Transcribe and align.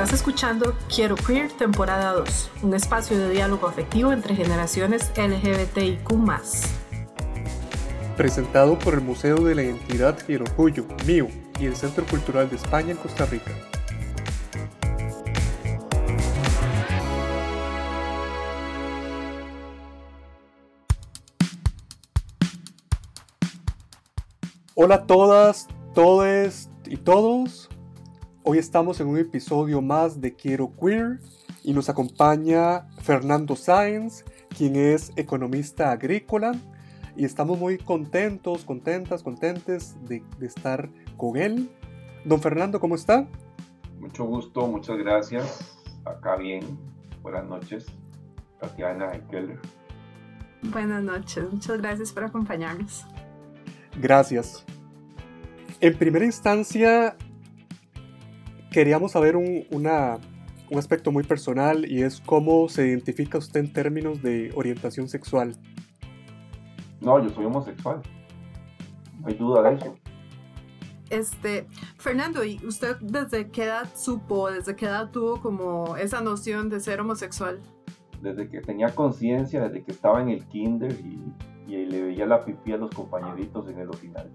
Estás 0.00 0.12
escuchando 0.12 0.76
Quiero 0.94 1.16
Queer 1.16 1.50
temporada 1.50 2.12
2, 2.12 2.50
un 2.62 2.72
espacio 2.72 3.18
de 3.18 3.30
diálogo 3.30 3.66
afectivo 3.66 4.12
entre 4.12 4.36
generaciones 4.36 5.10
LGBTIQ. 5.16 6.08
Presentado 8.16 8.78
por 8.78 8.94
el 8.94 9.00
Museo 9.00 9.38
de 9.38 9.56
la 9.56 9.64
Identidad 9.64 10.16
y 10.28 10.34
el 10.34 10.42
Orgullo, 10.42 10.86
MIO, 11.04 11.26
y 11.58 11.66
el 11.66 11.74
Centro 11.74 12.06
Cultural 12.06 12.48
de 12.48 12.54
España 12.54 12.92
en 12.92 12.96
Costa 12.96 13.26
Rica. 13.26 13.50
Hola 24.76 24.94
a 24.94 25.06
todas, 25.06 25.66
todes 25.92 26.70
y 26.86 26.98
todos. 26.98 27.68
Hoy 28.44 28.58
estamos 28.58 29.00
en 29.00 29.08
un 29.08 29.18
episodio 29.18 29.82
más 29.82 30.20
de 30.20 30.34
Quiero 30.34 30.72
Queer 30.80 31.18
y 31.64 31.72
nos 31.74 31.88
acompaña 31.88 32.88
Fernando 33.02 33.56
Sáenz, 33.56 34.24
quien 34.56 34.76
es 34.76 35.12
economista 35.16 35.90
agrícola 35.90 36.52
y 37.16 37.24
estamos 37.24 37.58
muy 37.58 37.78
contentos, 37.78 38.64
contentas, 38.64 39.22
contentes 39.22 39.96
de, 40.06 40.22
estar 40.40 40.88
con 41.16 41.36
él. 41.36 41.68
Don 42.24 42.40
Fernando, 42.40 42.78
¿cómo 42.78 42.94
está? 42.94 43.26
Mucho 43.98 44.24
gusto, 44.24 44.66
muchas 44.68 44.96
gracias. 44.98 45.76
Acá 46.04 46.36
bien. 46.36 46.78
Buenas 47.22 47.44
noches, 47.44 47.86
Tatiana 48.60 49.16
y 49.16 49.20
Keller. 49.30 49.58
Buenas 50.62 51.02
noches, 51.02 51.44
muchas 51.52 51.78
gracias 51.78 52.12
por 52.12 52.24
acompañarnos. 52.24 53.04
Gracias. 54.00 54.64
En 55.80 55.98
primera 55.98 56.24
instancia, 56.24 57.16
queríamos 58.78 59.10
saber 59.10 59.34
un, 59.34 59.66
un 59.72 60.78
aspecto 60.78 61.10
muy 61.10 61.24
personal 61.24 61.90
y 61.90 62.04
es 62.04 62.20
cómo 62.20 62.68
se 62.68 62.86
identifica 62.86 63.36
usted 63.36 63.58
en 63.58 63.72
términos 63.72 64.22
de 64.22 64.52
orientación 64.54 65.08
sexual. 65.08 65.56
No, 67.00 67.20
yo 67.20 67.28
soy 67.30 67.46
homosexual. 67.46 68.00
No 69.20 69.26
hay 69.26 69.34
duda 69.34 69.68
de 69.68 69.74
eso. 69.74 69.96
Este, 71.10 71.66
Fernando, 71.96 72.44
¿y 72.44 72.64
usted 72.64 72.96
desde 73.00 73.50
qué 73.50 73.64
edad 73.64 73.88
supo, 73.96 74.48
desde 74.48 74.76
qué 74.76 74.86
edad 74.86 75.10
tuvo 75.10 75.40
como 75.40 75.96
esa 75.96 76.20
noción 76.20 76.68
de 76.68 76.78
ser 76.78 77.00
homosexual? 77.00 77.58
Desde 78.22 78.48
que 78.48 78.60
tenía 78.60 78.94
conciencia, 78.94 79.60
desde 79.60 79.82
que 79.82 79.90
estaba 79.90 80.22
en 80.22 80.28
el 80.28 80.46
kinder 80.46 80.92
y, 80.92 81.20
y, 81.66 81.84
le 81.84 82.00
veía 82.00 82.26
la 82.26 82.44
pipí 82.44 82.70
a 82.74 82.76
los 82.76 82.94
compañeritos 82.94 83.68
en 83.68 83.80
el 83.80 83.88
original. 83.88 84.30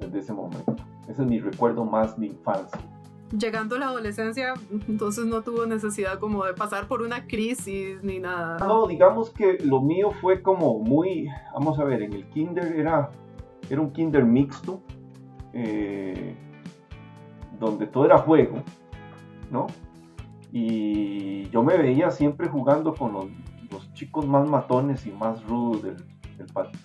Desde 0.00 0.20
ese 0.20 0.32
momento. 0.32 0.74
Ese 1.06 1.20
es 1.20 1.28
mi 1.28 1.38
recuerdo 1.38 1.84
más 1.84 2.18
de 2.18 2.28
infancia 2.28 2.80
llegando 3.32 3.76
a 3.76 3.78
la 3.78 3.86
adolescencia, 3.86 4.54
entonces 4.88 5.26
no 5.26 5.42
tuvo 5.42 5.66
necesidad 5.66 6.18
como 6.18 6.44
de 6.44 6.54
pasar 6.54 6.86
por 6.86 7.02
una 7.02 7.26
crisis 7.26 8.02
ni 8.02 8.18
nada. 8.18 8.58
No, 8.58 8.86
digamos 8.86 9.30
que 9.30 9.58
lo 9.64 9.80
mío 9.80 10.10
fue 10.20 10.42
como 10.42 10.78
muy, 10.78 11.28
vamos 11.52 11.78
a 11.78 11.84
ver, 11.84 12.02
en 12.02 12.12
el 12.12 12.28
kinder 12.28 12.76
era, 12.76 13.10
era 13.68 13.80
un 13.80 13.90
kinder 13.92 14.24
mixto, 14.24 14.80
eh, 15.52 16.36
donde 17.58 17.86
todo 17.86 18.04
era 18.04 18.18
juego, 18.18 18.62
¿no? 19.50 19.66
Y 20.52 21.48
yo 21.50 21.62
me 21.62 21.76
veía 21.76 22.10
siempre 22.10 22.48
jugando 22.48 22.94
con 22.94 23.12
los, 23.12 23.26
chicos 23.92 24.26
más 24.26 24.48
matones 24.48 25.06
y 25.06 25.12
más 25.12 25.44
rudos 25.44 25.82
del, 25.82 25.96
del 26.38 26.46
patio 26.46 26.78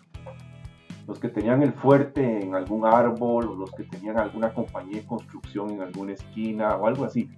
los 1.07 1.19
que 1.19 1.29
tenían 1.29 1.63
el 1.63 1.73
fuerte 1.73 2.43
en 2.43 2.55
algún 2.55 2.85
árbol 2.85 3.49
o 3.49 3.55
los 3.55 3.71
que 3.71 3.83
tenían 3.83 4.17
alguna 4.17 4.53
compañía 4.53 4.97
de 5.01 5.05
construcción 5.05 5.71
en 5.71 5.81
alguna 5.81 6.13
esquina 6.13 6.75
o 6.75 6.87
algo 6.87 7.05
así. 7.05 7.29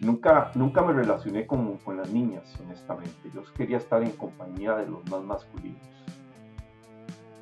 Nunca, 0.00 0.52
nunca 0.54 0.82
me 0.82 0.92
relacioné 0.92 1.46
con, 1.46 1.78
con 1.78 1.96
las 1.96 2.10
niñas, 2.10 2.56
honestamente. 2.60 3.30
Yo 3.34 3.42
quería 3.56 3.78
estar 3.78 4.02
en 4.02 4.12
compañía 4.12 4.76
de 4.76 4.86
los 4.86 5.08
más 5.10 5.24
masculinos. 5.24 5.82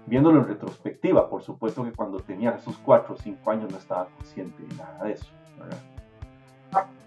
Viéndolo 0.06 0.40
en 0.40 0.48
retrospectiva, 0.48 1.28
por 1.28 1.42
supuesto 1.42 1.84
que 1.84 1.92
cuando 1.92 2.20
tenía 2.20 2.50
esos 2.50 2.78
4 2.78 3.14
o 3.14 3.18
5 3.18 3.50
años 3.50 3.70
no 3.70 3.76
estaba 3.76 4.06
consciente 4.06 4.62
de 4.62 4.74
nada 4.76 5.04
de 5.04 5.12
eso. 5.12 5.26
¿verdad? 5.58 5.95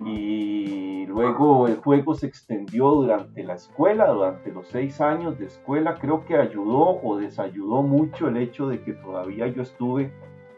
Y 0.06 1.06
luego 1.08 1.68
el 1.68 1.78
juego 1.78 2.16
se 2.16 2.28
extendió 2.28 2.90
durante 2.92 3.44
la 3.44 3.56
escuela, 3.56 4.08
durante 4.08 4.52
los 4.52 4.68
seis 4.68 5.02
años 5.02 5.38
de 5.38 5.46
escuela. 5.48 5.96
Creo 5.96 6.26
que 6.26 6.38
ayudó 6.38 7.02
o 7.04 7.18
desayudó 7.18 7.82
mucho 7.84 8.30
el 8.30 8.38
hecho 8.38 8.68
de 8.68 8.82
que 8.82 8.94
todavía 8.94 9.48
yo 9.48 9.62
estuve 9.62 10.14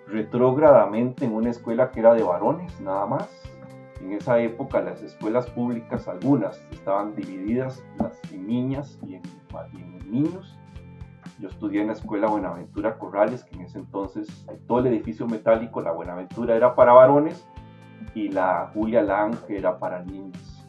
retrógradamente 0.08 1.26
en 1.26 1.34
una 1.34 1.50
escuela 1.50 1.90
que 1.92 2.02
era 2.02 2.14
de 2.14 2.24
varones, 2.24 2.80
nada 2.82 3.06
más. 3.08 3.30
En 4.00 4.14
esa 4.14 4.40
época 4.40 4.82
las 4.82 5.02
escuelas 5.02 5.50
públicas, 5.50 6.08
algunas, 6.08 6.64
estaban 6.72 7.16
divididas 7.16 7.84
en 8.32 8.48
niñas 8.48 9.00
y 9.06 9.16
en, 9.16 9.22
en 9.74 10.12
niños. 10.12 10.58
Yo 11.40 11.50
estudié 11.50 11.82
en 11.82 11.88
la 11.88 11.94
escuela 11.94 12.28
Buenaventura 12.28 13.00
Corrales, 13.00 13.44
que 13.44 13.56
en 13.56 13.62
ese 13.62 13.80
entonces 13.80 14.46
todo 14.68 14.80
el 14.80 14.88
edificio 14.88 15.28
metálico, 15.28 15.82
la 15.82 15.92
Buenaventura 15.92 16.56
era 16.56 16.76
para 16.76 16.94
varones 16.94 17.48
y 18.14 18.30
la 18.30 18.72
Julia 18.74 19.02
Lang, 19.02 19.36
que 19.48 19.58
era 19.58 19.78
para 19.78 20.04
niños. 20.04 20.68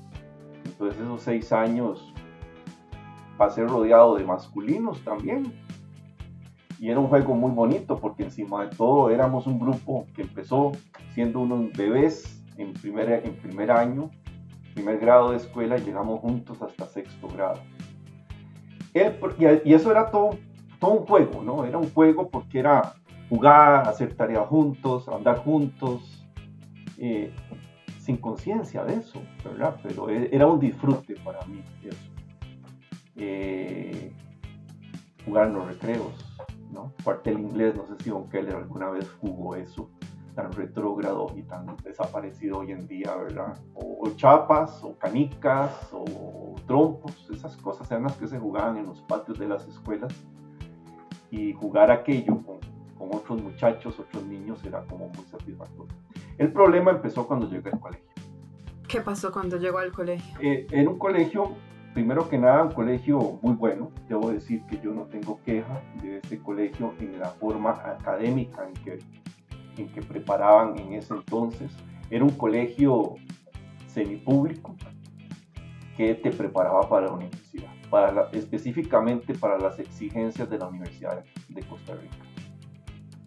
Entonces 0.64 1.00
esos 1.00 1.22
seis 1.22 1.52
años 1.52 2.12
pasé 3.36 3.64
rodeado 3.64 4.16
de 4.16 4.24
masculinos 4.24 5.02
también. 5.04 5.52
Y 6.78 6.90
era 6.90 6.98
un 6.98 7.06
juego 7.06 7.34
muy 7.34 7.52
bonito 7.52 7.96
porque 7.96 8.24
encima 8.24 8.64
de 8.64 8.76
todo 8.76 9.10
éramos 9.10 9.46
un 9.46 9.58
grupo 9.58 10.06
que 10.14 10.22
empezó 10.22 10.72
siendo 11.14 11.40
unos 11.40 11.72
bebés 11.72 12.44
en 12.56 12.72
primer, 12.72 13.24
en 13.24 13.36
primer 13.36 13.70
año, 13.70 14.10
primer 14.74 14.98
grado 14.98 15.30
de 15.30 15.36
escuela, 15.36 15.78
y 15.78 15.82
llegamos 15.82 16.20
juntos 16.20 16.60
hasta 16.60 16.86
sexto 16.86 17.28
grado. 17.28 17.60
y 19.64 19.72
eso 19.72 19.90
era 19.90 20.10
todo, 20.10 20.30
todo 20.80 20.90
un 20.92 21.06
juego, 21.06 21.42
¿no? 21.42 21.64
Era 21.64 21.78
un 21.78 21.90
juego 21.92 22.28
porque 22.28 22.58
era 22.58 22.94
jugar, 23.28 23.88
hacer 23.88 24.14
tareas 24.14 24.46
juntos, 24.48 25.08
andar 25.08 25.38
juntos, 25.38 26.21
sin 27.98 28.16
conciencia 28.16 28.84
de 28.84 28.94
eso, 28.94 29.20
¿verdad? 29.44 29.76
Pero 29.82 30.10
e, 30.10 30.28
era 30.32 30.46
un 30.46 30.58
disfrute 30.58 31.14
para 31.24 31.44
mí 31.46 31.62
eso. 31.84 32.10
Eh, 33.16 34.12
jugar 35.24 35.48
en 35.48 35.54
los 35.54 35.66
recreos, 35.66 36.38
¿no? 36.72 36.92
Cuartel 37.04 37.38
inglés, 37.38 37.74
no 37.76 37.86
sé 37.86 38.02
si 38.02 38.10
Don 38.10 38.28
Keller 38.28 38.56
alguna 38.56 38.90
vez 38.90 39.08
jugó 39.20 39.54
eso, 39.54 39.90
tan 40.34 40.52
retrógrado 40.52 41.32
y 41.36 41.42
tan 41.42 41.76
desaparecido 41.84 42.58
hoy 42.58 42.72
en 42.72 42.86
día, 42.88 43.14
¿verdad? 43.14 43.58
O, 43.74 44.08
chapas, 44.16 44.82
o 44.82 44.96
canicas, 44.98 45.90
o 45.92 46.54
trompos, 46.66 47.28
esas 47.30 47.56
cosas 47.58 47.90
eran 47.90 48.04
las 48.04 48.16
que 48.16 48.26
se 48.26 48.38
jugaban 48.38 48.78
en 48.78 48.86
los 48.86 49.00
patios 49.02 49.38
de 49.38 49.48
las 49.48 49.66
escuelas. 49.68 50.12
Y 51.30 51.52
jugar 51.54 51.90
aquello 51.90 52.42
con, 52.42 52.58
con 53.02 53.18
otros 53.18 53.42
muchachos, 53.42 53.98
otros 53.98 54.24
niños, 54.24 54.62
era 54.64 54.84
como 54.84 55.08
muy 55.08 55.24
satisfactorio. 55.24 55.92
El 56.38 56.52
problema 56.52 56.92
empezó 56.92 57.26
cuando 57.26 57.48
llegué 57.48 57.70
al 57.70 57.80
colegio. 57.80 58.06
¿Qué 58.86 59.00
pasó 59.00 59.32
cuando 59.32 59.56
llegó 59.56 59.78
al 59.78 59.90
colegio? 59.90 60.38
Eh, 60.40 60.66
en 60.70 60.86
un 60.86 60.98
colegio, 60.98 61.56
primero 61.94 62.28
que 62.28 62.38
nada, 62.38 62.62
un 62.62 62.72
colegio 62.72 63.40
muy 63.42 63.54
bueno. 63.54 63.90
Debo 64.08 64.30
decir 64.30 64.64
que 64.66 64.78
yo 64.78 64.92
no 64.92 65.06
tengo 65.06 65.40
queja 65.44 65.82
de 66.00 66.18
este 66.18 66.38
colegio 66.38 66.94
en 67.00 67.18
la 67.18 67.30
forma 67.30 67.70
académica 67.70 68.68
en 68.68 68.74
que, 68.84 68.98
en 69.78 69.88
que 69.88 70.02
preparaban 70.02 70.78
en 70.78 70.92
ese 70.92 71.14
entonces. 71.14 71.72
Era 72.08 72.22
un 72.22 72.30
colegio 72.30 73.14
semipúblico 73.88 74.76
que 75.96 76.14
te 76.14 76.30
preparaba 76.30 76.88
para 76.88 77.06
la 77.06 77.14
universidad, 77.14 77.72
para 77.90 78.28
específicamente 78.32 79.34
para 79.34 79.58
las 79.58 79.78
exigencias 79.80 80.48
de 80.48 80.58
la 80.58 80.68
Universidad 80.68 81.24
de 81.48 81.62
Costa 81.62 81.94
Rica. 81.94 82.31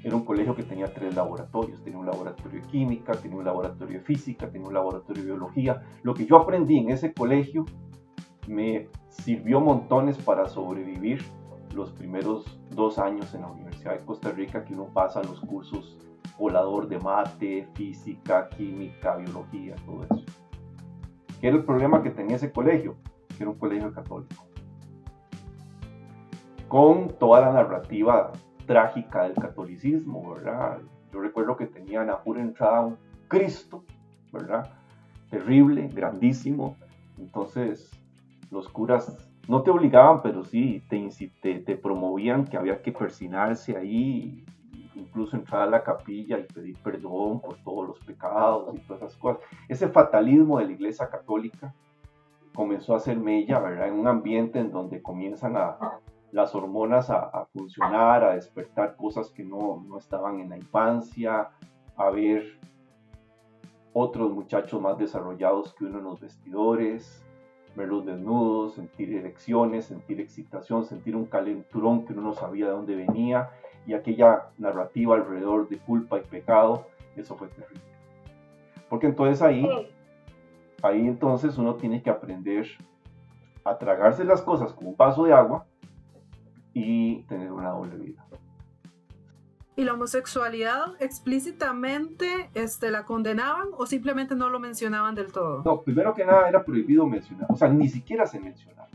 Era 0.05 0.15
un 0.15 0.23
colegio 0.23 0.55
que 0.55 0.61
tenía 0.61 0.85
tres 0.93 1.15
laboratorios. 1.15 1.81
Tenía 1.81 1.97
un 1.97 2.05
laboratorio 2.05 2.61
de 2.61 2.67
química, 2.67 3.13
tenía 3.13 3.37
un 3.37 3.43
laboratorio 3.43 3.97
de 3.97 4.05
física, 4.05 4.47
tenía 4.51 4.67
un 4.67 4.73
laboratorio 4.75 5.23
de 5.23 5.29
biología. 5.31 5.81
Lo 6.03 6.13
que 6.13 6.27
yo 6.27 6.37
aprendí 6.37 6.77
en 6.77 6.91
ese 6.91 7.11
colegio 7.11 7.65
me 8.47 8.87
sirvió 9.09 9.59
montones 9.59 10.19
para 10.19 10.47
sobrevivir 10.47 11.23
los 11.73 11.89
primeros 11.89 12.59
dos 12.69 12.99
años 12.99 13.33
en 13.33 13.41
la 13.41 13.47
Universidad 13.47 13.93
de 13.93 14.05
Costa 14.05 14.29
Rica 14.29 14.63
que 14.63 14.75
uno 14.75 14.85
pasa 14.93 15.23
los 15.23 15.39
cursos 15.39 15.97
volador 16.37 16.87
de 16.87 16.99
mate, 16.99 17.67
física, 17.73 18.47
química, 18.49 19.15
biología, 19.15 19.73
todo 19.87 20.03
eso. 20.03 20.23
¿Qué 21.41 21.47
era 21.47 21.57
el 21.57 21.65
problema 21.65 22.03
que 22.03 22.11
tenía 22.11 22.35
ese 22.35 22.51
colegio? 22.51 22.95
Que 23.35 23.41
era 23.41 23.49
un 23.49 23.57
colegio 23.57 23.91
católico. 23.91 24.45
Con 26.67 27.07
toda 27.17 27.41
la 27.41 27.51
narrativa 27.51 28.31
trágica 28.65 29.23
del 29.23 29.35
catolicismo, 29.35 30.33
¿verdad? 30.33 30.79
Yo 31.11 31.21
recuerdo 31.21 31.55
que 31.55 31.65
tenían 31.65 32.09
a 32.09 32.21
pura 32.21 32.41
entrada 32.41 32.81
un 32.81 32.97
Cristo, 33.27 33.83
¿verdad? 34.31 34.69
Terrible, 35.29 35.87
grandísimo. 35.87 36.75
Entonces, 37.17 37.91
los 38.51 38.67
curas 38.69 39.17
no 39.47 39.61
te 39.61 39.71
obligaban, 39.71 40.21
pero 40.21 40.43
sí 40.43 40.83
te, 40.89 41.09
te, 41.41 41.59
te 41.59 41.75
promovían 41.77 42.45
que 42.45 42.57
había 42.57 42.81
que 42.81 42.91
persinarse 42.91 43.77
ahí, 43.77 44.43
incluso 44.95 45.35
entrar 45.35 45.63
a 45.63 45.65
la 45.67 45.83
capilla 45.83 46.39
y 46.39 46.43
pedir 46.43 46.77
perdón 46.83 47.41
por 47.41 47.57
todos 47.63 47.87
los 47.87 47.99
pecados 47.99 48.73
y 48.75 48.79
todas 48.79 49.03
esas 49.03 49.17
cosas. 49.17 49.41
Ese 49.67 49.87
fatalismo 49.87 50.59
de 50.59 50.65
la 50.65 50.71
Iglesia 50.71 51.09
Católica 51.09 51.73
comenzó 52.53 52.95
a 52.95 52.99
ser 52.99 53.17
mella, 53.17 53.59
¿verdad? 53.59 53.87
En 53.87 53.95
un 53.95 54.07
ambiente 54.07 54.59
en 54.59 54.71
donde 54.71 55.01
comienzan 55.01 55.57
a, 55.57 55.77
las 56.35 56.53
hormonas 56.53 57.09
a, 57.09 57.47
funcionar, 57.53 58.21
a 58.25 58.33
despertar 58.35 58.97
cosas 58.97 59.29
que 59.29 59.41
no, 59.41 59.81
no 59.87 59.97
estaban 59.97 60.41
en 60.41 60.49
la 60.49 60.57
infancia, 60.57 61.47
a 61.95 62.09
ver 62.09 62.59
otros 63.93 64.33
muchachos 64.33 64.81
más 64.81 64.97
desarrollados 64.97 65.73
que 65.73 65.85
uno 65.85 65.99
en 65.99 66.03
los 66.03 66.19
vestidores, 66.19 67.23
verlos 67.73 68.05
desnudos, 68.05 68.73
sentir 68.73 69.13
erecciones, 69.13 69.85
sentir 69.85 70.19
excitación, 70.19 70.83
sentir 70.83 71.15
un 71.15 71.23
calenturón 71.23 72.05
que 72.05 72.11
uno 72.11 72.23
no 72.23 72.33
sabía 72.33 72.65
de 72.65 72.71
dónde 72.71 72.95
venía 72.97 73.51
y 73.87 73.93
aquella 73.93 74.49
narrativa 74.57 75.15
alrededor 75.15 75.69
de 75.69 75.77
culpa 75.77 76.17
y 76.17 76.23
pecado, 76.23 76.85
eso 77.15 77.37
fue 77.37 77.47
terrible. 77.47 77.81
Porque 78.89 79.07
entonces 79.07 79.41
ahí, 79.41 79.65
ahí 80.83 81.07
entonces 81.07 81.57
uno 81.57 81.75
tiene 81.75 82.03
que 82.03 82.09
aprender 82.09 82.67
a 83.63 83.77
tragarse 83.77 84.25
las 84.25 84.41
cosas 84.41 84.73
con 84.73 84.87
un 84.87 84.97
vaso 84.97 85.23
de 85.23 85.31
agua 85.31 85.65
y 86.75 87.23
tener 87.23 87.51
una 87.51 87.69
doble 87.69 87.95
vida. 87.95 88.27
¿Y 89.77 89.83
la 89.85 89.93
homosexualidad 89.93 90.93
explícitamente 90.99 92.49
este, 92.53 92.91
la 92.91 93.05
condenaban 93.05 93.69
o 93.77 93.85
simplemente 93.85 94.35
no 94.35 94.49
lo 94.49 94.59
mencionaban 94.59 95.15
del 95.15 95.31
todo? 95.31 95.63
No, 95.63 95.81
primero 95.81 96.13
que 96.13 96.25
nada 96.25 96.47
era 96.47 96.63
prohibido 96.63 97.07
mencionar, 97.07 97.47
o 97.49 97.55
sea, 97.55 97.69
ni 97.69 97.87
siquiera 97.87 98.25
se 98.27 98.39
mencionaba. 98.39 98.89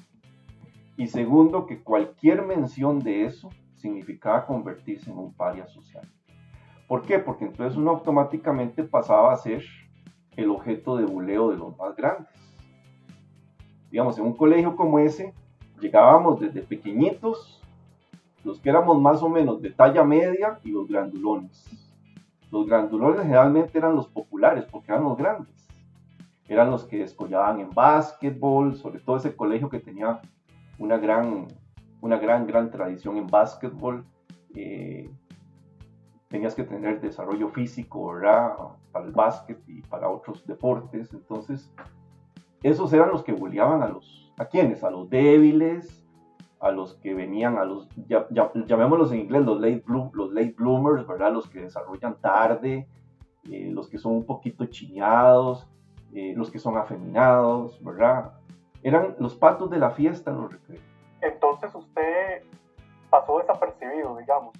Y 0.96 1.06
segundo, 1.06 1.66
que 1.66 1.82
cualquier 1.82 2.42
mención 2.42 3.00
de 3.00 3.24
eso 3.24 3.48
significaba 3.74 4.46
convertirse 4.46 5.10
en 5.10 5.18
un 5.18 5.32
paria 5.32 5.66
social. 5.66 6.06
¿Por 6.86 7.02
qué? 7.02 7.18
Porque 7.18 7.46
entonces 7.46 7.78
uno 7.78 7.92
automáticamente 7.92 8.84
pasaba 8.84 9.32
a 9.32 9.36
ser 9.38 9.64
el 10.36 10.50
objeto 10.50 10.96
de 10.96 11.06
buleo 11.06 11.50
de 11.50 11.56
los 11.56 11.76
más 11.78 11.96
grandes. 11.96 12.28
Digamos, 13.90 14.18
en 14.18 14.24
un 14.24 14.36
colegio 14.36 14.76
como 14.76 14.98
ese, 14.98 15.32
llegábamos 15.80 16.40
desde 16.40 16.60
pequeñitos 16.62 17.59
los 18.44 18.60
que 18.60 18.70
éramos 18.70 19.00
más 19.00 19.22
o 19.22 19.28
menos 19.28 19.60
de 19.60 19.70
talla 19.70 20.04
media 20.04 20.58
y 20.64 20.70
los 20.70 20.88
grandulones. 20.88 21.64
Los 22.50 22.66
grandulones 22.66 23.22
generalmente 23.22 23.78
eran 23.78 23.94
los 23.94 24.08
populares 24.08 24.64
porque 24.70 24.92
eran 24.92 25.04
los 25.04 25.16
grandes. 25.16 25.68
Eran 26.48 26.70
los 26.70 26.84
que 26.84 27.02
escollaban 27.02 27.60
en 27.60 27.70
básquetbol, 27.70 28.74
sobre 28.74 29.00
todo 29.00 29.16
ese 29.16 29.36
colegio 29.36 29.68
que 29.68 29.78
tenía 29.78 30.20
una 30.78 30.98
gran, 30.98 31.46
una 32.00 32.18
gran, 32.18 32.46
gran 32.46 32.70
tradición 32.70 33.18
en 33.18 33.28
básquetbol. 33.28 34.04
Eh, 34.56 35.08
tenías 36.28 36.54
que 36.54 36.64
tener 36.64 37.00
desarrollo 37.00 37.48
físico. 37.50 38.12
Para 38.92 39.06
el 39.06 39.12
básquet 39.12 39.60
y 39.68 39.82
para 39.82 40.08
otros 40.08 40.44
deportes. 40.44 41.12
Entonces, 41.12 41.70
esos 42.62 42.92
eran 42.92 43.10
los 43.10 43.22
que 43.22 43.32
bulleaban 43.32 43.82
a 43.82 43.88
los, 43.88 44.32
¿a 44.36 44.46
quiénes? 44.46 44.82
A 44.82 44.90
los 44.90 45.08
débiles, 45.08 45.99
a 46.60 46.70
los 46.70 46.94
que 46.96 47.14
venían, 47.14 47.56
a 47.56 47.64
los, 47.64 47.88
ya, 48.06 48.28
llamémoslos 48.66 49.10
en 49.12 49.20
inglés, 49.20 49.42
los 49.44 49.60
late, 49.60 49.82
los 49.86 50.32
late 50.32 50.54
bloomers, 50.56 51.06
¿verdad? 51.06 51.32
Los 51.32 51.48
que 51.48 51.62
desarrollan 51.62 52.16
tarde, 52.20 52.86
eh, 53.50 53.70
los 53.72 53.88
que 53.88 53.98
son 53.98 54.12
un 54.12 54.26
poquito 54.26 54.66
chiñados, 54.66 55.66
eh, 56.12 56.34
los 56.36 56.50
que 56.50 56.58
son 56.58 56.76
afeminados, 56.76 57.82
¿verdad? 57.82 58.34
Eran 58.82 59.16
los 59.18 59.34
patos 59.34 59.70
de 59.70 59.78
la 59.78 59.90
fiesta 59.90 60.30
en 60.30 60.36
los 60.36 60.52
recreos. 60.52 60.84
Entonces 61.22 61.74
usted 61.74 62.42
pasó 63.08 63.38
desapercibido, 63.38 64.16
digamos, 64.18 64.54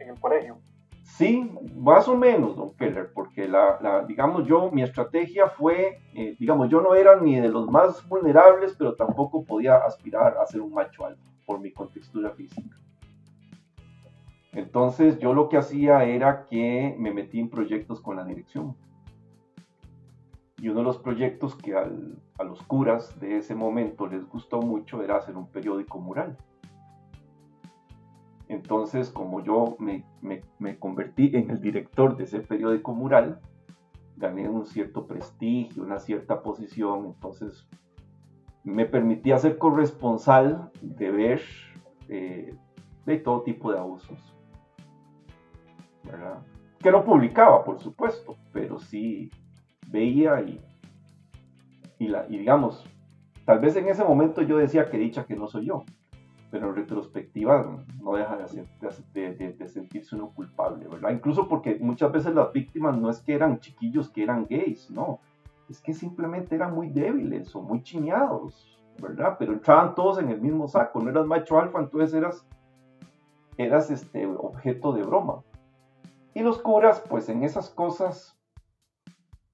en 0.00 0.10
el 0.10 0.20
colegio. 0.20 0.58
Sí, 1.04 1.56
más 1.76 2.08
o 2.08 2.16
menos, 2.16 2.56
don 2.56 2.74
Keller, 2.74 3.12
porque 3.14 3.46
la, 3.46 4.04
digamos 4.08 4.44
yo, 4.48 4.72
mi 4.72 4.82
estrategia 4.82 5.46
fue, 5.48 6.00
eh, 6.12 6.34
digamos, 6.40 6.68
yo 6.68 6.80
no 6.80 6.96
era 6.96 7.20
ni 7.20 7.38
de 7.38 7.48
los 7.48 7.70
más 7.70 8.06
vulnerables, 8.08 8.74
pero 8.76 8.96
tampoco 8.96 9.44
podía 9.44 9.76
aspirar 9.76 10.36
a 10.38 10.46
ser 10.46 10.60
un 10.60 10.74
macho 10.74 11.06
alto 11.06 11.35
por 11.46 11.60
mi 11.60 11.72
contextura 11.72 12.32
física. 12.32 12.76
Entonces 14.52 15.18
yo 15.18 15.32
lo 15.34 15.48
que 15.48 15.58
hacía 15.58 16.04
era 16.04 16.46
que 16.46 16.94
me 16.98 17.12
metí 17.12 17.40
en 17.40 17.48
proyectos 17.48 18.00
con 18.00 18.16
la 18.16 18.24
dirección. 18.24 18.76
Y 20.58 20.68
uno 20.68 20.80
de 20.80 20.84
los 20.84 20.98
proyectos 20.98 21.54
que 21.54 21.76
a 21.76 22.44
los 22.44 22.62
curas 22.62 23.18
de 23.20 23.36
ese 23.36 23.54
momento 23.54 24.06
les 24.06 24.26
gustó 24.28 24.60
mucho 24.60 25.02
era 25.02 25.16
hacer 25.16 25.36
un 25.36 25.46
periódico 25.46 25.98
mural. 25.98 26.36
Entonces, 28.48 29.10
como 29.10 29.42
yo 29.42 29.76
me, 29.78 30.04
me, 30.22 30.78
convertí 30.78 31.30
en 31.34 31.50
el 31.50 31.60
director 31.60 32.16
de 32.16 32.24
ese 32.24 32.40
periódico 32.40 32.94
mural, 32.94 33.40
gané 34.16 34.48
un 34.48 34.64
cierto 34.64 35.06
prestigio, 35.06 35.82
una 35.82 35.98
cierta 35.98 36.42
posición, 36.42 37.06
entonces 37.06 37.68
me 38.66 38.84
permitía 38.84 39.38
ser 39.38 39.58
corresponsal 39.58 40.70
de 40.82 41.10
ver 41.12 41.40
eh, 42.08 42.52
de 43.06 43.16
todo 43.18 43.42
tipo 43.42 43.72
de 43.72 43.78
abusos. 43.78 44.18
Que 46.80 46.90
no 46.90 47.04
publicaba, 47.04 47.64
por 47.64 47.78
supuesto, 47.78 48.36
pero 48.52 48.78
sí 48.80 49.30
veía 49.86 50.40
y, 50.42 50.60
y, 51.98 52.08
la, 52.08 52.24
digamos, 52.24 52.84
tal 53.44 53.60
vez 53.60 53.76
en 53.76 53.88
ese 53.88 54.04
momento 54.04 54.42
yo 54.42 54.58
decía 54.58 54.90
que 54.90 54.98
dicha 54.98 55.26
que 55.26 55.36
no 55.36 55.46
soy 55.46 55.66
yo, 55.66 55.84
pero 56.50 56.68
en 56.68 56.76
retrospectiva 56.76 57.84
no 58.00 58.14
deja 58.14 58.36
de, 59.14 59.34
de, 59.34 59.68
sentirse 59.68 60.16
uno 60.16 60.30
culpable. 60.30 60.86
Incluso 61.12 61.48
porque 61.48 61.76
muchas 61.80 62.10
veces 62.10 62.34
las 62.34 62.52
víctimas 62.52 62.98
no 62.98 63.10
es 63.10 63.20
que 63.20 63.34
eran 63.34 63.60
chiquillos 63.60 64.10
que 64.10 64.24
eran 64.24 64.46
gays, 64.48 64.90
no, 64.90 65.20
es 65.68 65.80
que 65.80 65.92
simplemente 65.94 66.54
eran 66.54 66.74
muy 66.74 66.88
débiles 66.88 67.54
o 67.54 67.62
muy 67.62 67.82
chiñados, 67.82 68.80
¿verdad? 69.00 69.36
Pero 69.38 69.52
entraban 69.52 69.94
todos 69.94 70.18
en 70.18 70.30
el 70.30 70.40
mismo 70.40 70.68
saco, 70.68 71.00
no 71.00 71.10
eras 71.10 71.26
macho 71.26 71.58
alfa, 71.58 71.80
entonces 71.80 72.14
eras, 72.14 72.46
eras 73.56 73.90
este, 73.90 74.26
objeto 74.26 74.92
de 74.92 75.02
broma. 75.02 75.42
Y 76.34 76.40
los 76.42 76.58
curas, 76.58 77.00
pues 77.08 77.28
en 77.28 77.42
esas 77.42 77.70
cosas, 77.70 78.38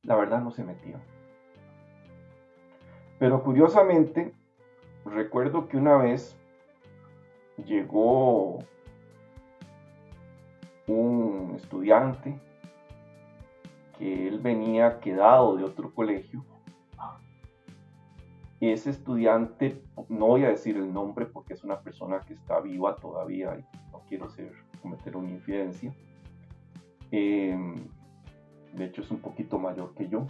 la 0.03 0.17
verdad 0.17 0.41
no 0.41 0.50
se 0.50 0.64
metían. 0.64 1.00
Pero 3.19 3.43
curiosamente, 3.43 4.35
recuerdo 5.05 5.69
que 5.69 5.76
una 5.76 5.97
vez 5.97 6.37
llegó 7.65 8.58
un 10.88 11.53
estudiante 11.55 12.41
él 14.02 14.38
venía 14.41 15.00
quedado 15.00 15.56
de 15.56 15.65
otro 15.65 15.94
colegio. 15.94 16.44
Ese 18.60 18.91
estudiante, 18.91 19.82
no 20.08 20.27
voy 20.27 20.44
a 20.44 20.50
decir 20.50 20.77
el 20.77 20.93
nombre 20.93 21.27
porque 21.27 21.55
es 21.55 21.65
una 21.65 21.81
persona 21.81 22.20
que 22.20 22.34
está 22.34 22.60
viva 22.60 22.94
todavía 22.96 23.58
y 23.58 23.65
no 23.91 24.03
quiero 24.08 24.31
ser, 24.31 24.53
cometer 24.81 25.17
una 25.17 25.31
infidencia. 25.31 25.93
Em, 27.10 27.74
de 28.72 28.84
hecho 28.84 29.03
es 29.03 29.10
un 29.10 29.19
poquito 29.19 29.58
mayor 29.58 29.94
que 29.94 30.08
yo. 30.08 30.27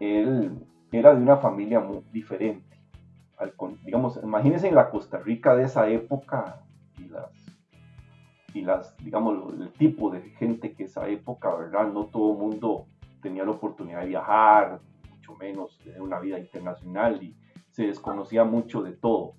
Él 0.00 0.66
era 0.92 1.14
de 1.14 1.22
una 1.22 1.38
familia 1.38 1.80
muy 1.80 2.02
diferente 2.12 2.74
digamos, 3.84 4.18
imagínense 4.22 4.68
en 4.68 4.74
la 4.74 4.90
Costa 4.90 5.18
Rica 5.18 5.54
de 5.56 5.64
esa 5.64 5.88
época 5.88 6.63
y 8.54 8.62
las, 8.62 8.96
digamos, 8.98 9.52
el 9.60 9.72
tipo 9.72 10.10
de 10.10 10.22
gente 10.22 10.72
que 10.72 10.84
esa 10.84 11.08
época, 11.08 11.52
¿verdad? 11.54 11.92
No 11.92 12.06
todo 12.06 12.32
el 12.32 12.38
mundo 12.38 12.86
tenía 13.20 13.44
la 13.44 13.50
oportunidad 13.50 14.00
de 14.02 14.06
viajar, 14.06 14.80
mucho 15.10 15.34
menos 15.34 15.76
tener 15.78 16.00
una 16.00 16.20
vida 16.20 16.38
internacional 16.38 17.20
y 17.20 17.36
se 17.70 17.88
desconocía 17.88 18.44
mucho 18.44 18.82
de 18.82 18.92
todo. 18.92 19.34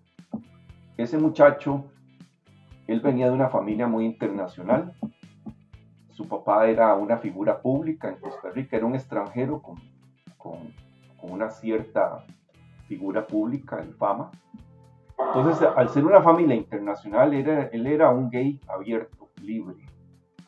Ese 0.98 1.18
muchacho, 1.18 1.86
él 2.88 3.00
venía 3.00 3.28
de 3.28 3.32
una 3.32 3.48
familia 3.48 3.88
muy 3.88 4.06
internacional. 4.06 4.94
Su 6.12 6.28
papá 6.28 6.68
era 6.68 6.94
una 6.96 7.18
figura 7.18 7.62
pública 7.62 8.10
en 8.10 8.18
Costa 8.18 8.50
Rica, 8.50 8.76
era 8.76 8.86
un 8.86 8.96
extranjero 8.96 9.62
con, 9.62 9.78
con, 10.38 10.74
con 11.20 11.32
una 11.32 11.50
cierta 11.50 12.26
figura 12.88 13.26
pública 13.26 13.82
en 13.82 13.94
fama. 13.94 14.30
Entonces, 15.28 15.68
al 15.76 15.90
ser 15.90 16.06
una 16.06 16.22
familia 16.22 16.56
internacional, 16.56 17.34
era, 17.34 17.68
él 17.68 17.88
era 17.88 18.10
un 18.10 18.30
gay 18.30 18.60
abierto, 18.68 19.30
libre, 19.42 19.76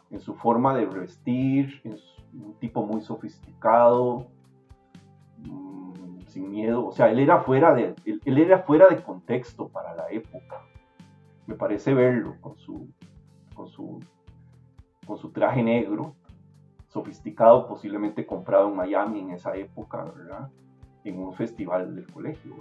en 0.10 0.20
su 0.20 0.34
forma 0.36 0.76
de 0.76 0.86
vestir, 0.86 1.82
un 2.34 2.56
tipo 2.60 2.86
muy 2.86 3.02
sofisticado, 3.02 4.28
mm, 5.40 6.22
sin 6.28 6.50
miedo, 6.50 6.86
o 6.86 6.92
sea, 6.92 7.12
él 7.12 7.20
era, 7.20 7.42
fuera 7.42 7.74
de, 7.74 7.96
él, 8.06 8.38
era 8.38 8.60
fuera 8.60 8.88
de 8.88 9.02
contexto 9.04 9.68
para 9.70 9.96
la 9.96 10.10
época. 10.10 10.62
Me 11.46 11.56
parece 11.56 11.94
verlo 11.94 12.36
con 12.42 12.58
su, 12.58 12.90
con 13.56 13.68
su, 13.68 14.00
con 15.06 15.18
su 15.18 15.32
traje 15.32 15.64
negro, 15.64 16.16
sofisticado, 16.88 17.68
posiblemente 17.68 18.26
comprado 18.26 18.70
en 18.70 18.76
Miami 18.76 19.20
en 19.20 19.32
esa 19.32 19.56
época, 19.56 20.04
¿verdad? 20.04 20.50
en 21.04 21.20
un 21.20 21.34
festival 21.34 21.96
del 21.96 22.08
colegio. 22.12 22.56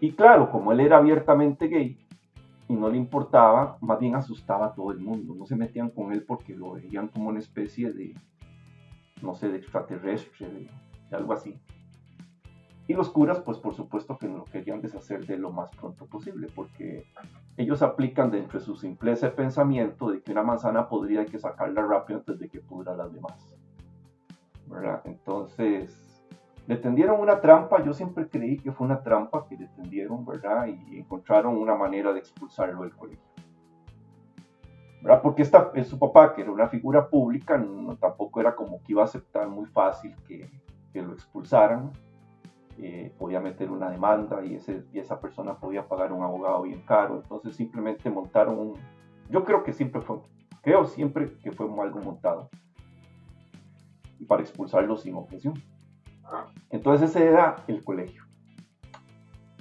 Y 0.00 0.12
claro, 0.12 0.50
como 0.50 0.72
él 0.72 0.80
era 0.80 0.98
abiertamente 0.98 1.68
gay, 1.68 1.98
y 2.68 2.74
no 2.74 2.88
le 2.88 2.96
importaba, 2.96 3.78
más 3.80 4.00
bien 4.00 4.16
asustaba 4.16 4.66
a 4.66 4.74
todo 4.74 4.90
el 4.90 4.98
mundo. 4.98 5.34
No 5.34 5.46
se 5.46 5.56
metían 5.56 5.90
con 5.90 6.12
él 6.12 6.24
porque 6.24 6.54
lo 6.54 6.72
veían 6.72 7.08
como 7.08 7.28
una 7.28 7.38
especie 7.38 7.92
de, 7.92 8.14
no 9.22 9.34
sé, 9.34 9.48
de 9.48 9.58
extraterrestre, 9.58 10.48
de, 10.48 11.16
algo 11.16 11.32
así. 11.32 11.58
Y 12.88 12.94
los 12.94 13.08
curas, 13.10 13.40
pues 13.40 13.58
por 13.58 13.74
supuesto 13.74 14.16
que 14.16 14.28
no 14.28 14.38
lo 14.38 14.44
querían 14.44 14.80
deshacer 14.80 15.26
de 15.26 15.38
lo 15.38 15.50
más 15.50 15.70
pronto 15.76 16.06
posible, 16.06 16.48
porque 16.54 17.06
ellos 17.56 17.82
aplican 17.82 18.30
dentro 18.30 18.58
de 18.58 18.64
su 18.64 18.76
simpleza 18.76 19.26
de 19.26 19.32
pensamiento 19.32 20.10
de 20.10 20.20
que 20.22 20.32
una 20.32 20.42
manzana 20.42 20.88
podría 20.88 21.20
hay 21.20 21.26
que 21.26 21.38
sacarla 21.38 21.84
rápido 21.84 22.20
antes 22.20 22.38
de 22.38 22.48
que 22.48 22.60
pudra 22.60 22.96
las 22.96 23.12
demás. 23.12 23.54
¿Verdad? 24.68 25.02
Entonces, 25.04 26.05
le 26.66 26.76
tendieron 26.76 27.20
una 27.20 27.40
trampa, 27.40 27.82
yo 27.84 27.92
siempre 27.92 28.28
creí 28.28 28.58
que 28.58 28.72
fue 28.72 28.86
una 28.86 29.00
trampa 29.02 29.46
que 29.48 29.56
le 29.56 29.68
tendieron, 29.68 30.26
¿verdad? 30.26 30.66
Y 30.66 30.98
encontraron 30.98 31.56
una 31.56 31.76
manera 31.76 32.12
de 32.12 32.18
expulsarlo 32.18 32.82
del 32.82 32.94
colegio. 32.94 33.24
¿Verdad? 35.02 35.22
Porque 35.22 35.42
esta, 35.42 35.70
su 35.84 35.98
papá, 35.98 36.34
que 36.34 36.42
era 36.42 36.50
una 36.50 36.66
figura 36.68 37.08
pública, 37.08 37.56
no, 37.56 37.96
tampoco 37.96 38.40
era 38.40 38.56
como 38.56 38.82
que 38.82 38.92
iba 38.92 39.02
a 39.02 39.04
aceptar 39.04 39.48
muy 39.48 39.66
fácil 39.66 40.16
que, 40.26 40.50
que 40.92 41.02
lo 41.02 41.12
expulsaran. 41.12 41.92
Eh, 42.78 43.14
podía 43.16 43.40
meter 43.40 43.70
una 43.70 43.88
demanda 43.88 44.44
y, 44.44 44.56
ese, 44.56 44.84
y 44.92 44.98
esa 44.98 45.20
persona 45.20 45.54
podía 45.54 45.86
pagar 45.86 46.12
un 46.12 46.24
abogado 46.24 46.62
bien 46.62 46.82
caro. 46.82 47.20
Entonces 47.22 47.54
simplemente 47.54 48.10
montaron 48.10 48.58
un... 48.58 48.74
Yo 49.30 49.44
creo 49.44 49.62
que 49.62 49.72
siempre 49.72 50.00
fue, 50.00 50.18
creo 50.62 50.84
siempre 50.84 51.32
que 51.38 51.52
fue 51.52 51.66
algo 51.80 52.00
montado 52.00 52.50
para 54.26 54.42
expulsarlo 54.42 54.96
sin 54.96 55.14
objeción. 55.14 55.54
Entonces 56.70 57.10
ese 57.10 57.26
era 57.26 57.56
el 57.66 57.84
colegio. 57.84 58.24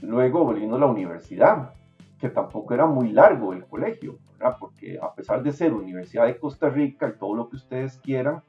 Luego 0.01 0.53
vino 0.53 0.77
la 0.77 0.85
universidad, 0.85 1.73
que 2.19 2.29
tampoco 2.29 2.73
era 2.73 2.85
muy 2.85 3.11
largo 3.11 3.53
el 3.53 3.65
colegio, 3.65 4.17
porque 4.59 4.99
a 5.01 5.13
pesar 5.13 5.41
de 5.43 5.51
ser 5.51 5.73
Universidad 5.73 6.25
de 6.25 6.37
Costa 6.37 6.69
Rica 6.69 7.07
y 7.07 7.17
todo 7.17 7.35
lo 7.35 7.49
que 7.49 7.55
ustedes 7.55 7.97
quieran, 7.99 8.43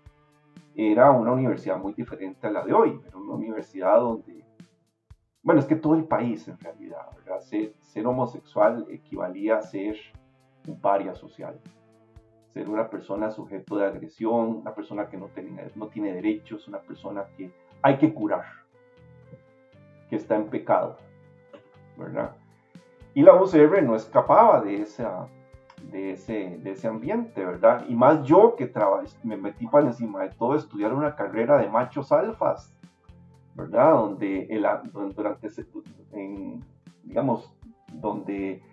era 0.75 1.11
una 1.11 1.33
universidad 1.33 1.79
muy 1.79 1.95
diferente 1.95 2.47
a 2.47 2.51
la 2.51 2.65
de 2.65 2.73
hoy. 2.73 3.01
Era 3.07 3.17
una 3.17 3.35
universidad 3.35 3.99
donde, 3.99 4.45
bueno, 5.43 5.61
es 5.61 5.67
que 5.67 5.77
todo 5.77 5.95
el 5.95 6.05
país 6.05 6.47
en 6.49 6.59
realidad, 6.59 7.07
Ser, 7.41 7.75
ser 7.83 8.07
homosexual 8.07 8.87
equivalía 8.91 9.59
a 9.59 9.63
ser 9.63 9.97
un 10.67 10.81
paria 10.81 11.15
social 11.15 11.61
ser 12.57 12.71
una 12.71 12.89
persona 12.89 13.31
sujeto 13.31 13.77
de 13.77 13.85
agresión, 13.85 14.63
una 14.63 14.75
persona 14.75 15.11
que 15.11 15.19
no 15.19 15.29
tiene 15.89 16.15
derechos, 16.15 16.67
una 16.67 16.79
persona 16.79 17.27
que 17.37 17.53
hay 17.87 17.99
que 17.99 18.12
curar, 18.12 18.47
que 20.11 20.16
está 20.16 20.35
en 20.35 20.49
pecado, 20.49 20.97
¿verdad? 21.97 22.33
Y 23.14 23.23
la 23.23 23.40
UCR 23.40 23.81
no 23.85 23.95
escapaba 23.95 24.61
de, 24.61 24.83
esa, 24.83 25.28
de, 25.93 26.11
ese, 26.11 26.59
de 26.59 26.73
ese 26.73 26.88
ambiente, 26.88 27.45
¿verdad? 27.45 27.85
Y 27.88 27.95
más 27.95 28.25
yo 28.25 28.57
que 28.57 28.69
me 29.23 29.37
metí 29.37 29.69
para 29.69 29.87
encima 29.87 30.25
de 30.25 30.31
todo 30.31 30.57
estudiar 30.57 30.93
una 30.95 31.14
carrera 31.14 31.59
de 31.59 31.69
machos 31.69 32.11
alfas, 32.11 32.75
¿verdad? 33.55 33.93
Donde, 33.93 34.49
el, 34.50 34.66
durante 35.14 35.49
digamos, 37.05 37.55
donde 37.93 38.64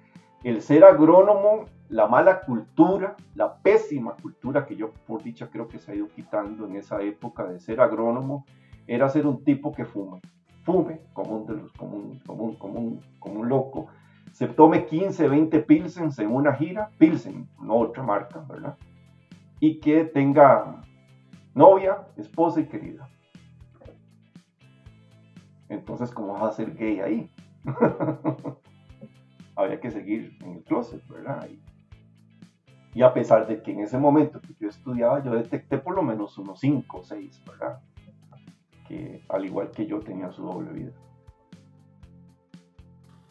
el 0.44 0.60
ser 0.64 0.84
agrónomo, 0.86 1.66
la 1.90 2.08
mala 2.08 2.42
cultura, 2.42 3.16
la 3.36 3.58
pésima 3.58 4.16
cultura 4.16 4.66
que 4.66 4.76
yo 4.76 4.92
por 5.06 5.22
dicha 5.22 5.52
creo 5.52 5.68
que 5.68 5.78
se 5.78 5.92
ha 5.92 5.96
ido 5.96 6.08
quitando 6.08 6.66
en 6.66 6.78
esa 6.78 7.00
época 7.04 7.44
de 7.46 7.60
ser 7.60 7.80
agrónomo, 7.80 8.44
era 8.88 9.10
ser 9.10 9.26
un 9.28 9.44
tipo 9.44 9.72
que 9.72 9.86
fume, 9.86 10.20
fume 10.64 11.02
como 11.14 11.38
un, 11.38 11.70
como 11.78 11.96
un, 11.98 12.20
como 12.20 12.44
un, 12.80 13.02
como 13.20 13.40
un, 13.40 13.50
loco, 13.50 13.88
se 14.32 14.48
tome 14.48 14.86
15, 14.86 15.28
20 15.28 15.60
pilsens 15.62 16.20
en 16.20 16.32
una 16.32 16.54
gira, 16.54 16.90
pilsen, 16.98 17.48
no 17.62 17.76
otra 17.76 18.04
marca, 18.04 18.44
¿verdad? 18.50 18.78
Y 19.60 19.80
que 19.80 20.06
tenga 20.06 20.82
novia, 21.54 22.08
esposa 22.18 22.60
y 22.62 22.66
querida. 22.66 23.10
Entonces, 25.70 26.12
¿cómo 26.12 26.34
vas 26.34 26.44
a 26.44 26.52
ser 26.52 26.76
gay 26.76 27.00
ahí? 27.00 27.32
Había 29.56 29.80
que 29.80 29.92
seguir 29.92 30.38
en 30.42 30.54
el 30.54 30.64
closet, 30.64 31.08
¿verdad? 31.08 31.48
Y, 31.50 33.00
y, 33.00 33.02
a 33.04 33.14
pesar 33.14 33.48
de 33.48 33.62
que 33.62 33.72
en 33.72 33.82
ese 33.82 33.98
momento 33.98 34.42
que 34.42 34.56
yo 34.60 34.68
estudiaba, 34.68 35.24
yo 35.24 35.32
detecté 35.32 35.78
por 35.78 35.96
lo 35.96 36.02
menos 36.02 36.38
unos 36.38 36.60
5 36.60 36.98
o 36.98 37.04
6, 37.04 37.44
¿verdad? 37.46 37.80
Que 38.94 39.22
al 39.30 39.46
igual 39.46 39.72
que 39.72 39.86
yo 39.86 40.00
tenía 40.00 40.32
su 40.32 40.44
doble 40.44 40.72
vida. 40.72 40.92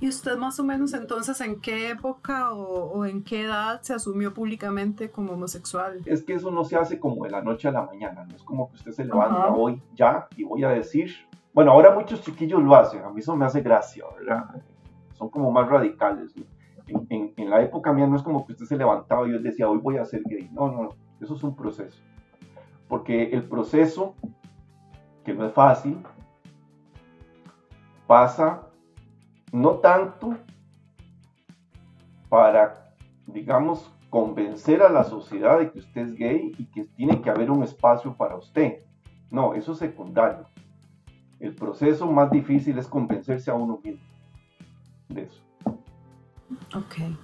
¿Y 0.01 0.09
usted 0.09 0.37
más 0.37 0.59
o 0.59 0.65
menos 0.65 0.95
entonces 0.95 1.41
en 1.41 1.61
qué 1.61 1.91
época 1.91 2.53
o, 2.53 3.05
en 3.05 3.23
qué 3.23 3.43
edad 3.43 3.81
se 3.83 3.95
asumió 3.95 4.35
públicamente 4.35 5.11
como 5.11 5.35
homosexual? 5.35 6.01
Es 6.07 6.25
que 6.25 6.35
eso 6.35 6.51
no 6.51 6.65
se 6.65 6.77
hace 6.77 6.99
como 6.99 7.25
de 7.25 7.31
la 7.31 7.41
noche 7.41 7.69
a 7.69 7.71
la 7.71 7.83
mañana, 7.83 8.25
no 8.25 8.35
es 8.35 8.43
como 8.43 8.69
que 8.71 8.79
usted 8.79 8.91
se 8.91 9.05
levanta 9.05 9.53
hoy 9.55 9.81
ya 9.95 10.27
y 10.37 10.43
voy 10.43 10.65
a 10.65 10.71
decir, 10.71 11.13
bueno, 11.55 11.71
ahora 11.71 11.95
muchos 11.95 12.21
chiquillos 12.23 12.61
lo 12.61 12.75
hacen, 12.75 13.05
a 13.05 13.11
mí 13.11 13.21
eso 13.21 13.37
me 13.37 13.45
hace 13.45 13.61
gracia, 13.61 14.05
¿verdad? 14.19 14.61
Son 15.15 15.29
como 15.31 15.53
más 15.53 15.69
radicales. 15.69 16.35
En, 16.89 17.33
en, 17.37 17.49
la 17.49 17.63
época 17.63 17.93
mía 17.93 18.09
no 18.09 18.17
es 18.17 18.23
como 18.23 18.45
que 18.45 18.53
usted 18.53 18.67
se 18.67 18.77
levantaba 18.77 19.27
y 19.29 19.31
yo 19.31 19.39
decía, 19.39 19.69
hoy 19.69 19.79
voy 19.79 19.99
a 19.99 20.05
ser 20.05 20.23
gay. 20.25 20.51
No, 20.53 20.67
no, 20.67 20.83
no, 20.83 20.89
eso 21.21 21.37
es 21.37 21.45
un 21.45 21.55
proceso. 21.55 22.03
Porque 22.89 23.31
el 23.31 23.45
proceso 23.45 24.17
que 25.25 25.35
no 25.35 25.47
es 25.47 25.53
fácil, 25.53 25.99
pasa 28.07 28.69
no 29.53 29.77
tanto 29.77 30.37
para, 32.29 32.95
digamos, 33.27 33.93
convencer 34.09 34.83
a 34.83 34.89
la 34.89 35.05
sociedad 35.05 35.59
de 35.59 35.71
que 35.71 35.79
usted 35.79 36.03
es 36.03 36.15
gay 36.15 36.53
y 36.59 36.65
que 36.67 36.85
tiene 36.85 37.21
que 37.21 37.31
haber 37.31 37.51
un 37.51 37.63
espacio 37.63 38.15
para 38.15 38.37
usted. 38.37 38.85
No, 39.31 39.55
eso 39.55 39.73
es 39.73 39.79
secundario. 39.79 40.47
El 41.41 41.55
proceso 41.55 42.11
más 42.11 42.31
difícil 42.31 42.79
es 42.79 42.87
convencerse 42.87 43.51
a 43.51 43.55
uno 43.55 43.81
mismo 43.83 44.03
de 45.09 45.23
eso. 45.23 45.43
Ok. 46.75 47.17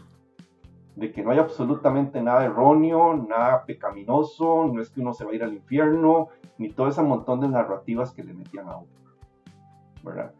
De 0.98 1.12
que 1.12 1.22
no 1.22 1.30
hay 1.30 1.38
absolutamente 1.38 2.20
nada 2.20 2.44
erróneo, 2.44 3.14
nada 3.14 3.64
pecaminoso, 3.64 4.66
no 4.66 4.82
es 4.82 4.90
que 4.90 5.00
uno 5.00 5.14
se 5.14 5.24
va 5.24 5.30
a 5.30 5.34
ir 5.34 5.44
al 5.44 5.52
infierno, 5.52 6.28
ni 6.58 6.70
todo 6.70 6.88
ese 6.88 7.02
montón 7.02 7.40
de 7.40 7.48
narrativas 7.48 8.10
que 8.10 8.24
le 8.24 8.34
metían 8.34 8.68
a 8.68 8.78
uno, 8.78 8.88
¿verdad? 10.02 10.34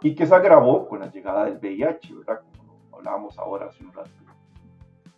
Y 0.00 0.14
que 0.14 0.26
se 0.26 0.34
agravó 0.34 0.88
con 0.88 1.00
la 1.00 1.10
llegada 1.10 1.44
del 1.44 1.58
VIH, 1.58 2.14
¿verdad? 2.14 2.40
Como 2.56 2.96
hablábamos 2.96 3.38
ahora 3.38 3.66
hace 3.66 3.84
un 3.84 3.92
rato. 3.92 4.10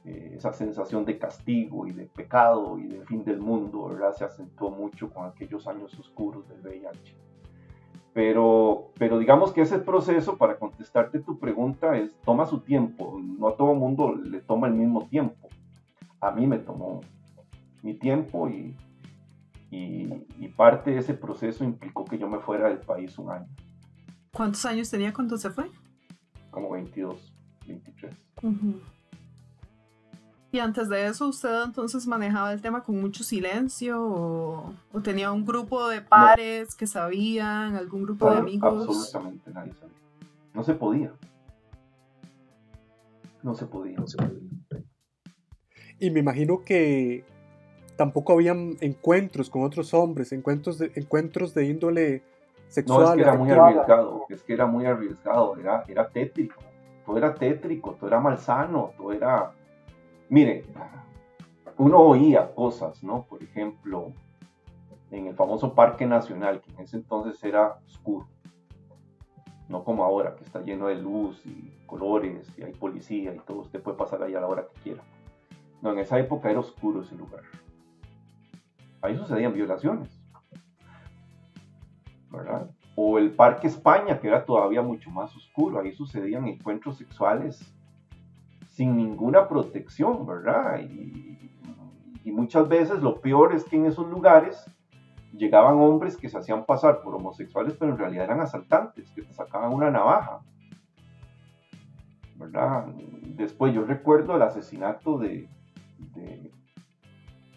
Eh, 0.04 0.32
esa 0.36 0.52
sensación 0.52 1.04
de 1.04 1.16
castigo 1.16 1.86
y 1.86 1.92
de 1.92 2.06
pecado 2.06 2.76
y 2.76 2.88
de 2.88 3.06
fin 3.06 3.24
del 3.24 3.38
mundo, 3.38 3.88
¿verdad? 3.88 4.12
Se 4.12 4.24
acentuó 4.24 4.68
mucho 4.70 5.10
con 5.10 5.26
aquellos 5.26 5.68
años 5.68 5.96
oscuros 5.96 6.48
del 6.48 6.60
VIH. 6.60 7.24
Pero, 8.14 8.92
pero 8.97 9.18
digamos 9.18 9.52
que 9.52 9.62
ese 9.62 9.80
proceso, 9.80 10.38
para 10.38 10.56
contestarte 10.56 11.18
tu 11.18 11.40
pregunta, 11.40 11.99
es, 11.99 12.16
toma 12.21 12.47
su 12.47 12.61
tiempo. 12.61 13.21
No 13.21 13.49
a 13.49 13.56
todo 13.56 13.75
mundo 13.75 14.14
le 14.14 14.40
toma 14.40 14.68
el 14.68 14.75
mismo 14.75 15.09
tiempo. 15.09 15.49
A 16.21 16.30
mí 16.30 16.47
me 16.47 16.59
tomó 16.59 17.00
mi 17.83 17.94
tiempo 17.94 18.49
y, 18.49 18.76
y, 19.71 20.49
parte 20.56 20.92
de 20.92 20.99
ese 20.99 21.14
proceso 21.14 21.64
implicó 21.64 22.04
que 22.04 22.16
yo 22.16 22.28
me 22.28 22.38
fuera 22.38 22.68
del 22.68 22.78
país 22.78 23.18
un 23.18 23.30
año. 23.30 23.49
¿Cuántos 24.33 24.64
años 24.64 24.88
tenía 24.88 25.12
cuando 25.12 25.37
se 25.37 25.50
fue? 25.50 25.68
Como 26.52 26.71
22, 26.71 27.35
23. 27.66 28.14
¿Y 30.54 30.61
antes 30.61 30.88
de 30.88 31.06
eso 31.06 31.26
usted 31.26 31.64
entonces 31.64 32.06
manejaba 32.06 32.52
el 32.52 32.62
tema 32.62 32.84
con 32.84 33.00
mucho 33.00 33.25
silencio 33.25 34.00
o, 34.00 34.73
tenía 35.02 35.32
un 35.32 35.44
grupo 35.44 35.88
de 35.88 36.00
pares 36.00 36.76
que 36.76 36.87
sabían, 36.87 37.75
algún 37.75 38.04
grupo 38.04 38.30
de 38.30 38.37
amigos? 38.37 38.87
Absolutamente 38.87 39.50
nadie 39.50 39.73
sabía. 39.73 39.96
No 40.52 40.62
se 40.62 40.75
podía. 40.75 41.12
No 43.42 43.56
se 43.56 43.66
podía. 43.66 43.99
No 43.99 44.06
se 44.06 44.16
podía. 44.16 44.38
Y 45.99 46.11
me 46.12 46.20
imagino 46.20 46.62
que 46.64 47.25
tampoco 47.96 48.34
habían 48.34 48.76
encuentros 48.80 49.50
con 49.50 49.64
otros 49.64 49.92
hombres, 49.92 50.30
encuentros 50.30 50.78
de, 50.78 50.92
encuentros 50.94 51.52
de 51.52 51.64
índole 51.66 52.23
sexual. 52.68 53.02
No, 53.02 53.11
es 53.11 53.16
que 53.16 53.23
era 53.23 53.34
muy 53.34 53.50
arriesgado, 53.50 54.26
es 54.28 54.42
que 54.44 54.52
era 54.52 54.66
muy 54.66 54.87
arriesgado, 54.87 55.56
era, 55.56 55.82
era 55.88 56.08
tétrico, 56.08 56.62
todo 57.04 57.18
era 57.18 57.34
tétrico, 57.34 57.96
todo 57.99 58.06
era 58.06 58.20
malsano, 58.20 58.92
todo 58.96 59.12
era... 59.12 59.50
Mire, 60.28 60.64
uno 61.78 62.00
oía 62.00 62.54
cosas, 62.54 63.02
¿no? 63.02 63.25
Por 63.25 63.43
ejemplo, 63.43 64.12
en 65.11 65.26
el 65.26 65.35
famoso 65.35 65.75
Parque 65.75 66.07
Nacional, 66.07 66.61
que 66.61 66.71
en 66.73 66.81
ese 66.81 66.97
entonces 66.97 67.43
era 67.45 67.78
oscuro, 67.87 68.26
no 69.69 69.85
como 69.85 70.04
ahora, 70.04 70.35
que 70.37 70.45
está 70.45 70.61
lleno 70.61 70.88
de 70.88 70.97
luz 70.97 71.45
y 71.47 71.73
colores 71.87 72.50
y 72.59 72.62
hay 72.62 72.73
policía 72.73 73.35
y 73.35 73.38
todo, 73.40 73.61
usted 73.61 73.83
puede 73.83 73.97
pasar 73.97 74.23
ahí 74.23 74.35
a 74.35 74.40
la 74.40 74.47
hora 74.47 74.66
que 74.73 74.81
quiera. 74.81 75.02
No, 75.83 75.93
en 75.93 75.99
esa 75.99 76.19
época 76.19 76.50
era 76.50 76.61
oscuro 76.61 77.02
ese 77.02 77.14
lugar 77.14 77.43
ahí 79.04 79.16
sucedían 79.19 79.52
violaciones. 79.52 80.09
¿verdad? 82.31 82.71
O 82.97 83.19
el 83.19 83.31
Parque 83.31 83.66
España, 83.66 84.19
que 84.19 84.28
era 84.28 84.45
todavía 84.45 84.83
mucho 84.83 85.11
más 85.11 85.35
oscuro, 85.37 85.78
ahí 85.78 85.93
sucedían 85.93 86.49
encuentros 86.49 86.97
sexuales 86.97 87.73
sin 88.75 88.97
ninguna 88.97 89.49
protección, 89.49 90.26
¿verdad? 90.26 90.81
Y, 90.81 91.23
muchas 92.33 92.69
veces 92.69 93.00
lo 93.00 93.21
peor 93.21 93.54
es 93.54 93.64
que 93.64 93.76
en 93.76 93.87
esos 93.87 94.09
lugares 94.09 94.69
llegaban 95.33 95.78
hombres 95.78 96.16
que 96.16 96.28
se 96.28 96.37
hacían 96.37 96.66
pasar 96.66 97.00
por 97.00 97.14
homosexuales, 97.14 97.76
pero 97.78 97.93
en 97.93 97.99
realidad 97.99 98.25
eran 98.25 98.40
asaltantes, 98.40 99.09
que 99.12 99.23
te 99.23 99.33
sacaban 99.33 99.73
una 99.73 99.88
navaja. 99.88 100.40
¿Verdad? 102.35 102.87
Después 103.37 103.73
yo 103.73 103.85
recuerdo 103.85 104.35
el 104.35 104.43
asesinato 104.43 105.16
de, 105.19 105.49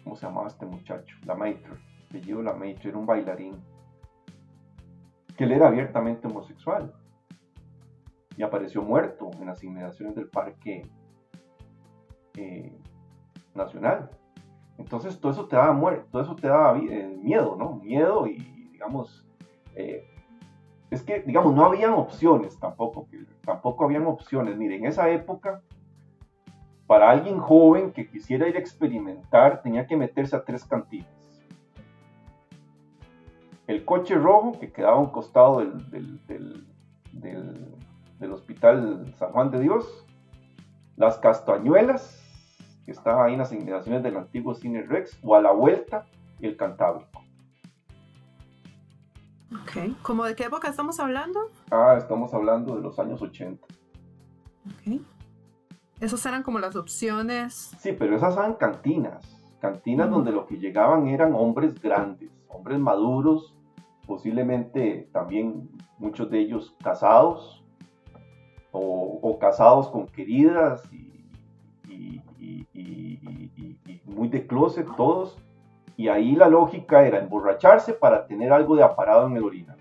¿cómo 0.04 0.14
se 0.14 0.26
llamaba 0.26 0.46
este 0.46 0.66
muchacho? 0.66 1.16
La 1.24 1.34
Maitre, 1.34 1.72
apellido 2.08 2.40
La 2.40 2.54
Maitre, 2.54 2.90
era 2.90 2.98
un 2.98 3.06
bailarín, 3.06 3.56
que 5.36 5.42
él 5.42 5.50
era 5.50 5.66
abiertamente 5.66 6.28
homosexual 6.28 6.94
y 8.36 8.44
apareció 8.44 8.82
muerto 8.82 9.30
en 9.40 9.46
las 9.46 9.64
inmediaciones 9.64 10.14
del 10.14 10.28
Parque 10.28 10.88
Nacional. 13.54 14.10
Entonces 14.78 15.18
todo 15.20 15.32
eso 15.32 15.46
te 15.46 15.56
daba 15.56 15.72
muerte, 15.72 16.06
todo 16.10 16.22
eso 16.22 16.36
te 16.36 16.46
daba 16.46 16.78
eh, 16.78 17.18
miedo, 17.20 17.56
¿no? 17.58 17.74
Miedo 17.76 18.26
y, 18.26 18.38
digamos, 18.72 19.26
eh, 19.74 20.08
es 20.90 21.02
que, 21.02 21.20
digamos, 21.20 21.54
no 21.54 21.64
habían 21.64 21.92
opciones 21.92 22.58
tampoco, 22.58 23.08
tampoco 23.44 23.84
habían 23.84 24.06
opciones. 24.06 24.56
Miren, 24.56 24.84
en 24.84 24.86
esa 24.86 25.10
época, 25.10 25.62
para 26.86 27.10
alguien 27.10 27.38
joven 27.38 27.92
que 27.92 28.08
quisiera 28.08 28.48
ir 28.48 28.56
a 28.56 28.60
experimentar, 28.60 29.60
tenía 29.62 29.86
que 29.86 29.96
meterse 29.96 30.36
a 30.36 30.44
tres 30.44 30.64
cantinas. 30.64 31.08
El 33.66 33.84
coche 33.84 34.14
rojo, 34.14 34.58
que 34.58 34.72
quedaba 34.72 34.96
a 34.96 35.00
un 35.00 35.10
costado 35.10 35.58
del, 35.58 36.24
del 38.18 38.32
Hospital 38.32 39.12
San 39.16 39.32
Juan 39.32 39.50
de 39.50 39.60
Dios, 39.60 40.06
las 40.96 41.18
castañuelas, 41.18 42.27
que 42.88 42.92
estaba 42.92 43.26
ahí 43.26 43.34
en 43.34 43.40
las 43.40 43.52
inmediaciones 43.52 44.02
del 44.02 44.16
antiguo 44.16 44.54
Cine 44.54 44.80
Rex, 44.80 45.18
o 45.22 45.36
a 45.36 45.42
la 45.42 45.52
vuelta, 45.52 46.06
el 46.40 46.56
Cantábrico. 46.56 47.22
Ok, 49.52 49.94
¿cómo 50.00 50.24
de 50.24 50.34
qué 50.34 50.44
época 50.44 50.70
estamos 50.70 50.98
hablando? 50.98 51.38
Ah, 51.70 51.96
estamos 51.98 52.32
hablando 52.32 52.76
de 52.76 52.80
los 52.80 52.98
años 52.98 53.20
80. 53.20 53.62
Ok. 53.66 55.02
Esas 56.00 56.24
eran 56.24 56.42
como 56.42 56.60
las 56.60 56.76
opciones. 56.76 57.74
Sí, 57.78 57.92
pero 57.92 58.16
esas 58.16 58.34
eran 58.38 58.54
cantinas. 58.54 59.38
Cantinas 59.60 60.08
donde 60.08 60.32
lo 60.32 60.46
que 60.46 60.56
llegaban 60.56 61.08
eran 61.08 61.34
hombres 61.34 61.78
grandes, 61.82 62.30
hombres 62.48 62.78
maduros, 62.78 63.54
posiblemente 64.06 65.10
también 65.12 65.68
muchos 65.98 66.30
de 66.30 66.38
ellos 66.38 66.74
casados 66.82 67.62
o, 68.72 69.18
o 69.20 69.38
casados 69.38 69.88
con 69.88 70.06
queridas 70.06 70.90
y 70.90 71.08
y, 71.88 72.20
muy 74.04 74.28
de 74.28 74.46
closet 74.46 74.86
todos. 74.96 75.38
Y 75.96 76.08
ahí 76.08 76.36
la 76.36 76.48
lógica 76.48 77.04
era 77.04 77.18
emborracharse 77.18 77.92
para 77.92 78.26
tener 78.26 78.52
algo 78.52 78.76
de 78.76 78.84
aparado 78.84 79.26
en 79.26 79.36
el 79.36 79.44
original. 79.44 79.76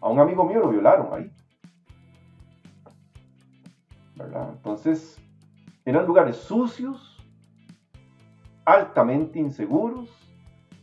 A 0.00 0.08
un 0.08 0.20
amigo 0.20 0.44
mío 0.44 0.60
lo 0.60 0.68
violaron 0.68 1.08
ahí. 1.12 1.32
Entonces, 4.52 5.20
eran 5.84 6.06
lugares 6.06 6.36
sucios, 6.36 7.20
altamente 8.64 9.40
inseguros, 9.40 10.08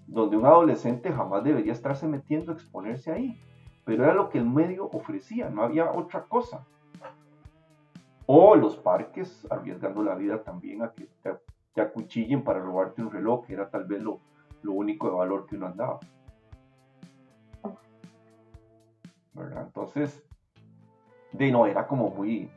donde 0.07 0.35
un 0.35 0.45
adolescente 0.45 1.11
jamás 1.11 1.43
debería 1.43 1.71
estarse 1.71 2.07
metiendo 2.07 2.51
a 2.51 2.55
exponerse 2.55 3.11
ahí. 3.11 3.39
Pero 3.85 4.03
era 4.03 4.13
lo 4.13 4.29
que 4.29 4.37
el 4.37 4.45
medio 4.45 4.89
ofrecía, 4.91 5.49
no 5.49 5.63
había 5.63 5.91
otra 5.91 6.25
cosa 6.25 6.65
o 8.35 8.55
los 8.55 8.75
parques, 8.77 9.45
arriesgando 9.51 10.01
la 10.01 10.15
vida 10.15 10.41
también 10.41 10.81
a 10.81 10.91
que 10.91 11.07
te, 11.21 11.81
acuchillen 11.81 12.43
para 12.43 12.59
robarte 12.59 13.03
un 13.03 13.11
reloj, 13.11 13.45
que 13.45 13.53
era 13.53 13.69
tal 13.69 13.85
vez 13.85 14.01
lo, 14.01 14.21
único 14.63 15.07
de 15.07 15.15
valor 15.15 15.45
que 15.45 15.55
uno 15.55 15.67
andaba. 15.67 15.99
Entonces, 19.35 20.23
de 21.31 21.51
no, 21.51 21.67
era 21.67 21.85
como 21.85 22.09
muy... 22.09 22.49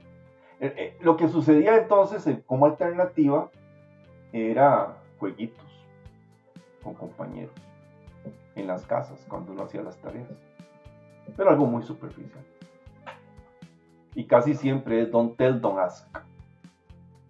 Eh, 0.61 0.75
eh, 0.79 0.99
lo 1.03 1.19
que 1.19 1.29
sucedía 1.29 1.77
entonces 1.77 2.27
como 2.47 2.65
alternativa 2.65 3.51
era 4.33 4.97
jueguitos 5.19 5.67
con 6.83 6.95
compañeros 6.95 7.55
en 8.55 8.67
las 8.67 8.87
casas 8.87 9.27
cuando 9.29 9.53
uno 9.53 9.65
hacía 9.65 9.83
las 9.83 9.99
tareas. 9.99 10.31
Pero 11.37 11.51
algo 11.51 11.67
muy 11.67 11.83
superficial 11.83 12.43
y 14.17 14.25
casi 14.25 14.55
siempre 14.55 15.03
es 15.03 15.11
Don't 15.13 15.37
Tell, 15.37 15.61
Don't 15.61 15.79
Ask. 15.79 16.09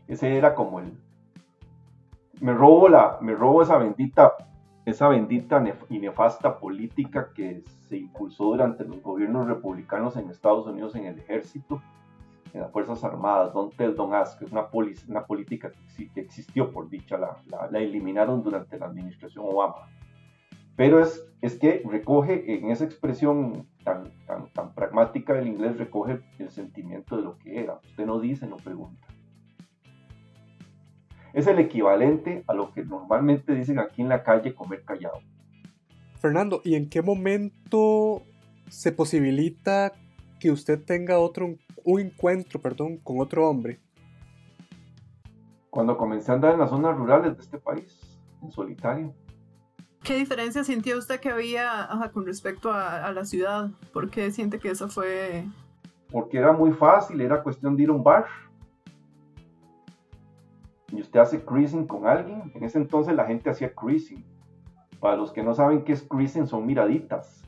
Ese 0.06 0.38
era 0.38 0.54
como 0.54 0.78
el... 0.78 0.96
Me 2.40 2.54
robo, 2.54 2.88
la, 2.88 3.18
me 3.20 3.34
robo 3.34 3.62
esa 3.62 3.76
bendita, 3.76 4.34
esa 4.84 5.08
bendita 5.08 5.62
y 5.90 5.98
nefasta 5.98 6.60
política 6.60 7.30
que 7.34 7.64
se 7.88 7.96
impulsó 7.96 8.44
durante 8.44 8.84
los 8.84 9.02
gobiernos 9.02 9.48
republicanos 9.48 10.16
en 10.16 10.30
Estados 10.30 10.66
Unidos 10.66 10.94
en 10.94 11.06
el 11.06 11.18
ejército, 11.18 11.82
en 12.54 12.60
las 12.60 12.70
Fuerzas 12.70 13.02
Armadas. 13.02 13.52
Don't 13.52 13.74
Tell, 13.74 13.96
Don't 13.96 14.14
Ask 14.14 14.40
es 14.42 14.52
una, 14.52 14.68
una 15.08 15.26
política 15.26 15.72
que, 16.14 16.20
existió, 16.20 16.70
por 16.70 16.88
dicha, 16.88 17.18
la, 17.18 17.36
la 17.68 17.78
eliminaron 17.80 18.44
durante 18.44 18.78
la 18.78 18.86
administración 18.86 19.44
Obama. 19.48 19.88
Pero 20.76 21.00
es, 21.00 21.26
es 21.40 21.58
que 21.58 21.82
recoge 21.84 22.54
en 22.54 22.70
esa 22.70 22.84
expresión 22.84 23.66
tan, 23.86 24.10
tan, 24.26 24.48
tan 24.48 24.74
pragmática 24.74 25.32
del 25.32 25.46
inglés, 25.46 25.78
recoge 25.78 26.20
el 26.40 26.50
sentimiento 26.50 27.16
de 27.16 27.22
lo 27.22 27.38
que 27.38 27.60
era. 27.60 27.74
Usted 27.84 28.04
no 28.04 28.18
dice, 28.18 28.44
no 28.48 28.56
pregunta. 28.56 29.06
Es 31.32 31.46
el 31.46 31.60
equivalente 31.60 32.42
a 32.48 32.54
lo 32.54 32.72
que 32.72 32.84
normalmente 32.84 33.54
dicen 33.54 33.78
aquí 33.78 34.02
en 34.02 34.08
la 34.08 34.24
calle 34.24 34.56
comer 34.56 34.82
callado. 34.84 35.20
Fernando, 36.18 36.60
¿y 36.64 36.74
en 36.74 36.88
qué 36.90 37.00
momento 37.00 38.22
se 38.68 38.90
posibilita 38.90 39.92
que 40.40 40.50
usted 40.50 40.82
tenga 40.84 41.20
otro, 41.20 41.54
un 41.84 42.00
encuentro 42.00 42.60
perdón, 42.60 42.96
con 42.96 43.20
otro 43.20 43.48
hombre? 43.48 43.78
Cuando 45.70 45.96
comencé 45.96 46.32
a 46.32 46.34
andar 46.34 46.54
en 46.54 46.58
las 46.58 46.70
zonas 46.70 46.96
rurales 46.96 47.36
de 47.36 47.42
este 47.42 47.58
país, 47.58 48.18
en 48.42 48.50
solitario. 48.50 49.14
¿Qué 50.06 50.14
diferencia 50.14 50.62
sintió 50.62 50.96
usted 50.98 51.18
que 51.18 51.30
había 51.30 51.88
con 52.12 52.24
respecto 52.26 52.70
a, 52.70 53.10
la 53.10 53.24
ciudad? 53.24 53.70
¿Por 53.92 54.08
qué 54.08 54.30
siente 54.30 54.60
que 54.60 54.70
eso 54.70 54.88
fue...? 54.88 55.44
Porque 56.12 56.38
era 56.38 56.52
muy 56.52 56.72
fácil, 56.72 57.20
era 57.20 57.42
cuestión 57.42 57.76
de 57.76 57.82
ir 57.82 57.88
a 57.88 57.92
un 57.92 58.04
bar. 58.04 58.26
Y 60.92 61.00
usted 61.00 61.18
hace 61.18 61.44
cruising 61.44 61.88
con 61.88 62.06
alguien. 62.06 62.52
En 62.54 62.62
ese 62.62 62.78
entonces 62.78 63.16
la 63.16 63.26
gente 63.26 63.50
hacía 63.50 63.74
cruising. 63.74 64.24
Para 65.00 65.16
los 65.16 65.32
que 65.32 65.42
no 65.42 65.54
saben 65.54 65.82
qué 65.82 65.94
es 65.94 66.04
cruising, 66.04 66.46
son 66.46 66.64
miraditas. 66.64 67.42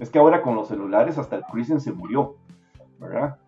Es 0.00 0.10
que 0.10 0.18
ahora 0.18 0.42
con 0.42 0.56
los 0.56 0.66
celulares 0.66 1.18
hasta 1.18 1.36
el 1.36 1.44
cruising 1.44 1.78
se 1.78 1.92
murió, 1.92 2.34
¿verdad? 2.98 3.38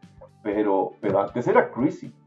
Pero, 0.45 0.93
pero 1.01 1.21
antes 1.21 1.49
era 1.49 1.73
cruising 1.73 2.20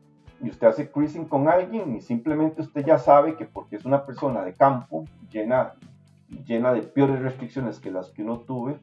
y 0.44 0.50
usted 0.50 0.68
hace 0.68 0.92
cruising 0.92 1.26
con 1.26 1.48
alguien 1.48 1.96
y 1.96 2.02
simplemente 2.02 2.62
usted 2.62 2.86
ya 2.86 2.98
sabe 2.98 3.38
que 3.38 3.46
porque 3.46 3.78
es 3.78 3.86
una 3.86 4.06
persona 4.06 4.44
de 4.44 4.54
campo 4.54 5.06
llena, 5.32 5.74
llena 6.46 6.74
de 6.74 6.82
peores 6.82 7.22
restricciones 7.22 7.80
que 7.80 7.90
las 7.90 8.12
que 8.12 8.24
uno 8.24 8.42
tuve, 8.42 8.78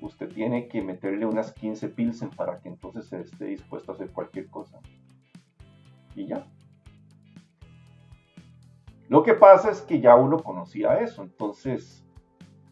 usted 0.00 0.32
tiene 0.32 0.66
que 0.66 0.80
meterle 0.80 1.26
unas 1.26 1.52
15 1.52 1.90
pilsen 1.90 2.30
para 2.30 2.60
que 2.60 2.70
entonces 2.70 3.06
se 3.06 3.20
esté 3.20 3.44
dispuesto 3.44 3.92
a 3.92 3.96
hacer 3.96 4.10
cualquier 4.12 4.48
cosa. 4.48 4.78
Y 6.14 6.26
ya. 6.26 6.46
Lo 9.10 9.22
que 9.22 9.34
pasa 9.34 9.70
es 9.70 9.82
que 9.82 10.00
ya 10.00 10.16
uno 10.16 10.38
conocía 10.38 11.00
eso, 11.00 11.22
entonces 11.22 12.02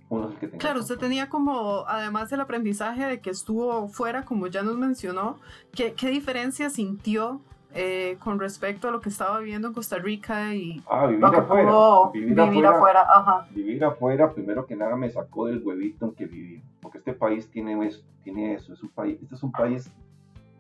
uno 0.09 0.29
es 0.29 0.33
el 0.33 0.39
que 0.39 0.47
tenía. 0.47 0.59
Claro, 0.59 0.81
usted 0.81 0.97
tenía 0.97 1.29
como, 1.29 1.85
además 1.87 2.31
del 2.31 2.41
aprendizaje 2.41 3.05
de 3.07 3.21
que 3.21 3.29
estuvo 3.29 3.89
fuera, 3.89 4.25
como 4.25 4.47
ya 4.47 4.63
nos 4.63 4.79
mencionó, 4.79 5.39
¿qué, 5.73 5.93
qué 5.93 6.09
diferencia 6.09 6.71
sintió 6.71 7.43
eh, 7.77 8.17
con 8.21 8.41
respecto 8.41 8.89
a 8.89 8.91
lo 8.91 9.01
que 9.01 9.11
estaba 9.11 9.39
viviendo 9.39 9.69
en 9.69 9.75
Costa 9.75 9.99
Rica 9.99 10.55
y 10.55 10.83
ah, 10.89 11.07
vivir 11.07 11.25
afuera, 11.25 11.73
vivir, 12.13 12.67
afuera, 12.67 13.47
vivir 13.51 13.85
afuera, 13.85 14.33
primero 14.33 14.67
que 14.67 14.75
nada 14.75 14.97
me 14.97 15.11
sacó 15.11 15.47
del 15.47 15.63
huevito 15.63 16.07
en 16.07 16.15
que 16.15 16.25
viví, 16.25 16.63
porque 16.81 16.99
este 16.99 17.13
país 17.13 17.51
tiene 17.51 17.87
eso, 17.87 18.03
tiene 18.23 18.55
eso, 18.55 18.73
es 18.73 18.83
un 18.83 18.89
país, 18.89 19.19
este 19.21 19.35
es 19.35 19.43
un 19.43 19.53
país 19.53 19.93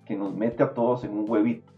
que 0.05 0.15
nos 0.15 0.35
mete 0.35 0.63
a 0.63 0.75
todos 0.75 1.05
en 1.05 1.17
un 1.17 1.29
huevito. 1.29 1.73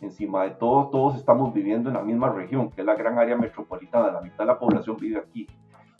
Encima 0.00 0.42
de 0.42 0.50
todo, 0.50 0.88
todos 0.88 1.16
estamos 1.16 1.54
viviendo 1.54 1.88
en 1.88 1.94
la 1.94 2.02
misma 2.02 2.28
región, 2.28 2.70
que 2.70 2.80
es 2.80 2.86
la 2.86 2.96
gran 2.96 3.18
área 3.18 3.36
metropolitana, 3.36 4.10
la 4.10 4.20
mitad 4.20 4.38
de 4.38 4.46
la 4.46 4.58
población 4.58 4.96
vive 4.96 5.18
aquí. 5.18 5.46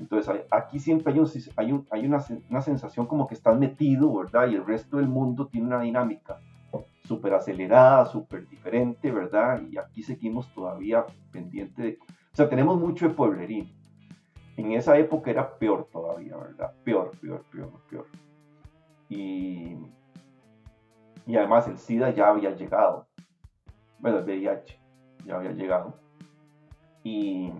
Entonces, 0.01 0.45
aquí 0.51 0.81
siempre 0.81 1.12
hay, 1.12 1.21
un, 1.21 1.29
hay, 1.57 1.73
un, 1.73 1.87
hay 1.88 2.07
una, 2.07 2.25
una 2.51 2.61
sensación 2.61 3.07
como 3.07 3.29
que 3.29 3.35
estás 3.35 3.57
metido, 3.57 4.12
¿verdad? 4.12 4.49
Y 4.49 4.57
el 4.57 4.66
resto 4.66 4.97
del 4.97 5.07
mundo 5.07 5.47
tiene 5.47 5.68
una 5.68 5.81
dinámica 5.81 6.40
súper 7.05 7.35
acelerada, 7.35 8.07
súper 8.07 8.49
diferente, 8.49 9.11
¿verdad? 9.11 9.62
Y 9.71 9.79
aquí 9.79 10.03
seguimos 10.03 10.53
todavía 10.55 11.05
pendiente 11.31 11.83
de... 11.83 11.99
O 12.33 12.37
sea, 12.37 12.49
tenemos 12.49 12.81
mucho 12.81 13.09
de 13.09 13.15
pueblerín. 13.15 13.73
En 14.57 14.73
esa 14.73 14.97
época 14.99 15.31
era 15.31 15.59
peor 15.59 15.88
todavía, 15.93 16.37
¿verdad? 16.37 16.73
Peor, 16.85 17.12
peor, 17.21 17.45
peor, 17.51 17.71
peor. 17.91 18.07
Y, 19.09 19.77
y 21.27 21.37
además 21.37 21.69
el 21.69 21.79
SIDA 21.79 22.11
ya 22.11 22.29
había 22.29 22.51
llegado. 22.51 23.07
Bueno, 23.99 24.19
el 24.19 24.25
VIH 24.25 24.79
ya 25.27 25.37
había 25.37 25.53
llegado. 25.53 25.95
Y 27.05 27.53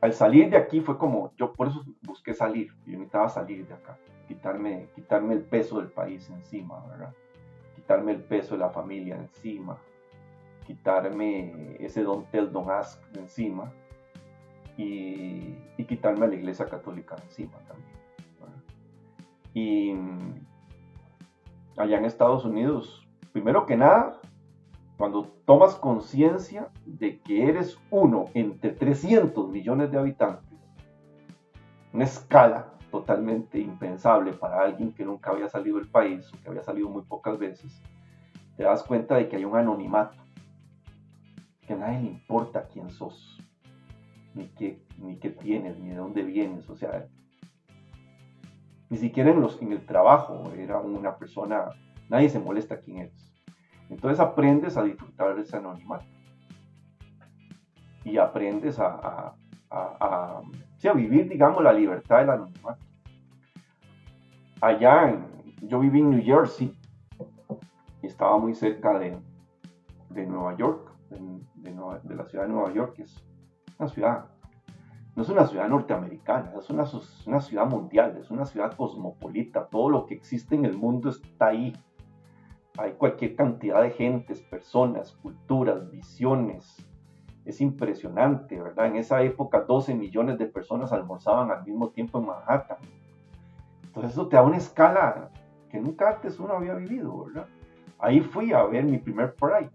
al 0.00 0.12
salir 0.12 0.50
de 0.50 0.56
aquí 0.56 0.80
fue 0.80 0.98
como, 0.98 1.32
yo 1.36 1.52
por 1.52 1.68
eso 1.68 1.84
busqué 2.02 2.34
salir, 2.34 2.72
yo 2.86 2.92
necesitaba 2.92 3.28
salir 3.28 3.66
de 3.66 3.74
acá, 3.74 3.96
quitarme, 4.26 4.88
quitarme 4.94 5.34
el 5.34 5.42
peso 5.42 5.78
del 5.78 5.90
país 5.90 6.28
encima, 6.30 6.84
¿verdad? 6.88 7.14
Quitarme 7.92 8.12
el 8.12 8.22
peso 8.22 8.54
de 8.54 8.60
la 8.60 8.70
familia 8.70 9.16
encima, 9.16 9.76
quitarme 10.66 11.76
ese 11.78 12.02
don 12.02 12.24
tel, 12.30 12.50
don 12.50 12.70
ask 12.70 12.98
encima 13.18 13.70
y, 14.78 15.58
y, 15.76 15.84
quitarme 15.84 16.24
a 16.24 16.28
la 16.28 16.36
iglesia 16.36 16.64
católica 16.64 17.16
encima 17.22 17.58
también. 17.68 17.92
Y 19.52 19.94
allá 21.76 21.98
en 21.98 22.06
Estados 22.06 22.46
Unidos, 22.46 23.06
primero 23.30 23.66
que 23.66 23.76
nada, 23.76 24.22
cuando 24.96 25.24
tomas 25.44 25.74
conciencia 25.74 26.70
de 26.86 27.20
que 27.20 27.46
eres 27.46 27.78
uno 27.90 28.30
entre 28.32 28.70
300 28.70 29.50
millones 29.50 29.92
de 29.92 29.98
habitantes, 29.98 30.58
una 31.92 32.04
escala 32.04 32.72
totalmente 32.92 33.58
impensable 33.58 34.34
para 34.34 34.60
alguien 34.60 34.92
que 34.92 35.04
nunca 35.04 35.30
había 35.30 35.48
salido 35.48 35.78
del 35.78 35.88
país 35.88 36.30
o 36.32 36.40
que 36.40 36.50
había 36.50 36.62
salido 36.62 36.88
muy 36.88 37.02
pocas 37.02 37.38
veces, 37.38 37.82
te 38.56 38.62
das 38.62 38.84
cuenta 38.84 39.16
de 39.16 39.28
que 39.28 39.36
hay 39.36 39.44
un 39.44 39.56
anonimato, 39.56 40.22
que 41.66 41.72
a 41.72 41.76
nadie 41.76 42.00
le 42.02 42.08
importa 42.08 42.68
quién 42.68 42.90
sos, 42.90 43.42
ni 44.34 44.46
qué, 44.48 44.84
ni 44.98 45.16
qué 45.16 45.30
tienes, 45.30 45.78
ni 45.80 45.88
de 45.88 45.96
dónde 45.96 46.22
vienes, 46.22 46.68
o 46.68 46.76
sea, 46.76 47.08
ni 48.90 48.98
siquiera 48.98 49.30
en, 49.30 49.40
los, 49.40 49.60
en 49.62 49.72
el 49.72 49.86
trabajo 49.86 50.52
era 50.54 50.78
una 50.78 51.16
persona, 51.16 51.70
nadie 52.10 52.28
se 52.28 52.38
molesta 52.38 52.78
quién 52.78 52.98
eres. 52.98 53.32
Entonces 53.88 54.20
aprendes 54.20 54.76
a 54.76 54.82
disfrutar 54.82 55.34
de 55.34 55.42
ese 55.42 55.56
anonimato. 55.56 56.04
Y 58.04 58.18
aprendes 58.18 58.78
a, 58.78 59.34
a, 59.70 60.42
vivir, 60.90 61.28
digamos, 61.28 61.62
la 61.62 61.72
libertad 61.72 62.18
del 62.18 62.30
anonimato. 62.30 62.84
Allá, 64.60 65.10
en, 65.10 65.26
yo 65.68 65.78
viví 65.78 66.00
en 66.00 66.10
New 66.10 66.22
Jersey 66.22 66.76
y 68.02 68.06
estaba 68.06 68.38
muy 68.38 68.54
cerca 68.54 68.98
de, 68.98 69.16
de 70.10 70.26
Nueva 70.26 70.56
York, 70.56 70.90
de, 71.10 72.14
la 72.16 72.24
ciudad 72.24 72.44
de 72.44 72.52
Nueva 72.52 72.72
York, 72.72 72.94
que 72.94 73.02
es 73.02 73.22
una 73.78 73.88
ciudad, 73.88 74.24
no 75.14 75.22
es 75.22 75.28
una 75.28 75.46
ciudad 75.46 75.68
norteamericana, 75.68 76.52
es 76.58 76.68
una, 76.70 76.84
una 77.26 77.40
ciudad 77.40 77.66
mundial, 77.66 78.16
es 78.18 78.30
una 78.30 78.44
ciudad 78.44 78.76
cosmopolita, 78.76 79.66
todo 79.66 79.88
lo 79.88 80.06
que 80.06 80.14
existe 80.14 80.54
en 80.56 80.64
el 80.64 80.76
mundo 80.76 81.10
está 81.10 81.48
ahí 81.48 81.72
hay 82.78 82.92
cualquier 82.92 83.36
cantidad 83.36 83.82
de 83.82 83.90
gentes, 83.90 84.40
personas, 84.40 85.12
culturas, 85.22 85.90
visiones. 85.90 86.76
Es 87.44 87.60
impresionante, 87.60 88.60
¿verdad? 88.60 88.86
En 88.86 88.96
esa 88.96 89.22
época 89.22 89.60
12 89.60 89.94
millones 89.94 90.38
de 90.38 90.46
personas 90.46 90.92
almorzaban 90.92 91.50
al 91.50 91.64
mismo 91.64 91.90
tiempo 91.90 92.18
en 92.18 92.26
Manhattan. 92.26 92.78
Entonces 93.84 94.12
eso 94.12 94.28
te 94.28 94.36
da 94.36 94.42
una 94.42 94.56
escala 94.56 95.30
que 95.70 95.80
nunca 95.80 96.10
antes 96.10 96.38
uno 96.38 96.54
había 96.54 96.74
vivido, 96.74 97.24
¿verdad? 97.24 97.46
Ahí 97.98 98.20
fui 98.20 98.52
a 98.52 98.62
ver 98.64 98.84
mi 98.84 98.98
primer 98.98 99.34
Pride. 99.34 99.70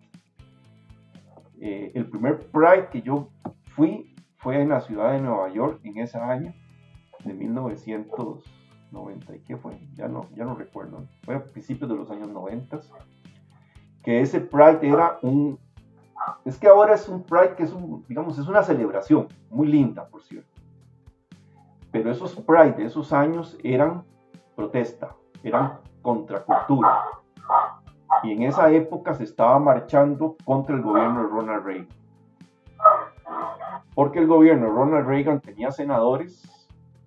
Eh, 1.59 1.91
el 1.95 2.09
primer 2.09 2.49
Pride 2.51 2.89
que 2.91 3.01
yo 3.01 3.29
fui 3.75 4.15
fue 4.37 4.61
en 4.61 4.69
la 4.69 4.81
ciudad 4.81 5.11
de 5.13 5.21
Nueva 5.21 5.49
York 5.49 5.81
en 5.83 5.97
ese 5.97 6.17
año, 6.17 6.53
de 7.23 7.33
1900. 7.33 8.43
90, 8.91 9.35
¿y 9.35 9.39
qué 9.39 9.57
fue? 9.57 9.79
Ya 9.95 10.07
no, 10.07 10.29
ya 10.35 10.45
no 10.45 10.55
recuerdo. 10.55 11.05
Fue 11.23 11.35
a 11.35 11.43
principios 11.43 11.89
de 11.89 11.95
los 11.95 12.09
años 12.09 12.29
90. 12.29 12.79
Que 14.03 14.21
ese 14.21 14.39
Pride 14.39 14.87
era 14.87 15.19
un... 15.21 15.59
Es 16.45 16.57
que 16.57 16.67
ahora 16.67 16.95
es 16.95 17.07
un 17.07 17.23
Pride 17.23 17.55
que 17.55 17.63
es 17.63 17.73
digamos, 18.07 18.37
es 18.37 18.47
una 18.47 18.63
celebración, 18.63 19.27
muy 19.49 19.67
linda, 19.67 20.07
por 20.07 20.21
cierto. 20.21 20.49
Pero 21.91 22.11
esos 22.11 22.35
Pride 22.35 22.73
de 22.73 22.85
esos 22.85 23.13
años 23.13 23.57
eran 23.63 24.03
protesta, 24.55 25.15
eran 25.43 25.79
contracultura. 26.01 27.03
Y 28.23 28.31
en 28.31 28.43
esa 28.43 28.71
época 28.71 29.13
se 29.13 29.23
estaba 29.23 29.59
marchando 29.59 30.35
contra 30.43 30.75
el 30.75 30.81
gobierno 30.81 31.23
de 31.23 31.27
Ronald 31.27 31.65
Reagan. 31.65 31.87
Porque 33.93 34.19
el 34.19 34.27
gobierno 34.27 34.67
de 34.67 34.71
Ronald 34.71 35.07
Reagan 35.07 35.39
tenía 35.41 35.71
senadores 35.71 36.43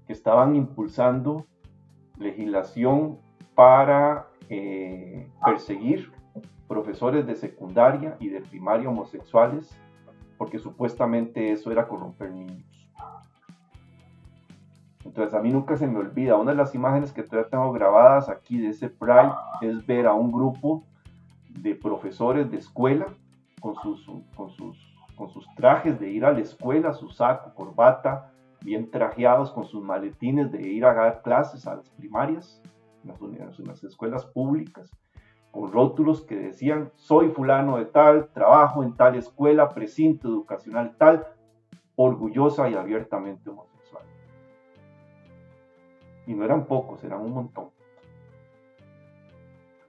que 0.06 0.12
estaban 0.12 0.56
impulsando 0.56 1.46
legislación 2.18 3.18
para 3.54 4.28
eh, 4.48 5.30
perseguir 5.44 6.12
profesores 6.70 7.26
de 7.26 7.35
secundaria 7.35 8.16
y 8.20 8.28
de 8.28 8.42
primaria 8.42 8.88
homosexuales, 8.88 9.76
porque 10.38 10.61
supuestamente 10.61 11.50
eso 11.50 11.72
era 11.72 11.88
corromper 11.88 12.30
niños. 12.30 12.88
Entonces 15.04 15.35
a 15.35 15.40
mí 15.40 15.50
nunca 15.50 15.76
se 15.76 15.88
me 15.88 15.98
olvida, 15.98 16.37
una 16.37 16.52
de 16.52 16.56
las 16.56 16.72
imágenes 16.76 17.12
que 17.12 17.24
todavía 17.24 17.50
tengo 17.50 17.72
grabadas 17.72 18.28
aquí 18.28 18.61
de 18.61 18.68
ese 18.68 18.88
Pride 18.88 19.33
es 19.62 19.85
ver 19.85 20.06
a 20.06 20.14
un 20.14 20.30
grupo 20.30 20.85
de 21.48 21.74
profesores 21.74 22.48
de 22.52 22.59
escuela 22.59 23.06
con 23.61 23.74
sus, 23.74 24.09
con 24.37 24.50
sus, 24.50 24.78
con 25.16 25.28
sus 25.28 25.44
trajes 25.56 25.98
de 25.98 26.09
ir 26.09 26.24
a 26.24 26.30
la 26.30 26.38
escuela, 26.38 26.92
su 26.92 27.09
saco, 27.09 27.52
corbata, 27.52 28.30
bien 28.61 28.88
trajeados 28.92 29.50
con 29.50 29.64
sus 29.64 29.83
maletines 29.83 30.52
de 30.52 30.62
ir 30.62 30.85
a 30.85 30.94
dar 30.94 31.22
clases 31.22 31.66
a 31.66 31.74
las 31.74 31.90
primarias, 31.90 32.62
en 33.02 33.09
las, 33.09 33.59
en 33.59 33.66
las 33.66 33.83
escuelas 33.83 34.24
públicas, 34.26 34.88
con 35.50 35.72
rótulos 35.72 36.22
que 36.22 36.36
decían, 36.36 36.92
soy 36.94 37.30
fulano 37.30 37.78
de 37.78 37.86
tal, 37.86 38.28
trabajo 38.28 38.82
en 38.82 38.94
tal 38.96 39.16
escuela, 39.16 39.70
precinto 39.70 40.28
educacional 40.28 40.94
tal, 40.96 41.26
orgullosa 41.96 42.68
y 42.70 42.74
abiertamente 42.74 43.50
homosexual. 43.50 44.04
Y 46.26 46.34
no 46.34 46.44
eran 46.44 46.66
pocos, 46.66 47.02
eran 47.02 47.20
un 47.20 47.32
montón. 47.32 47.70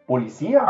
Policía, 0.07 0.65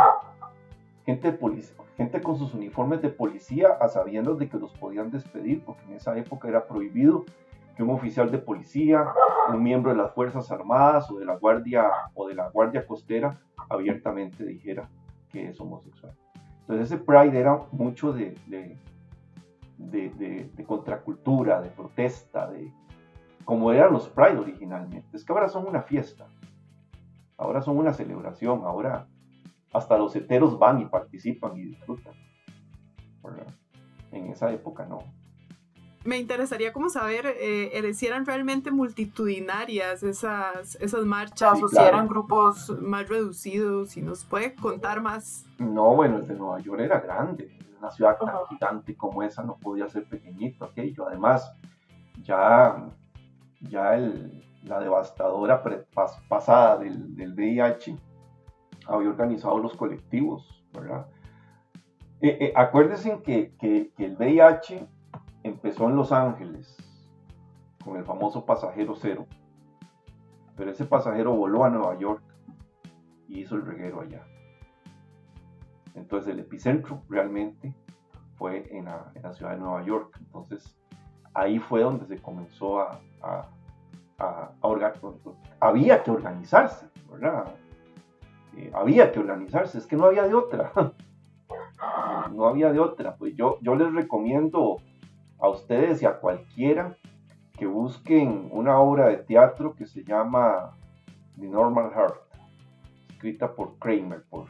gente, 1.06 1.32
policía, 1.32 1.76
gente 1.96 2.22
con 2.22 2.38
sus 2.38 2.54
uniformes 2.54 3.02
de 3.02 3.10
policía 3.10 3.70
a 3.80 3.88
sabiendas 3.88 4.38
de 4.38 4.50
que 4.50 4.58
los 4.58 4.72
podían 4.74 5.10
despedir, 5.10 5.64
porque 5.64 5.84
en 5.86 5.94
esa 5.94 6.18
época 6.18 6.48
era 6.48 6.68
prohibido 6.68 7.26
un 7.82 7.90
oficial 7.90 8.32
de 8.32 8.38
policía, 8.38 9.06
un 9.50 9.64
miembro 9.64 9.92
de 9.92 9.98
las 9.98 10.14
Fuerzas 10.14 10.52
Armadas 10.52 11.10
o 11.12 11.18
de 11.18 11.26
la 11.26 11.38
Guardia 11.38 11.90
o 12.14 12.28
de 12.28 12.36
la 12.36 12.50
Guardia 12.50 12.86
Costera 12.86 13.40
abiertamente 13.70 14.46
dijera 14.46 14.90
que 15.30 15.50
es 15.50 15.60
homosexual. 15.60 16.14
Entonces 16.62 16.92
ese 16.92 17.04
Pride 17.04 17.38
era 17.38 17.60
mucho 17.72 18.14
de, 18.14 18.36
de, 18.48 18.78
de, 19.78 20.66
contracultura, 20.66 21.62
de 21.62 21.70
protesta, 21.70 22.50
de 22.50 22.72
como 23.46 23.72
eran 23.72 23.94
los 23.94 24.08
Pride 24.10 24.38
originalmente. 24.38 25.18
Es 25.18 25.26
que 25.26 25.34
ahora 25.34 25.50
son 25.50 25.68
una 25.68 25.82
fiesta, 25.82 26.28
ahora 27.38 27.62
son 27.62 27.78
una 27.78 27.94
celebración, 27.94 28.62
ahora 28.64 29.08
hasta 29.74 29.98
los 29.98 30.16
heteros 30.16 30.60
van 30.60 30.82
y 30.82 30.86
participan 30.86 31.58
y 31.58 31.64
disfrutan. 31.64 32.14
En 34.12 34.28
esa 34.28 34.52
época 34.52 34.86
no 34.86 35.00
me 36.04 36.18
interesaría 36.18 36.74
como 36.74 36.90
saber 36.90 37.28
eh, 37.28 37.78
eh, 37.78 37.94
si 37.94 38.08
eran 38.08 38.26
realmente 38.26 38.72
multitudinarias 38.72 40.02
esas, 40.04 40.76
esas 40.76 41.06
marchas 41.06 41.62
o 41.62 41.68
si 41.68 41.78
eran 41.78 42.08
grupos 42.08 42.70
más 42.82 43.08
reducidos, 43.08 43.92
si 43.92 44.02
nos 44.02 44.26
puede 44.26 44.56
contar 44.56 45.02
más. 45.02 45.46
No, 45.60 45.96
bueno, 45.96 46.18
el 46.18 46.28
de 46.28 46.36
Nueva 46.36 46.60
York 46.60 46.82
era 46.82 47.00
grande, 47.00 47.56
una 47.78 47.92
ciudad 47.92 48.18
tan 48.18 48.30
gigante 48.50 48.96
como 48.96 49.22
esa 49.22 49.44
no 49.44 49.58
podía 49.58 49.88
ser 49.90 50.06
pequeñito 50.06 50.66
aquello. 50.66 51.08
Además, 51.08 51.52
ya, 52.24 52.90
ya 53.60 53.96
el, 53.96 54.44
la 54.64 54.80
devastadora 54.80 55.64
pasada 56.28 56.80
del, 56.80 57.16
del, 57.16 57.34
VIH 57.34 57.96
había 58.88 59.10
organizado 59.10 59.60
los 59.60 59.76
colectivos, 59.76 60.64
¿verdad? 60.74 61.06
Eh, 62.22 62.54
acuérdense 62.56 63.20
que, 63.24 63.56
que, 63.60 63.92
que 63.96 64.06
el 64.06 64.16
VIH 64.16 64.88
empezó 65.44 65.90
en 65.90 65.96
Los 65.96 66.12
Ángeles 66.12 66.78
con 67.84 67.98
el 67.98 68.04
famoso 68.04 68.46
pasajero 68.46 68.96
cero, 68.96 69.26
pero 70.56 70.72
ese 70.72 70.86
pasajero 70.86 71.36
voló 71.36 71.64
a 71.64 71.70
Nueva 71.70 71.98
York 71.98 72.24
y 73.28 73.40
hizo 73.40 73.56
el 73.56 73.66
reguero 73.66 74.02
allá. 74.02 74.24
Entonces 75.96 76.34
el 76.34 76.40
epicentro 76.40 77.02
realmente 77.10 77.74
fue 78.36 78.68
en 78.72 78.86
la, 78.86 79.12
ciudad 79.34 79.52
de 79.52 79.58
Nueva 79.58 79.84
York. 79.84 80.18
Entonces 80.20 80.78
ahí 81.34 81.60
fue 81.60 81.82
donde 81.82 82.06
se 82.06 82.22
comenzó 82.22 82.80
a, 82.80 83.00
a, 83.22 83.48
a, 84.20 84.52
organizar. 84.62 85.12
Había 85.60 86.04
que 86.04 86.12
organizarse, 86.12 86.88
¿verdad? 87.10 87.56
Eh, 88.58 88.72
había 88.74 89.12
que 89.12 89.20
organizarse, 89.20 89.78
es 89.78 89.88
que 89.88 89.96
no 89.96 90.06
había 90.06 90.28
de 90.28 90.34
otra. 90.34 90.72
no 92.34 92.48
había 92.48 92.72
de 92.72 92.80
otra. 92.80 93.16
Pues 93.16 93.36
yo, 93.36 93.58
yo 93.62 93.76
les 93.76 93.94
recomiendo 93.94 94.78
a 95.42 95.50
ustedes 95.50 96.02
y 96.02 96.06
a 96.06 96.20
cualquiera 96.20 96.96
que 97.58 97.66
busquen 97.66 98.50
una 98.52 98.80
obra 98.80 99.08
de 99.08 99.18
teatro 99.18 99.76
que 99.76 99.86
se 99.86 100.04
llama 100.04 100.78
The 101.40 101.48
Normal 101.48 101.92
Heart. 101.94 102.22
escrita 103.10 103.54
por 103.54 103.78
Kramer, 103.78 104.24
por 104.30 104.48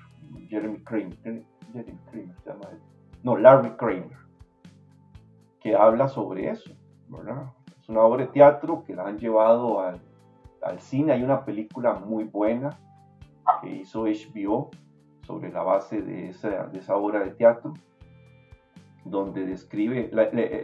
Jeremy 0.47 0.79
Kramer, 0.83 1.43
Jeremy 1.73 1.99
Kramer 2.43 2.79
no, 3.23 3.37
Larry 3.37 3.71
Kramer, 3.71 4.17
que 5.59 5.75
habla 5.75 6.07
sobre 6.07 6.49
eso, 6.49 6.71
¿verdad? 7.07 7.51
Es 7.79 7.87
una 7.87 8.01
obra 8.01 8.25
de 8.25 8.31
teatro 8.31 8.83
que 8.85 8.95
la 8.95 9.07
han 9.07 9.19
llevado 9.19 9.79
al, 9.79 10.01
al 10.63 10.79
cine, 10.79 11.13
hay 11.13 11.23
una 11.23 11.45
película 11.45 11.93
muy 11.93 12.23
buena 12.23 12.79
que 13.61 13.69
hizo 13.69 14.05
HBO 14.05 14.71
sobre 15.27 15.51
la 15.51 15.61
base 15.61 16.01
de 16.01 16.29
esa, 16.29 16.67
de 16.67 16.79
esa 16.79 16.95
obra 16.95 17.19
de 17.19 17.31
teatro, 17.31 17.73
donde 19.03 19.45
describe, 19.45 20.09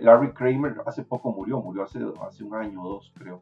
Larry 0.02 0.32
Kramer 0.34 0.76
hace 0.86 1.04
poco 1.04 1.32
murió, 1.32 1.62
murió 1.62 1.84
hace, 1.84 2.00
hace 2.21 2.43
un 2.43 2.56
año 2.56 2.84
o 2.84 2.89
dos 2.89 3.12
creo, 3.15 3.39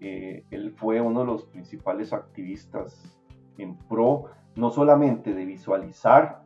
eh, 0.00 0.44
él 0.50 0.72
fue 0.72 1.00
uno 1.00 1.20
de 1.20 1.26
los 1.26 1.44
principales 1.44 2.12
activistas 2.12 3.18
en 3.58 3.76
pro 3.76 4.30
no 4.56 4.70
solamente 4.70 5.32
de 5.32 5.44
visualizar 5.44 6.42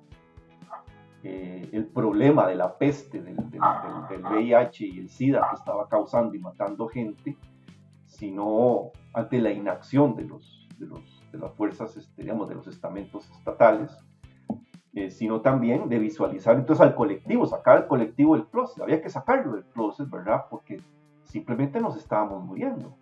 eh, 1.23 1.69
el 1.73 1.87
problema 1.87 2.47
de 2.47 2.55
la 2.55 2.79
peste, 2.79 3.21
del, 3.21 3.37
VIH 4.31 4.87
y 4.87 4.99
el 5.01 5.09
SIDA 5.09 5.49
que 5.51 5.57
estaba 5.57 5.89
causando 5.89 6.35
y 6.35 6.39
matando 6.39 6.87
gente, 6.89 7.37
sino 8.05 8.93
ante 9.13 9.41
la 9.41 9.51
inacción 9.51 10.15
de, 10.15 10.25
los, 10.25 10.69
de, 10.79 11.39
las 11.39 11.53
fuerzas, 11.55 11.97
este, 11.97 12.23
digamos, 12.23 12.49
de 12.49 12.55
los 12.55 12.69
estamentos 12.69 13.29
estatales, 13.31 13.91
eh, 14.97 15.11
sino 15.11 15.43
también 15.43 15.91
de 15.91 15.99
visualizar 15.99 16.57
entonces 16.57 16.81
al 16.81 16.95
colectivo, 16.95 17.45
sacar 17.45 17.77
al 17.77 17.87
colectivo 17.87 18.35
del 18.35 18.47
closet. 18.47 18.83
Había 18.83 19.03
que 19.03 19.11
sacarlo 19.11 19.53
del 19.53 19.65
closet, 19.67 20.09
¿verdad? 20.09 20.47
Porque 20.49 20.81
simplemente 21.23 21.79
nos 21.83 21.99
estábamos 21.99 22.43
muriendo. 22.43 22.97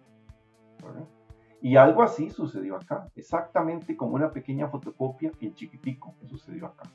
Y 1.62 1.76
algo 1.76 2.02
así 2.02 2.30
sucedió 2.30 2.74
acá, 2.74 3.08
exactamente 3.14 3.96
como 3.96 4.16
una 4.16 4.32
pequeña 4.32 4.66
fotocopia 4.66 5.30
en 5.40 5.54
chiquitico 5.54 6.16
que 6.18 6.26
sucedió 6.26 6.66
acá. 6.66 6.90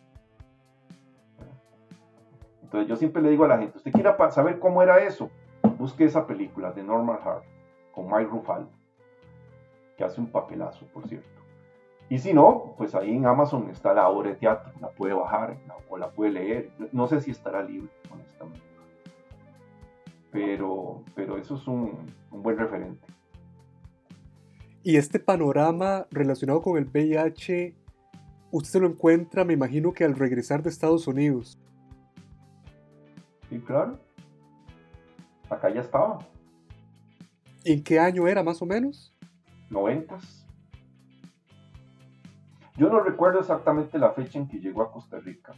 Entonces 2.61 2.89
yo 2.89 2.97
siempre 2.97 3.21
le 3.21 3.29
digo 3.29 3.45
a 3.45 3.47
la 3.47 3.57
gente, 3.57 3.77
usted 3.77 3.93
quiere 3.93 4.13
saber 4.31 4.59
cómo 4.59 4.83
era 4.83 4.99
eso, 4.99 5.31
busque 5.77 6.03
esa 6.03 6.27
película 6.27 6.73
de 6.73 6.83
Norman 6.83 7.19
Hart 7.23 7.45
con 7.93 8.05
Mike 8.07 8.29
Ruffalo, 8.29 8.67
que 9.95 10.03
hace 10.03 10.19
un 10.19 10.27
papelazo, 10.27 10.85
por 10.87 11.07
cierto. 11.07 11.38
Y 12.09 12.17
si 12.17 12.33
no, 12.33 12.73
pues 12.77 12.95
ahí 12.95 13.15
en 13.15 13.25
Amazon 13.27 13.69
está 13.69 13.93
la 13.93 14.09
obra 14.09 14.31
de 14.31 14.35
teatro, 14.35 14.71
la 14.81 14.89
puede 14.89 15.13
bajar 15.13 15.57
o 15.89 15.97
la 15.97 16.09
puede 16.09 16.31
leer. 16.31 16.71
No 16.91 17.07
sé 17.07 17.21
si 17.21 17.31
estará 17.31 17.63
libre, 17.63 17.89
honestamente. 18.11 18.65
Pero, 20.31 21.03
pero 21.15 21.37
eso 21.37 21.55
es 21.55 21.67
un, 21.67 22.11
un 22.31 22.41
buen 22.41 22.57
referente. 22.57 23.05
Y 24.81 24.97
este 24.97 25.19
panorama 25.19 26.07
relacionado 26.09 26.61
con 26.61 26.77
el 26.77 26.85
VIH, 26.85 27.75
usted 28.51 28.69
se 28.69 28.79
lo 28.79 28.87
encuentra, 28.87 29.45
me 29.45 29.53
imagino 29.53 29.93
que 29.93 30.03
al 30.03 30.15
regresar 30.15 30.63
de 30.63 30.69
Estados 30.69 31.05
Unidos. 31.05 31.59
Sí, 33.49 33.59
claro. 33.59 33.99
Acá 35.47 35.69
ya 35.69 35.81
estaba. 35.81 36.19
¿En 37.65 37.83
qué 37.83 37.99
año 37.99 38.27
era 38.27 38.41
más 38.41 38.61
o 38.61 38.65
menos? 38.65 39.13
Noventas. 39.69 40.48
Yo 42.79 42.89
no 42.89 43.01
recuerdo 43.01 43.41
exactamente 43.41 43.99
la 43.99 44.11
fecha 44.11 44.39
en 44.39 44.47
que 44.47 44.61
llegó 44.61 44.83
a 44.83 44.89
Costa 44.89 45.19
Rica. 45.19 45.53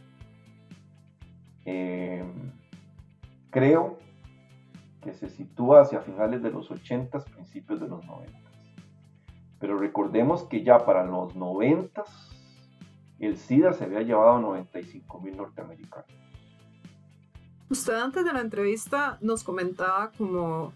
Em, 1.64 2.50
creo 3.48 3.96
que 5.00 5.12
se 5.12 5.28
sitúa 5.28 5.82
hacia 5.82 6.00
finales 6.00 6.42
de 6.42 6.50
los 6.50 6.68
80, 6.68 7.20
principios 7.20 7.78
de 7.78 7.86
los 7.86 8.04
90. 8.04 8.36
Pero 9.60 9.78
recordemos 9.78 10.42
que 10.42 10.64
ya 10.64 10.84
para 10.84 11.06
los 11.06 11.36
90 11.36 12.02
el 13.20 13.36
SIDA 13.36 13.72
se 13.72 13.84
había 13.84 14.02
llevado 14.02 14.38
a 14.38 14.40
95 14.40 15.20
mil 15.20 15.36
norteamericanos. 15.36 16.10
Usted 17.70 17.94
antes 17.94 18.24
de 18.24 18.32
la 18.32 18.40
entrevista 18.40 19.18
nos 19.20 19.44
comentaba 19.44 20.10
como 20.18 20.72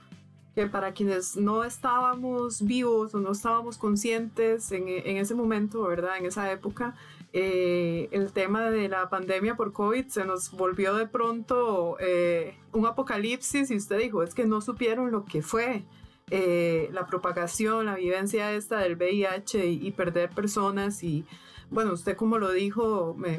que 0.57 0.67
para 0.67 0.93
quienes 0.93 1.37
no 1.37 1.65
estábamos 1.65 2.63
vivos 2.63 3.15
o 3.15 3.21
no 3.21 3.33
estábamos 3.33 3.77
conscientes 3.77 4.73
en, 4.73 4.89
ese 4.89 5.35
momento, 5.35 5.83
¿verdad? 5.83 6.17
En 6.17 6.25
esa 6.25 6.51
época, 6.51 6.95
eh, 7.35 8.09
el 8.11 8.33
tema 8.33 8.71
de 8.71 8.89
la 8.89 9.11
pandemia 9.11 9.55
por 9.55 9.75
COVID 9.75 10.07
se 10.07 10.25
nos 10.25 10.51
volvió 10.53 10.95
de 10.95 11.07
pronto 11.07 11.99
eh, 12.01 12.57
un 12.73 12.87
apocalipsis 12.87 13.71
y 13.71 13.77
usted 13.77 13.99
dijo, 13.99 14.23
es 14.23 14.33
que 14.35 14.47
no 14.47 14.63
supieron 14.63 15.11
lo 15.11 15.27
que 15.27 15.43
fue. 15.43 15.85
Eh, 16.31 16.89
la 16.91 17.07
propagación, 17.07 17.85
la 17.85 17.97
vivencia 17.97 18.51
esta 18.55 18.79
del 18.79 18.97
VIH 18.97 19.67
y, 19.67 19.91
perder 19.91 20.31
personas 20.31 21.05
y 21.05 21.27
bueno, 21.71 21.93
usted 21.93 22.17
como 22.17 22.39
lo 22.39 22.51
dijo, 22.51 23.15
me, 23.19 23.39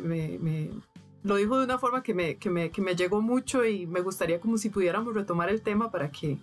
lo 1.23 1.36
dijo 1.36 1.58
de 1.58 1.65
una 1.65 1.80
forma 1.80 2.03
que 2.03 2.13
me, 2.13 2.38
que 2.38 2.51
me, 2.51 2.69
que 2.69 2.84
me 2.84 2.95
llegó 2.95 3.23
mucho 3.23 3.65
y 3.65 3.88
me 3.88 4.01
gustaría 4.01 4.39
como 4.39 4.60
si 4.60 4.69
pudiéramos 4.69 5.15
retomar 5.15 5.49
el 5.49 5.63
tema 5.63 5.89
para 5.89 6.12
que 6.12 6.38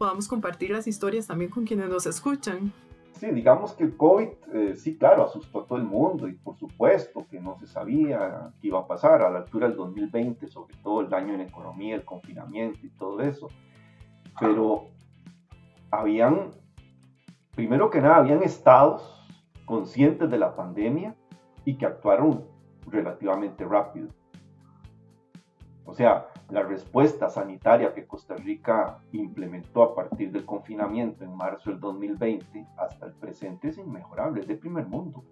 podamos 0.00 0.26
compartir 0.28 0.70
las 0.70 0.86
historias 0.86 1.26
también 1.26 1.50
con 1.50 1.66
quienes 1.66 1.90
nos 1.90 2.06
escuchan. 2.06 2.72
Sí, 3.12 3.26
digamos 3.32 3.74
que 3.74 3.84
el 3.84 3.98
COVID, 3.98 4.28
eh, 4.54 4.74
sí, 4.74 4.96
claro, 4.96 5.24
asustó 5.24 5.60
a 5.60 5.66
todo 5.66 5.76
el 5.76 5.84
mundo 5.84 6.26
y 6.26 6.32
por 6.32 6.56
supuesto 6.56 7.26
que 7.30 7.38
no 7.38 7.58
se 7.58 7.66
sabía 7.66 8.50
qué 8.62 8.68
iba 8.68 8.78
a 8.78 8.86
pasar 8.86 9.20
a 9.20 9.28
la 9.28 9.40
altura 9.40 9.68
del 9.68 9.76
2020, 9.76 10.48
sobre 10.48 10.74
todo 10.76 11.02
el 11.02 11.10
daño 11.10 11.34
en 11.34 11.42
economía, 11.42 11.96
el 11.96 12.06
confinamiento 12.06 12.78
y 12.82 12.88
todo 12.88 13.20
eso. 13.20 13.48
Pero 14.40 14.88
habían, 15.90 16.52
primero 17.54 17.90
que 17.90 18.00
nada, 18.00 18.16
habían 18.16 18.42
estados 18.42 19.22
conscientes 19.66 20.30
de 20.30 20.38
la 20.38 20.56
pandemia 20.56 21.14
y 21.66 21.76
que 21.76 21.84
actuaron 21.84 22.46
relativamente 22.86 23.66
rápido. 23.66 24.08
O 25.84 25.92
sea, 25.92 26.29
la 26.50 26.62
respuesta 26.62 27.28
sanitaria 27.28 27.94
que 27.94 28.06
Costa 28.06 28.34
Rica 28.34 28.98
implementó 29.12 29.82
a 29.82 29.94
partir 29.94 30.32
del 30.32 30.44
confinamiento 30.44 31.24
en 31.24 31.36
marzo 31.36 31.70
del 31.70 31.80
2020 31.80 32.66
hasta 32.76 33.06
el 33.06 33.12
presente 33.12 33.68
es 33.68 33.78
inmejorable, 33.78 34.40
es 34.40 34.48
de 34.48 34.56
primer 34.56 34.86
mundo. 34.86 35.24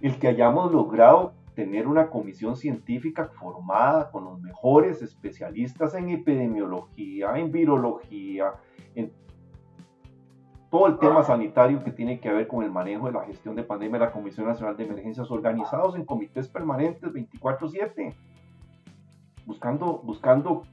El 0.00 0.18
que 0.18 0.28
hayamos 0.28 0.72
logrado 0.72 1.32
tener 1.54 1.88
una 1.88 2.10
comisión 2.10 2.54
científica 2.54 3.30
formada 3.40 4.10
con 4.10 4.24
los 4.24 4.40
mejores 4.40 5.00
especialistas 5.00 5.94
en 5.94 6.10
epidemiología, 6.10 7.38
en 7.38 7.50
virología, 7.50 8.52
en 8.94 9.10
todo 10.70 10.88
el 10.88 10.98
tema 10.98 11.22
sanitario 11.22 11.82
que 11.82 11.92
tiene 11.92 12.20
que 12.20 12.30
ver 12.30 12.46
con 12.46 12.62
el 12.62 12.70
manejo 12.70 13.06
de 13.06 13.12
la 13.12 13.24
gestión 13.24 13.56
de 13.56 13.62
pandemia, 13.62 14.00
la 14.00 14.12
Comisión 14.12 14.46
Nacional 14.46 14.76
de 14.76 14.84
Emergencias, 14.84 15.30
organizados 15.30 15.96
en 15.96 16.04
comités 16.04 16.48
permanentes 16.48 17.10
24/7, 17.10 18.14
buscando, 19.46 20.00
buscando, 20.04 20.64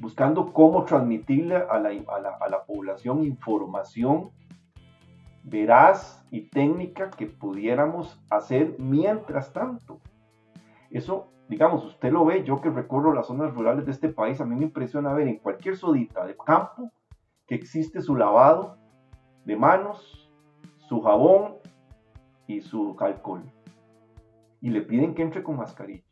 buscando 0.00 0.52
cómo 0.52 0.84
transmitirle 0.84 1.56
a 1.56 1.78
la, 1.78 1.88
a 1.88 2.20
la, 2.20 2.36
a 2.40 2.48
la 2.48 2.64
población 2.64 3.24
información 3.24 4.30
veraz 5.44 6.24
y 6.30 6.48
técnica 6.48 7.10
que 7.10 7.26
pudiéramos 7.26 8.20
hacer 8.30 8.76
mientras 8.78 9.52
tanto. 9.52 10.00
Eso, 10.90 11.28
digamos, 11.48 11.84
usted 11.84 12.10
lo 12.12 12.24
ve, 12.24 12.44
yo 12.44 12.60
que 12.60 12.70
recorro 12.70 13.12
las 13.12 13.26
zonas 13.26 13.54
rurales 13.54 13.84
de 13.84 13.92
este 13.92 14.08
país, 14.08 14.40
a 14.40 14.46
mí 14.46 14.56
me 14.56 14.64
impresiona 14.64 15.12
ver 15.12 15.28
en 15.28 15.38
cualquier 15.38 15.76
sodita 15.76 16.24
de 16.26 16.36
campo 16.36 16.90
que 17.46 17.54
existe 17.54 18.00
su 18.00 18.16
lavado 18.16 18.78
de 19.44 19.56
manos, 19.56 20.30
su 20.88 21.02
jabón 21.02 21.56
y 22.46 22.62
su 22.62 22.96
alcohol. 22.98 23.42
Y 24.62 24.70
le 24.70 24.80
piden 24.80 25.14
que 25.14 25.22
entre 25.22 25.42
con 25.42 25.56
mascarilla. 25.56 26.04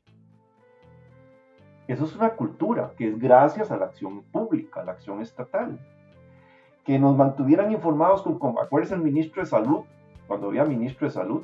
Eso 1.89 2.05
es 2.05 2.15
una 2.17 2.31
cultura 2.31 2.93
que 2.97 3.09
es 3.09 3.19
gracias 3.19 3.71
a 3.71 3.77
la 3.77 3.87
acción 3.87 4.23
pública, 4.23 4.81
a 4.81 4.85
la 4.85 4.93
acción 4.93 5.21
estatal 5.21 5.79
que 6.85 6.99
nos 6.99 7.17
mantuvieran 7.17 7.71
informados 7.71 8.23
con, 8.23 8.59
acuérdense 8.59 8.95
el 8.95 9.03
ministro 9.03 9.43
de 9.43 9.47
salud, 9.47 9.81
cuando 10.27 10.49
había 10.49 10.65
ministro 10.65 11.07
de 11.07 11.13
salud, 11.13 11.43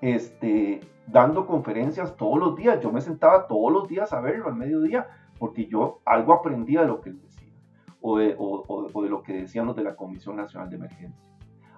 este, 0.00 0.80
dando 1.06 1.46
conferencias 1.46 2.14
todos 2.16 2.38
los 2.38 2.56
días. 2.56 2.80
Yo 2.80 2.92
me 2.92 3.00
sentaba 3.00 3.46
todos 3.46 3.72
los 3.72 3.88
días 3.88 4.12
a 4.12 4.20
verlo 4.20 4.48
al 4.48 4.56
mediodía, 4.56 5.06
porque 5.38 5.66
yo 5.66 6.00
algo 6.04 6.34
aprendía 6.34 6.82
de 6.82 6.88
lo 6.88 7.00
que 7.00 7.10
él 7.10 7.20
decía, 7.22 7.52
o 8.00 8.18
de, 8.18 8.34
o 8.38 9.02
de 9.02 9.08
lo 9.08 9.22
que 9.22 9.32
decían 9.32 9.66
los 9.66 9.76
de 9.76 9.84
la 9.84 9.96
Comisión 9.96 10.36
Nacional 10.36 10.68
de 10.68 10.76
Emergencia. 10.76 11.24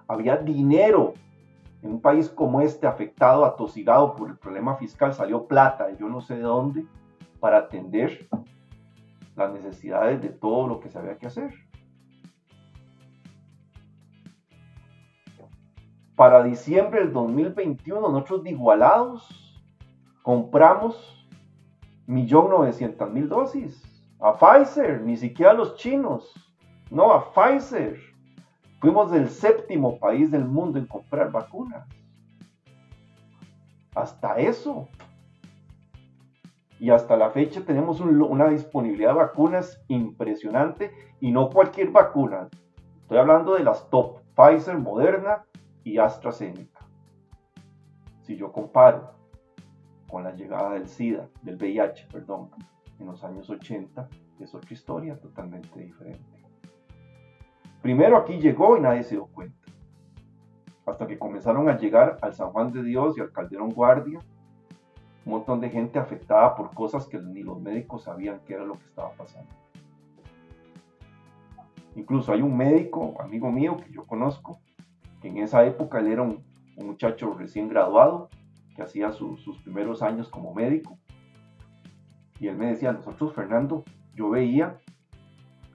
Había 0.07 0.37
dinero 0.37 1.13
en 1.81 1.91
un 1.91 2.01
país 2.01 2.27
como 2.29 2.59
este, 2.59 2.87
afectado, 2.87 3.45
atosigado 3.45 4.15
por 4.15 4.29
el 4.29 4.35
problema 4.35 4.75
fiscal, 4.75 5.13
salió 5.13 5.45
plata, 5.45 5.89
yo 5.97 6.09
no 6.09 6.19
sé 6.19 6.35
de 6.35 6.41
dónde, 6.41 6.85
para 7.39 7.57
atender 7.57 8.27
las 9.35 9.51
necesidades 9.51 10.21
de 10.21 10.29
todo 10.29 10.67
lo 10.67 10.79
que 10.79 10.89
se 10.89 10.97
había 10.99 11.17
que 11.17 11.27
hacer. 11.27 11.53
para 16.19 16.43
diciembre 16.43 16.99
del 16.99 17.13
2021, 17.13 18.09
nosotros 18.09 18.43
de 18.43 18.49
igualados 18.49 19.25
compramos 20.21 21.25
1.900.000 22.09 23.27
dosis 23.29 23.81
a 24.19 24.33
Pfizer, 24.33 24.99
ni 24.99 25.15
siquiera 25.15 25.51
a 25.51 25.53
los 25.53 25.77
chinos, 25.77 26.33
no, 26.91 27.13
a 27.13 27.31
Pfizer. 27.31 27.97
Fuimos 28.81 29.13
el 29.13 29.29
séptimo 29.29 29.97
país 29.97 30.29
del 30.29 30.43
mundo 30.43 30.77
en 30.77 30.87
comprar 30.87 31.31
vacunas. 31.31 31.87
Hasta 33.95 34.39
eso. 34.39 34.89
Y 36.79 36.91
hasta 36.91 37.17
la 37.17 37.29
fecha 37.31 37.61
tenemos 37.65 37.99
una 37.99 38.47
disponibilidad 38.47 39.09
de 39.09 39.17
vacunas 39.17 39.83
impresionante 39.89 40.91
y 41.19 41.31
no 41.31 41.49
cualquier 41.49 41.91
vacuna. 41.91 42.47
Estoy 43.01 43.17
hablando 43.17 43.55
de 43.55 43.63
las 43.63 43.89
top, 43.89 44.19
Pfizer, 44.35 44.77
Moderna 44.77 45.43
y 45.83 45.97
AstraZeneca. 45.97 46.87
Si 48.21 48.37
yo 48.37 48.51
comparo 48.51 49.11
con 50.09 50.23
la 50.23 50.31
llegada 50.31 50.71
del 50.71 50.87
SIDA, 50.87 51.27
del 51.41 51.57
VIH, 51.57 52.07
perdón, 52.11 52.49
en 52.99 53.07
los 53.07 53.23
años 53.23 53.49
80, 53.49 54.07
es 54.39 54.55
otra 54.55 54.73
historia 54.73 55.19
totalmente 55.19 55.79
diferente. 55.79 56.45
Primero 57.81 58.17
aquí 58.17 58.39
llegó 58.39 58.77
y 58.77 58.81
nadie 58.81 59.03
se 59.03 59.15
dio 59.15 59.25
cuenta. 59.27 59.57
Hasta 60.85 61.07
que 61.07 61.19
comenzaron 61.19 61.69
a 61.69 61.77
llegar 61.77 62.17
al 62.21 62.33
San 62.33 62.51
Juan 62.51 62.71
de 62.71 62.83
Dios 62.83 63.17
y 63.17 63.21
al 63.21 63.31
Calderón 63.31 63.71
Guardia, 63.71 64.19
un 65.25 65.33
montón 65.33 65.59
de 65.59 65.69
gente 65.69 65.99
afectada 65.99 66.55
por 66.55 66.73
cosas 66.73 67.05
que 67.07 67.19
ni 67.19 67.43
los 67.43 67.59
médicos 67.59 68.03
sabían 68.03 68.41
qué 68.45 68.53
era 68.53 68.65
lo 68.65 68.73
que 68.73 68.85
estaba 68.85 69.11
pasando. 69.11 69.49
Incluso 71.95 72.31
hay 72.31 72.41
un 72.41 72.55
médico, 72.55 73.15
amigo 73.19 73.51
mío, 73.51 73.77
que 73.77 73.91
yo 73.91 74.05
conozco, 74.05 74.59
que 75.21 75.27
en 75.27 75.37
esa 75.37 75.65
época 75.65 75.99
él 75.99 76.07
era 76.07 76.21
un, 76.21 76.47
muchacho 76.77 77.33
recién 77.33 77.67
graduado, 77.67 78.29
que 78.73 78.81
hacía 78.81 79.11
sus 79.11 79.59
primeros 79.63 80.01
años 80.01 80.29
como 80.29 80.53
médico. 80.53 80.97
Y 82.39 82.47
él 82.47 82.55
me 82.55 82.67
decía, 82.67 82.93
nosotros, 82.93 83.33
Fernando, 83.33 83.83
yo 84.15 84.29
veía 84.29 84.79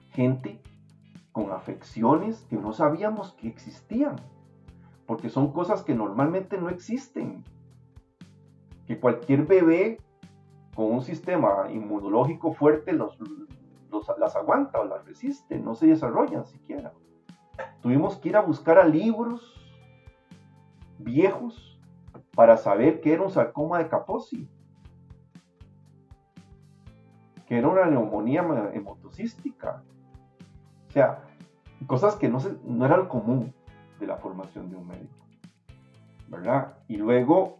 gente 0.09 0.59
con 1.31 1.51
afecciones 1.51 2.43
que 2.49 2.55
no 2.55 2.73
sabíamos 2.73 3.33
que 3.33 3.47
existían, 3.47 4.15
porque 5.05 5.29
son 5.29 5.51
cosas 5.51 5.83
que 5.83 5.93
normalmente 5.93 6.57
no 6.57 6.69
existen. 6.69 7.43
Que 8.87 8.99
cualquier 8.99 9.45
bebé 9.45 9.99
con 10.75 10.91
un 10.91 11.01
sistema 11.01 11.71
inmunológico 11.71 12.53
fuerte 12.53 12.93
los, 12.93 13.17
las 14.19 14.35
aguanta 14.35 14.79
o 14.81 14.85
las 14.85 15.05
resiste, 15.05 15.57
no 15.57 15.73
se 15.73 15.87
desarrollan 15.87 16.45
siquiera. 16.45 16.93
Tuvimos 17.81 18.17
que 18.17 18.29
ir 18.29 18.37
a 18.37 18.41
buscar 18.41 18.77
a 18.77 18.85
libros 18.85 19.53
viejos 20.99 21.79
para 22.35 22.57
saber 22.57 22.99
qué 23.01 23.13
era 23.13 23.23
un 23.23 23.31
sarcoma 23.31 23.77
de 23.77 23.87
Kaposi, 23.87 24.49
que 27.47 27.57
era 27.57 27.67
una 27.67 27.85
neumonía 27.85 28.41
hemotocística, 28.73 29.83
o 30.89 30.91
sea, 30.91 31.23
cosas 31.87 32.15
que 32.15 32.27
no, 32.27 32.39
se, 32.39 32.55
no 32.65 32.85
era 32.85 33.07
común 33.07 33.53
de 33.99 34.07
la 34.07 34.17
formación 34.17 34.69
de 34.69 34.77
un 34.77 34.87
médico. 34.87 35.13
¿Verdad? 36.27 36.73
Y 36.87 36.97
luego 36.97 37.59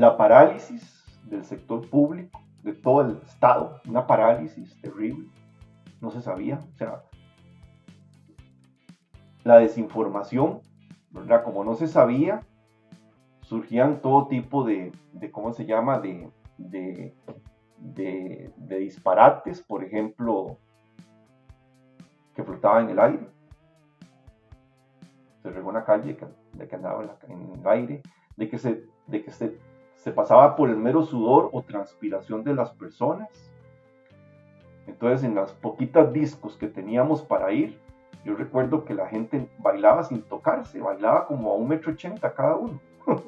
la 0.00 0.16
parálisis 0.16 1.04
del 1.24 1.44
sector 1.44 1.86
público, 1.90 2.40
de 2.62 2.72
todo 2.72 3.02
el 3.02 3.18
Estado, 3.22 3.82
una 3.86 4.06
parálisis 4.06 4.80
terrible, 4.80 5.28
no 6.00 6.10
se 6.10 6.22
sabía, 6.22 6.58
o 6.58 6.76
sea, 6.78 7.02
la 9.44 9.58
desinformación, 9.58 10.62
¿verdad? 11.10 11.44
Como 11.44 11.64
no 11.64 11.74
se 11.74 11.86
sabía, 11.86 12.40
surgían 13.42 14.00
todo 14.00 14.26
tipo 14.28 14.64
de, 14.64 14.90
de 15.12 15.30
¿cómo 15.30 15.52
se 15.52 15.66
llama?, 15.66 15.98
de, 15.98 16.30
de, 16.56 17.14
de 17.76 18.78
disparates, 18.78 19.60
por 19.60 19.84
ejemplo, 19.84 20.56
que 22.34 22.42
flotaba 22.42 22.80
en 22.80 22.88
el 22.88 22.98
aire. 22.98 23.28
Se 25.42 25.50
regó 25.50 25.68
una 25.68 25.84
calle 25.84 26.16
de 26.54 26.68
que 26.68 26.74
andaba 26.74 27.18
en, 27.28 27.52
el 27.52 27.68
aire, 27.68 28.02
de 28.36 28.48
que, 28.48 28.56
se, 28.56 28.86
de 29.06 29.22
que 29.22 29.30
se, 29.30 29.58
se 30.00 30.12
pasaba 30.12 30.56
por 30.56 30.70
el 30.70 30.76
mero 30.76 31.02
sudor 31.02 31.50
o 31.52 31.62
transpiración 31.62 32.42
de 32.42 32.54
las 32.54 32.72
personas. 32.72 33.28
Entonces, 34.86 35.24
en 35.24 35.34
las 35.34 35.52
poquitas 35.52 36.10
discos 36.12 36.56
que 36.56 36.68
teníamos 36.68 37.22
para 37.22 37.52
ir, 37.52 37.78
yo 38.24 38.34
recuerdo 38.34 38.84
que 38.84 38.94
la 38.94 39.06
gente 39.08 39.48
bailaba 39.58 40.02
sin 40.02 40.22
tocarse, 40.22 40.80
bailaba 40.80 41.26
como 41.26 41.52
a 41.52 41.54
un 41.54 41.68
metro 41.68 41.92
ochenta 41.92 42.32
cada 42.32 42.56
uno. 42.56 42.80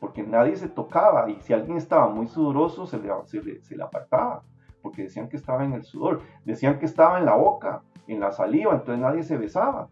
Porque 0.00 0.22
nadie 0.22 0.56
se 0.56 0.68
tocaba 0.68 1.28
y 1.28 1.40
si 1.40 1.52
alguien 1.52 1.76
estaba 1.76 2.08
muy 2.08 2.28
sudoroso 2.28 2.86
se 2.86 2.98
le, 2.98 3.60
se 3.60 3.76
le 3.76 3.82
apartaba 3.82 4.42
porque 4.82 5.02
decían 5.02 5.28
que 5.28 5.36
estaba 5.36 5.62
en 5.62 5.74
el 5.74 5.84
sudor, 5.84 6.22
decían 6.46 6.78
que 6.78 6.86
estaba 6.86 7.18
en 7.18 7.26
la 7.26 7.34
boca, 7.34 7.82
en 8.06 8.18
la 8.18 8.32
saliva, 8.32 8.72
entonces 8.72 8.98
nadie 8.98 9.22
se 9.22 9.36
besaba. 9.36 9.90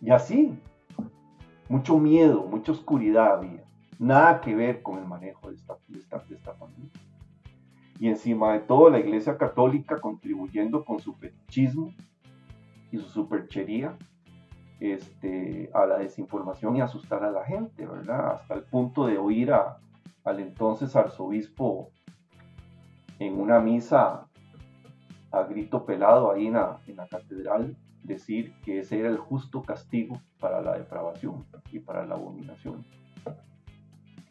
Y 0.00 0.12
así, 0.12 0.56
mucho 1.70 1.98
miedo, 1.98 2.44
mucha 2.50 2.72
oscuridad 2.72 3.34
había, 3.34 3.62
nada 3.96 4.40
que 4.40 4.56
ver 4.56 4.82
con 4.82 4.98
el 4.98 5.06
manejo 5.06 5.50
de 5.50 5.54
esta, 5.54 5.76
de 5.86 6.34
esta, 6.34 6.52
familia. 6.54 6.90
Y 8.00 8.08
encima 8.08 8.54
de 8.54 8.58
todo, 8.58 8.90
la 8.90 8.98
Iglesia 8.98 9.38
Católica 9.38 10.00
contribuyendo 10.00 10.84
con 10.84 10.98
su 10.98 11.14
fetichismo 11.14 11.94
y 12.90 12.98
su 12.98 13.08
superchería 13.08 13.96
este, 14.80 15.70
a 15.72 15.86
la 15.86 15.98
desinformación 15.98 16.76
y 16.76 16.80
asustar 16.80 17.22
a 17.22 17.30
la 17.30 17.44
gente, 17.44 17.86
¿verdad? 17.86 18.32
Hasta 18.32 18.54
el 18.54 18.64
punto 18.64 19.06
de 19.06 19.18
oír 19.18 19.52
a, 19.52 19.78
al 20.24 20.40
entonces 20.40 20.96
arzobispo 20.96 21.90
en 23.20 23.40
una 23.40 23.60
misa 23.60 24.26
a 25.30 25.42
grito 25.44 25.84
pelado 25.84 26.32
ahí 26.32 26.48
en 26.48 26.54
la, 26.54 27.06
catedral 27.08 27.76
decir 28.10 28.54
que 28.62 28.80
ese 28.80 28.98
era 29.00 29.08
el 29.08 29.18
justo 29.18 29.62
castigo 29.62 30.20
para 30.38 30.60
la 30.60 30.76
depravación 30.76 31.46
y 31.72 31.78
para 31.78 32.06
la 32.06 32.14
abominación. 32.14 32.84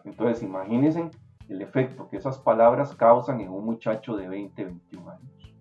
Entonces 0.06 0.44
imagínense 0.44 1.10
el 1.48 1.62
efecto 1.62 2.10
que 2.10 2.18
esas 2.18 2.38
palabras 2.38 2.96
causan 2.96 3.42
en 3.42 3.50
un 3.50 3.66
muchacho 3.66 4.16
de 4.16 4.28
20, 4.28 4.66
21 4.66 5.10
años, 5.10 5.56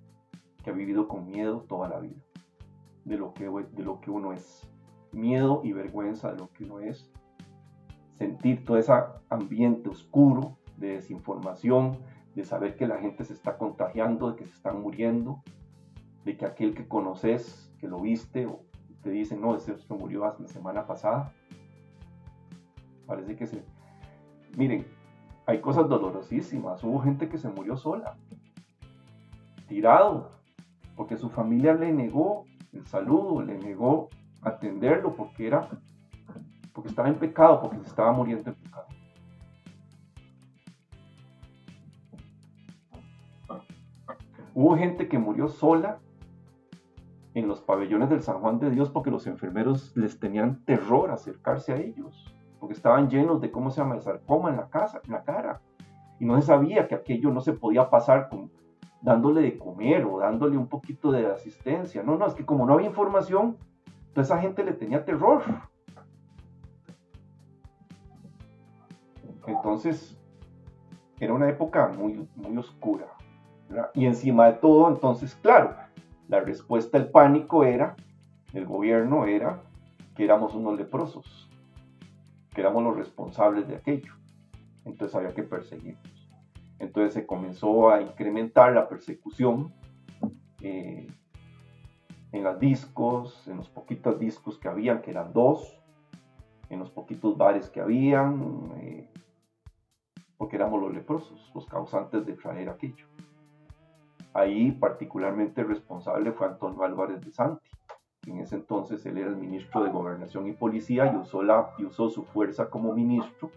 que 0.62 0.70
ha 0.70 0.72
vivido 0.72 1.09
con 1.09 1.26
miedo 1.26 1.64
toda 1.68 1.88
la 1.88 1.98
vida 1.98 2.20
de 3.04 3.16
lo 3.16 3.33
que, 3.33 3.44
de 3.44 3.83
lo 3.83 4.00
que 4.00 4.11
uno 4.11 4.33
es. 4.33 4.68
Miedo 5.12 5.62
y 5.64 5.72
vergüenza 5.72 6.31
de 6.33 6.38
lo 6.38 6.52
que 6.52 6.64
uno 6.64 6.81
es. 6.81 7.11
Sentir 8.14 8.64
todo 8.64 8.76
ese 8.76 8.92
ambiente 9.31 9.88
oscuro 9.88 10.59
de 10.76 10.94
desinformación, 10.94 11.98
de 12.35 12.44
saber 12.44 12.76
que 12.76 12.87
la 12.87 12.98
gente 12.98 13.24
se 13.24 13.33
está 13.33 13.57
contagiando, 13.57 14.31
de 14.31 14.37
que 14.37 14.44
se 14.44 14.52
están 14.52 14.83
muriendo, 14.83 15.42
de 16.24 16.37
que 16.37 16.44
aquel 16.44 16.74
que 16.74 16.87
conoces, 16.87 17.67
que 17.78 17.88
lo 17.88 18.00
viste, 18.00 18.46
o 18.46 18.62
te 19.02 19.10
dicen, 19.10 19.40
no, 19.40 19.54
ese 19.54 19.74
que 19.74 19.94
murió 19.94 20.24
hace 20.24 20.42
la 20.42 20.48
semana 20.48 20.86
pasada. 20.86 21.32
Parece 23.06 23.36
que 23.36 23.46
se... 23.46 23.64
Miren, 24.56 24.86
hay 25.46 25.60
cosas 25.60 25.88
dolorosísimas. 25.88 26.82
Hubo 26.84 27.00
gente 27.00 27.28
que 27.28 27.38
se 27.38 27.48
murió 27.48 27.76
sola, 27.76 28.16
tirado, 29.66 30.30
porque 30.96 31.16
su 31.16 31.30
familia 31.30 31.74
le 31.74 31.92
negó 31.92 32.44
el 32.72 32.84
saludo, 32.86 33.42
le 33.42 33.56
negó 33.58 34.08
atenderlo 34.42 35.14
porque 35.14 35.46
era, 35.46 35.68
porque 36.72 36.88
estaba 36.88 37.08
en 37.08 37.14
pecado, 37.14 37.60
porque 37.60 37.78
se 37.78 37.86
estaba 37.86 38.12
muriendo 38.12 38.50
en 38.50 38.56
pecado. 38.56 38.86
Hubo 44.54 44.76
gente 44.76 45.08
que 45.08 45.18
murió 45.18 45.48
sola 45.48 46.00
en 47.38 47.48
los 47.48 47.61
pabellones 47.61 48.11
del 48.11 48.22
San 48.22 48.40
Juan 48.40 48.59
de 48.59 48.70
Dios 48.70 48.90
porque 48.90 49.11
los 49.11 49.27
enfermeros 49.27 49.96
les 49.96 50.18
tenían 50.18 50.64
terror 50.64 51.11
acercarse 51.11 51.72
a 51.72 51.77
ellos, 51.77 52.35
porque 52.59 52.74
estaban 52.74 53.09
llenos 53.09 53.40
de, 53.40 53.51
¿cómo 53.51 53.70
se 53.70 53.81
llama?, 53.81 53.94
el 53.94 54.03
sarcoma 54.03 54.51
en 54.51 54.57
la, 54.57 54.68
casa, 54.68 55.01
en 55.05 55.12
la 55.12 55.22
cara. 55.22 55.61
Y 56.18 56.24
no 56.24 56.40
se 56.40 56.46
sabía 56.46 56.88
que 56.88 56.94
aquello 56.94 57.31
no 57.31 57.40
se 57.40 57.53
podía 57.53 57.90
pasar 57.90 58.29
con, 58.29 58.51
dándole 59.01 59.42
de 59.42 59.59
comer 59.59 60.05
o 60.05 60.18
dándole 60.18 60.57
un 60.57 60.66
poquito 60.66 61.12
de 61.12 61.27
asistencia. 61.27 62.03
No, 62.03 62.16
no, 62.16 62.26
es 62.26 62.34
que 62.34 62.45
como 62.45 62.66
no 62.66 62.74
había 62.74 62.89
información, 62.89 63.57
toda 64.12 64.22
esa 64.22 64.39
gente 64.39 64.64
le 64.64 64.72
tenía 64.72 65.05
terror. 65.05 65.43
Entonces, 69.47 70.18
era 71.20 71.32
una 71.32 71.49
época 71.49 71.89
muy, 71.89 72.28
muy 72.36 72.57
oscura. 72.57 73.07
Y 73.95 74.07
encima 74.07 74.47
de 74.47 74.55
todo, 74.55 74.89
entonces, 74.89 75.36
claro, 75.36 75.74
la 76.29 76.41
respuesta 76.41 76.99
al 76.99 77.11
pánico 77.11 77.64
era, 77.64 77.97
el 78.53 78.66
gobierno 78.66 79.24
era, 79.24 79.62
que 80.14 80.24
éramos 80.24 80.55
unos 80.55 80.79
leprosos, 80.79 81.49
que 82.55 82.61
éramos 82.61 82.85
los 82.85 82.97
responsables 82.97 83.66
de 83.66 83.76
aquello. 83.76 84.12
Entonces 84.85 85.14
había 85.14 85.35
que 85.35 85.43
perseguirnos. 85.43 86.29
Entonces 86.79 87.14
se 87.14 87.26
comenzó 87.26 87.91
a 87.91 88.03
incrementar 88.03 88.72
la 88.72 88.89
persecución 88.89 89.72
eh, 90.61 91.07
en 92.33 92.45
las 92.45 92.61
discos, 92.61 93.49
en 93.49 93.57
los 93.57 93.68
poquitos 93.68 94.18
discos 94.18 94.59
que 94.59 94.68
habían, 94.68 95.01
que 95.03 95.11
eran 95.11 95.33
dos, 95.33 95.81
en 96.68 96.79
los 96.79 96.91
poquitos 96.91 97.37
bares 97.37 97.70
que 97.70 97.81
habían, 97.81 98.72
eh, 98.81 99.11
porque 100.37 100.57
éramos 100.57 100.81
los 100.81 100.93
leprosos, 100.93 101.51
los 101.55 101.66
causantes 101.66 102.26
de 102.26 102.35
traer 102.35 102.68
aquello. 102.68 103.07
Ahí 104.35 104.72
particularmente 104.72 105.64
responsable 105.64 106.33
fue 106.33 106.47
Antonio 106.47 106.83
Álvarez 106.85 107.20
de 107.20 107.33
Santi. 107.33 107.70
En 108.26 108.39
ese 108.39 108.57
entonces 108.57 109.05
él 109.07 109.18
era 109.18 109.31
el 109.31 109.37
ministro 109.37 109.83
de 109.83 109.91
Gobernación 109.91 110.47
y 110.47 110.53
Policía 110.53 111.11
y 111.12 111.16
usó, 111.16 111.43
la, 111.43 111.70
y 111.79 111.85
usó 111.85 112.11
su 112.11 112.24
fuerza 112.24 112.68
como 112.68 112.93
ministro, 112.93 113.51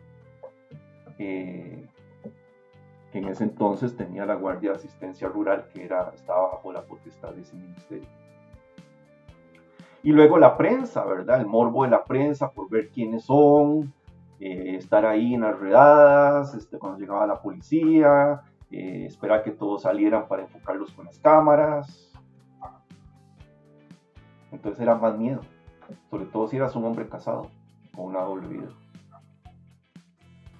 eh, 1.17 1.89
que 3.11 3.17
en 3.19 3.27
ese 3.27 3.43
entonces 3.43 3.97
tenía 3.97 4.25
la 4.25 4.35
Guardia 4.35 4.71
de 4.71 4.77
Asistencia 4.77 5.27
Rural, 5.27 5.67
que 5.73 5.83
era, 5.83 6.11
estaba 6.15 6.53
bajo 6.53 6.71
la 6.71 6.83
potestad 6.83 7.33
de 7.33 7.41
ese 7.41 7.55
ministerio. 7.57 8.07
Y 10.03 10.11
luego 10.13 10.37
la 10.37 10.57
prensa, 10.57 11.03
¿verdad? 11.05 11.41
El 11.41 11.47
morbo 11.47 11.83
de 11.83 11.91
la 11.91 12.05
prensa 12.05 12.51
por 12.51 12.69
ver 12.69 12.89
quiénes 12.89 13.25
son, 13.25 13.93
eh, 14.39 14.75
estar 14.77 15.05
ahí 15.05 15.35
en 15.35 15.41
las 15.41 15.59
redadas, 15.59 16.55
este, 16.55 16.79
cuando 16.79 16.97
llegaba 16.97 17.27
la 17.27 17.41
policía, 17.41 18.41
eh, 18.71 19.05
esperar 19.05 19.43
que 19.43 19.51
todos 19.51 19.81
salieran 19.81 20.27
para 20.29 20.43
enfocarlos 20.43 20.91
con 20.91 21.05
las 21.05 21.19
cámaras. 21.19 22.09
Entonces 24.49 24.81
era 24.81 24.95
más 24.95 25.17
miedo, 25.17 25.41
sobre 26.09 26.25
todo 26.25 26.47
si 26.47 26.55
eras 26.55 26.75
un 26.75 26.85
hombre 26.85 27.07
casado 27.07 27.49
con 27.93 28.05
una 28.05 28.21
doble 28.21 28.47
vida. 28.47 28.69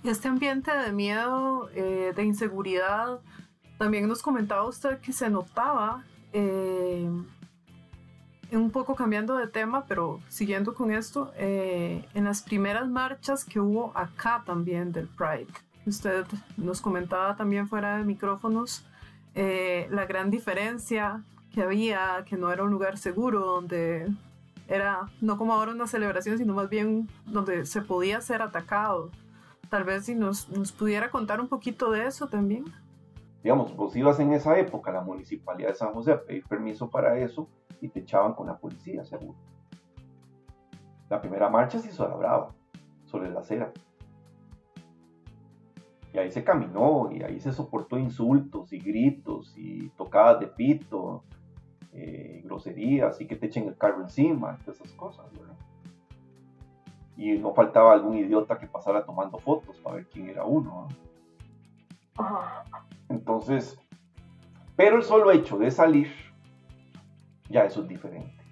Este 0.03 0.27
ambiente 0.27 0.75
de 0.75 0.91
miedo, 0.91 1.69
eh, 1.73 2.11
de 2.15 2.23
inseguridad, 2.23 3.19
también 3.77 4.07
nos 4.07 4.21
comentaba 4.21 4.65
usted 4.67 4.99
que 4.99 5.13
se 5.13 5.29
notaba, 5.29 6.03
eh, 6.33 7.09
un 8.51 8.71
poco 8.71 8.95
cambiando 8.95 9.37
de 9.37 9.47
tema, 9.47 9.85
pero 9.85 10.19
siguiendo 10.27 10.73
con 10.73 10.91
esto, 10.91 11.31
en 11.37 12.23
las 12.25 12.41
primeras 12.41 12.89
marchas 12.89 13.45
que 13.45 13.61
hubo 13.61 13.91
acá 13.95 14.43
también 14.45 14.91
del 14.91 15.07
Pride 15.07 15.47
usted 15.85 16.25
nos 16.57 16.81
comentaba 16.81 17.35
también 17.35 17.67
fuera 17.67 17.97
de 17.97 18.03
micrófonos, 18.03 18.85
eh, 19.33 19.87
la 19.89 20.05
gran 20.05 20.29
diferencia 20.29 21.23
que 21.53 21.61
había, 21.61 22.23
que 22.25 22.37
no 22.37 22.51
era 22.51 22.63
un 22.63 22.71
lugar 22.71 22.97
seguro, 22.97 23.41
donde 23.41 24.07
era 24.67 25.09
no 25.19 25.37
como 25.37 25.53
ahora 25.53 25.71
una 25.71 25.87
celebración, 25.87 26.37
sino 26.37 26.53
más 26.53 26.69
bien 26.69 27.09
donde 27.25 27.65
se 27.65 27.81
podía 27.81 28.21
ser 28.21 28.41
atacado. 28.41 29.09
Tal 29.69 29.83
vez 29.83 30.05
si 30.05 30.15
nos, 30.15 30.45
pudiera 30.77 31.09
contar 31.09 31.39
un 31.39 31.47
poquito 31.47 31.91
de 31.91 32.05
eso 32.05 32.27
también. 32.27 32.65
Digamos, 33.43 33.75
vos 33.75 33.95
ibas 33.95 34.19
en 34.19 34.33
esa 34.33 34.57
época 34.59 34.91
a 34.91 34.95
la 34.95 35.01
municipalidad 35.01 35.69
de 35.69 35.75
San 35.75 35.93
José 35.93 36.11
a 36.11 36.21
pedir 36.21 36.45
permiso 36.45 36.89
para 36.89 37.17
eso 37.17 37.47
y 37.79 37.87
te 37.87 38.01
echaban 38.01 38.33
con 38.33 38.47
la 38.47 38.57
policía, 38.57 39.03
seguro. 39.03 39.37
La 41.09 41.19
primera 41.19 41.49
marcha 41.49 41.79
se 41.79 41.89
hizo 41.89 42.05
a 42.05 42.09
la 42.09 42.15
brava, 42.15 42.53
sobre 43.05 43.29
la 43.29 43.39
acera. 43.39 43.71
Y 46.13 46.17
ahí 46.17 46.29
se 46.29 46.43
caminó 46.43 47.09
y 47.11 47.23
ahí 47.23 47.39
se 47.39 47.53
soportó 47.53 47.97
insultos 47.97 48.73
y 48.73 48.79
gritos 48.79 49.53
y 49.57 49.89
tocadas 49.89 50.41
de 50.41 50.47
pito, 50.47 51.23
eh, 51.93 52.41
groserías 52.43 53.19
y 53.21 53.27
que 53.27 53.35
te 53.35 53.45
echen 53.47 53.67
el 53.67 53.77
carro 53.77 54.01
encima, 54.01 54.57
todas 54.65 54.81
esas 54.81 54.93
cosas, 54.93 55.25
Y 57.15 57.33
no 57.33 57.53
faltaba 57.53 57.93
algún 57.93 58.17
idiota 58.17 58.57
que 58.57 58.67
pasara 58.67 59.05
tomando 59.05 59.37
fotos 59.37 59.77
para 59.79 59.97
ver 59.97 60.07
quién 60.07 60.29
era 60.29 60.43
uno. 60.43 60.87
Entonces, 63.09 63.79
pero 64.75 64.97
el 64.97 65.03
solo 65.03 65.31
hecho 65.31 65.57
de 65.57 65.71
salir, 65.71 66.11
ya 67.49 67.63
eso 67.65 67.81
es 67.81 67.87
diferente. 67.87 68.43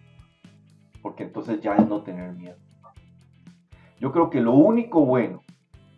Porque 1.02 1.24
entonces 1.24 1.62
ya 1.62 1.76
es 1.76 1.88
no 1.88 2.04
tener 2.04 2.34
miedo. 2.34 2.58
Yo 4.00 4.12
creo 4.12 4.30
que 4.30 4.40
lo 4.40 4.54
único 4.54 5.06
bueno 5.06 5.42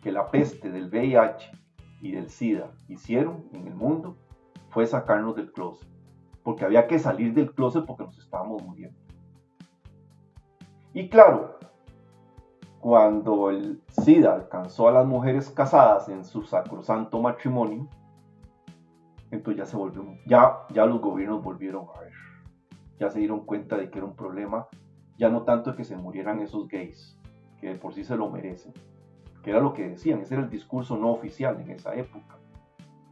que 0.02 0.12
la 0.12 0.30
peste 0.30 0.70
del 0.70 0.88
VIH 0.90 1.50
y 2.02 2.12
del 2.12 2.28
SIDA 2.28 2.72
hicieron 2.88 3.48
en 3.52 3.68
el 3.68 3.74
mundo 3.74 4.16
fue 4.70 4.86
sacarnos 4.86 5.36
del 5.36 5.52
closet. 5.52 5.88
Porque 6.42 6.64
había 6.64 6.88
que 6.88 6.98
salir 6.98 7.32
del 7.32 7.54
closet 7.54 7.86
porque 7.86 8.04
nos 8.04 8.18
estábamos 8.18 8.62
muriendo. 8.62 8.98
Y 10.92 11.08
claro, 11.08 11.58
cuando 12.80 13.50
el 13.50 13.80
SIDA 13.86 14.34
alcanzó 14.34 14.88
a 14.88 14.92
las 14.92 15.06
mujeres 15.06 15.48
casadas 15.50 16.08
en 16.08 16.24
su 16.24 16.42
sacrosanto 16.42 17.22
matrimonio, 17.22 17.88
entonces 19.30 19.58
ya 19.58 19.66
se 19.66 19.76
volvió, 19.76 20.04
ya, 20.26 20.66
ya 20.70 20.84
los 20.84 21.00
gobiernos 21.00 21.42
volvieron 21.42 21.86
a 21.94 22.00
ver. 22.00 22.12
Ya 22.98 23.08
se 23.08 23.20
dieron 23.20 23.46
cuenta 23.46 23.76
de 23.76 23.88
que 23.88 23.98
era 23.98 24.06
un 24.06 24.16
problema, 24.16 24.66
ya 25.16 25.30
no 25.30 25.44
tanto 25.44 25.76
que 25.76 25.84
se 25.84 25.96
murieran 25.96 26.40
esos 26.40 26.66
gays, 26.68 27.18
que 27.60 27.74
por 27.76 27.94
sí 27.94 28.04
se 28.04 28.16
lo 28.16 28.28
merecen, 28.28 28.74
que 29.42 29.50
era 29.50 29.60
lo 29.60 29.74
que 29.74 29.88
decían, 29.88 30.20
ese 30.20 30.34
era 30.34 30.44
el 30.44 30.50
discurso 30.50 30.96
no 30.96 31.10
oficial 31.10 31.60
en 31.60 31.70
esa 31.70 31.94
época, 31.94 32.38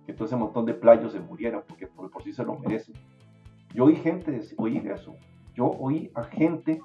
que 0.06 0.12
todo 0.12 0.26
ese 0.26 0.36
montón 0.36 0.64
de 0.64 0.74
playos 0.74 1.12
se 1.12 1.20
murieran 1.20 1.62
porque 1.66 1.86
por, 1.86 2.10
sí 2.22 2.32
se 2.32 2.44
lo 2.44 2.58
merecen. 2.58 2.94
Yo 3.74 3.84
oí 3.84 3.96
gente 3.96 4.40
oír 4.56 4.88
eso, 4.90 5.16
yo 5.54 5.66
oí 5.66 6.10
a 6.14 6.24
gente 6.24 6.80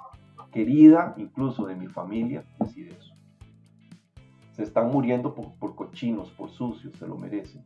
querida, 0.51 1.13
incluso 1.17 1.65
de 1.65 1.75
mi 1.75 1.87
familia, 1.87 2.45
decir 2.59 2.87
eso. 2.87 3.13
Se 4.53 4.63
están 4.63 4.89
muriendo 4.89 5.35
por, 5.35 5.75
cochinos, 5.75 6.31
por 6.31 6.49
sucios, 6.49 6.95
se 6.97 7.05
lo 7.05 7.17
merecen. 7.17 7.65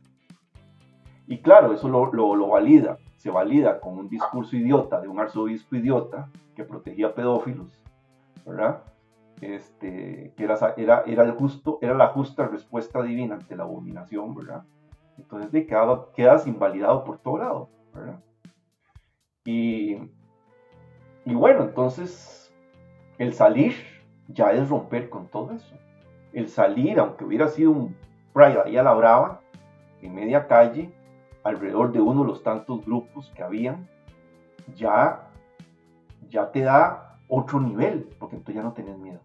Y 1.28 1.38
claro, 1.38 1.72
eso 1.72 1.88
lo, 1.88 2.12
lo, 2.12 2.48
valida, 2.48 2.98
se 3.16 3.30
valida 3.30 3.80
con 3.80 3.96
un 3.96 4.08
discurso 4.08 4.56
idiota 4.56 5.00
de 5.00 5.06
un 5.06 5.20
arzobispo 5.20 5.76
idiota 5.76 6.28
que 6.56 6.64
protegía 6.64 7.14
pedófilos, 7.14 7.80
¿verdad? 8.44 8.82
Este, 9.40 10.34
que 10.36 10.44
era, 10.44 11.22
el 11.24 11.32
justo, 11.32 11.78
era 11.80 11.94
la 11.94 12.08
justa 12.08 12.46
respuesta 12.46 13.02
divina 13.02 13.34
ante 13.34 13.56
la 13.56 13.64
abominación, 13.64 14.34
¿verdad? 14.34 14.64
Entonces 15.18 15.52
de, 15.52 15.66
quedas 15.66 16.46
invalidado 16.46 17.04
por 17.04 17.18
todo 17.18 17.38
lado, 17.38 17.70
¿verdad? 17.94 18.20
Y, 19.44 19.96
y 21.24 21.34
bueno, 21.34 21.62
entonces 21.62 22.52
el 23.18 23.34
salir 23.34 23.74
ya 24.28 24.52
es 24.52 24.68
romper 24.68 25.10
con 25.10 25.26
todo 25.26 25.52
eso. 25.52 25.74
El 26.32 26.48
salir, 26.48 26.98
aunque 26.98 27.24
hubiera 27.24 27.48
sido 27.48 27.72
un 27.72 27.96
Pride 28.32 28.62
ahí 28.64 28.76
a 28.76 28.82
la 28.82 28.94
brava, 28.94 29.40
en 30.02 30.14
media 30.14 30.46
calle, 30.46 30.92
alrededor 31.42 31.92
de 31.92 32.00
uno 32.00 32.22
de 32.22 32.28
los 32.28 32.42
tantos 32.42 32.84
grupos 32.84 33.30
que 33.34 33.42
habían, 33.42 33.88
ya, 34.76 35.28
ya 36.28 36.50
te 36.52 36.60
da 36.60 37.18
otro 37.28 37.60
nivel, 37.60 38.08
porque 38.18 38.36
entonces 38.36 38.54
ya 38.56 38.62
no 38.62 38.72
tenés 38.72 38.96
miedo. 38.98 39.20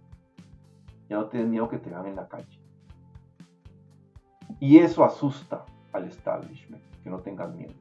Ya 1.10 1.18
no 1.18 1.26
tienes 1.26 1.50
miedo 1.50 1.70
que 1.70 1.78
te 1.78 1.90
vean 1.90 2.08
en 2.08 2.16
la 2.16 2.28
calle. 2.28 2.60
Y 4.60 4.78
eso 4.78 5.04
asusta 5.04 5.66
al 5.94 6.06
establishment, 6.06 6.82
que 7.04 7.10
no 7.10 7.20
tengas 7.20 7.54
miedo, 7.54 7.74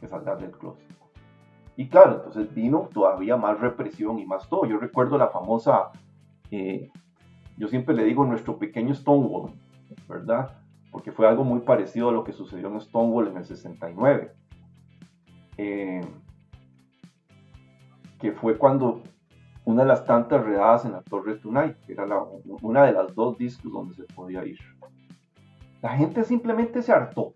que 0.00 0.08
salgas 0.08 0.40
del 0.40 0.50
closet. 0.50 0.90
Y 1.76 1.88
claro, 1.88 2.16
entonces 2.16 2.54
vino 2.54 2.88
todavía 2.92 3.36
más 3.36 3.58
represión 3.58 4.18
y 4.18 4.26
más 4.26 4.48
todo. 4.48 4.66
Yo 4.66 4.78
recuerdo 4.78 5.16
la 5.16 5.28
famosa, 5.28 5.90
eh, 6.50 6.90
yo 7.56 7.68
siempre 7.68 7.94
le 7.94 8.04
digo 8.04 8.24
nuestro 8.24 8.58
pequeño 8.58 8.94
Stonewall, 8.94 9.52
¿verdad? 10.08 10.58
Porque 10.90 11.12
fue 11.12 11.28
algo 11.28 11.44
muy 11.44 11.60
parecido 11.60 12.08
a 12.08 12.12
lo 12.12 12.24
que 12.24 12.32
sucedió 12.32 12.68
en 12.68 12.80
Stonewall 12.80 13.28
en 13.28 13.36
el 13.36 13.44
69. 13.44 14.32
Eh, 15.56 16.00
que 18.18 18.32
fue 18.32 18.58
cuando 18.58 19.02
una 19.70 19.82
de 19.82 19.88
las 19.88 20.04
tantas 20.04 20.44
redadas 20.44 20.84
en 20.84 20.92
la 20.92 21.02
Torre 21.02 21.36
Tunay, 21.36 21.76
que 21.86 21.92
era 21.92 22.06
una 22.62 22.84
de 22.84 22.92
las 22.92 23.14
dos 23.14 23.38
discos 23.38 23.72
donde 23.72 23.94
se 23.94 24.04
podía 24.04 24.44
ir. 24.44 24.58
La 25.80 25.90
gente 25.90 26.24
simplemente 26.24 26.82
se 26.82 26.92
hartó. 26.92 27.34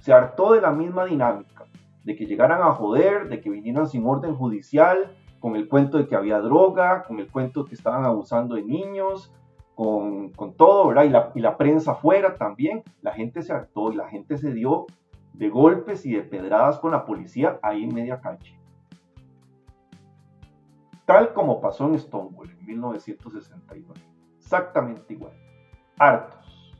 Se 0.00 0.12
hartó 0.12 0.52
de 0.52 0.60
la 0.60 0.72
misma 0.72 1.04
dinámica, 1.04 1.64
de 2.04 2.16
que 2.16 2.26
llegaran 2.26 2.62
a 2.62 2.72
joder, 2.72 3.28
de 3.28 3.40
que 3.40 3.48
vinieran 3.48 3.86
sin 3.86 4.04
orden 4.06 4.34
judicial, 4.34 5.16
con 5.38 5.56
el 5.56 5.68
cuento 5.68 5.98
de 5.98 6.06
que 6.06 6.16
había 6.16 6.40
droga, 6.40 7.04
con 7.04 7.20
el 7.20 7.30
cuento 7.30 7.62
de 7.62 7.70
que 7.70 7.74
estaban 7.74 8.04
abusando 8.04 8.56
de 8.56 8.62
niños, 8.62 9.32
con, 9.74 10.32
todo, 10.58 10.88
¿verdad? 10.88 11.04
Y 11.04 11.08
la, 11.08 11.32
y 11.34 11.40
la 11.40 11.56
prensa 11.56 11.92
afuera 11.92 12.34
también. 12.34 12.82
La 13.00 13.12
gente 13.12 13.42
se 13.42 13.52
hartó 13.52 13.92
y 13.92 13.96
la 13.96 14.08
gente 14.08 14.36
se 14.36 14.52
dio 14.52 14.86
de 15.32 15.48
golpes 15.48 16.04
y 16.04 16.12
de 16.12 16.22
pedradas 16.22 16.78
con 16.78 16.90
la 16.90 17.06
policía 17.06 17.58
ahí 17.62 17.84
en 17.84 17.94
media 17.94 18.20
cancha 18.20 18.59
tal 21.10 21.32
como 21.32 21.60
pasó 21.60 21.88
en 21.88 21.98
Stonewall 21.98 22.48
en 22.48 22.66
1969. 22.66 24.00
Exactamente 24.38 25.12
igual. 25.12 25.32
Hartos. 25.98 26.72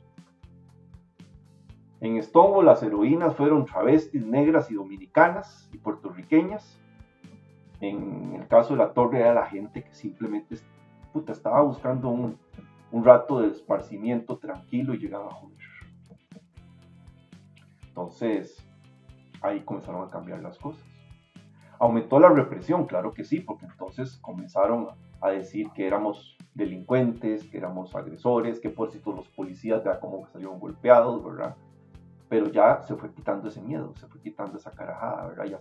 En 2.00 2.22
Stonewall 2.22 2.66
las 2.66 2.80
heroínas 2.84 3.34
fueron 3.34 3.64
travestis 3.64 4.24
negras 4.24 4.70
y 4.70 4.74
dominicanas 4.74 5.68
y 5.72 5.78
puertorriqueñas. 5.78 6.80
En 7.80 8.36
el 8.36 8.46
caso 8.46 8.74
de 8.74 8.78
la 8.78 8.92
torre 8.92 9.18
era 9.18 9.34
la 9.34 9.46
gente 9.46 9.82
que 9.82 9.96
simplemente 9.96 10.58
estaba 11.26 11.62
buscando 11.62 12.08
un, 12.08 12.38
un 12.92 13.04
rato 13.04 13.40
de 13.40 13.48
esparcimiento 13.48 14.38
tranquilo 14.38 14.94
y 14.94 14.98
llegaba 14.98 15.26
a 15.26 15.34
joder. 15.34 15.58
Entonces, 17.88 18.64
ahí 19.42 19.58
comenzaron 19.64 20.06
a 20.06 20.10
cambiar 20.10 20.40
las 20.40 20.56
cosas. 20.56 20.89
Aumentó 21.80 22.20
la 22.20 22.28
represión, 22.28 22.86
claro 22.86 23.12
que 23.12 23.24
sí, 23.24 23.40
porque 23.40 23.66
entonces 23.66 24.18
comenzaron 24.18 24.88
a 25.20 25.30
decir 25.30 25.70
que 25.74 25.86
éramos 25.86 26.36
delincuentes, 26.54 27.44
que 27.48 27.58
éramos 27.58 27.96
agresores, 27.96 28.60
que 28.60 28.70
por 28.70 28.90
todos 28.90 29.16
los 29.16 29.28
policías 29.28 29.82
ya 29.82 29.98
como 29.98 30.24
que 30.24 30.30
salieron 30.30 30.60
golpeados, 30.60 31.24
¿verdad? 31.24 31.56
pero 32.30 32.46
ya 32.46 32.80
se 32.82 32.94
fue 32.94 33.12
quitando 33.12 33.48
ese 33.48 33.60
miedo, 33.60 33.92
se 33.96 34.06
fue 34.06 34.20
quitando 34.20 34.56
esa 34.56 34.70
carajada, 34.70 35.26
¿verdad? 35.26 35.46
Ya, 35.46 35.58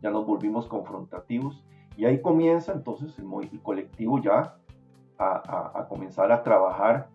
ya 0.00 0.10
nos 0.10 0.24
volvimos 0.24 0.68
confrontativos 0.68 1.64
y 1.96 2.04
ahí 2.04 2.22
comienza 2.22 2.72
entonces 2.72 3.18
el, 3.18 3.60
colectivo 3.60 4.22
ya 4.22 4.56
a, 5.18 5.86
comenzar 5.88 6.30
a 6.30 6.44
trabajar 6.44 7.08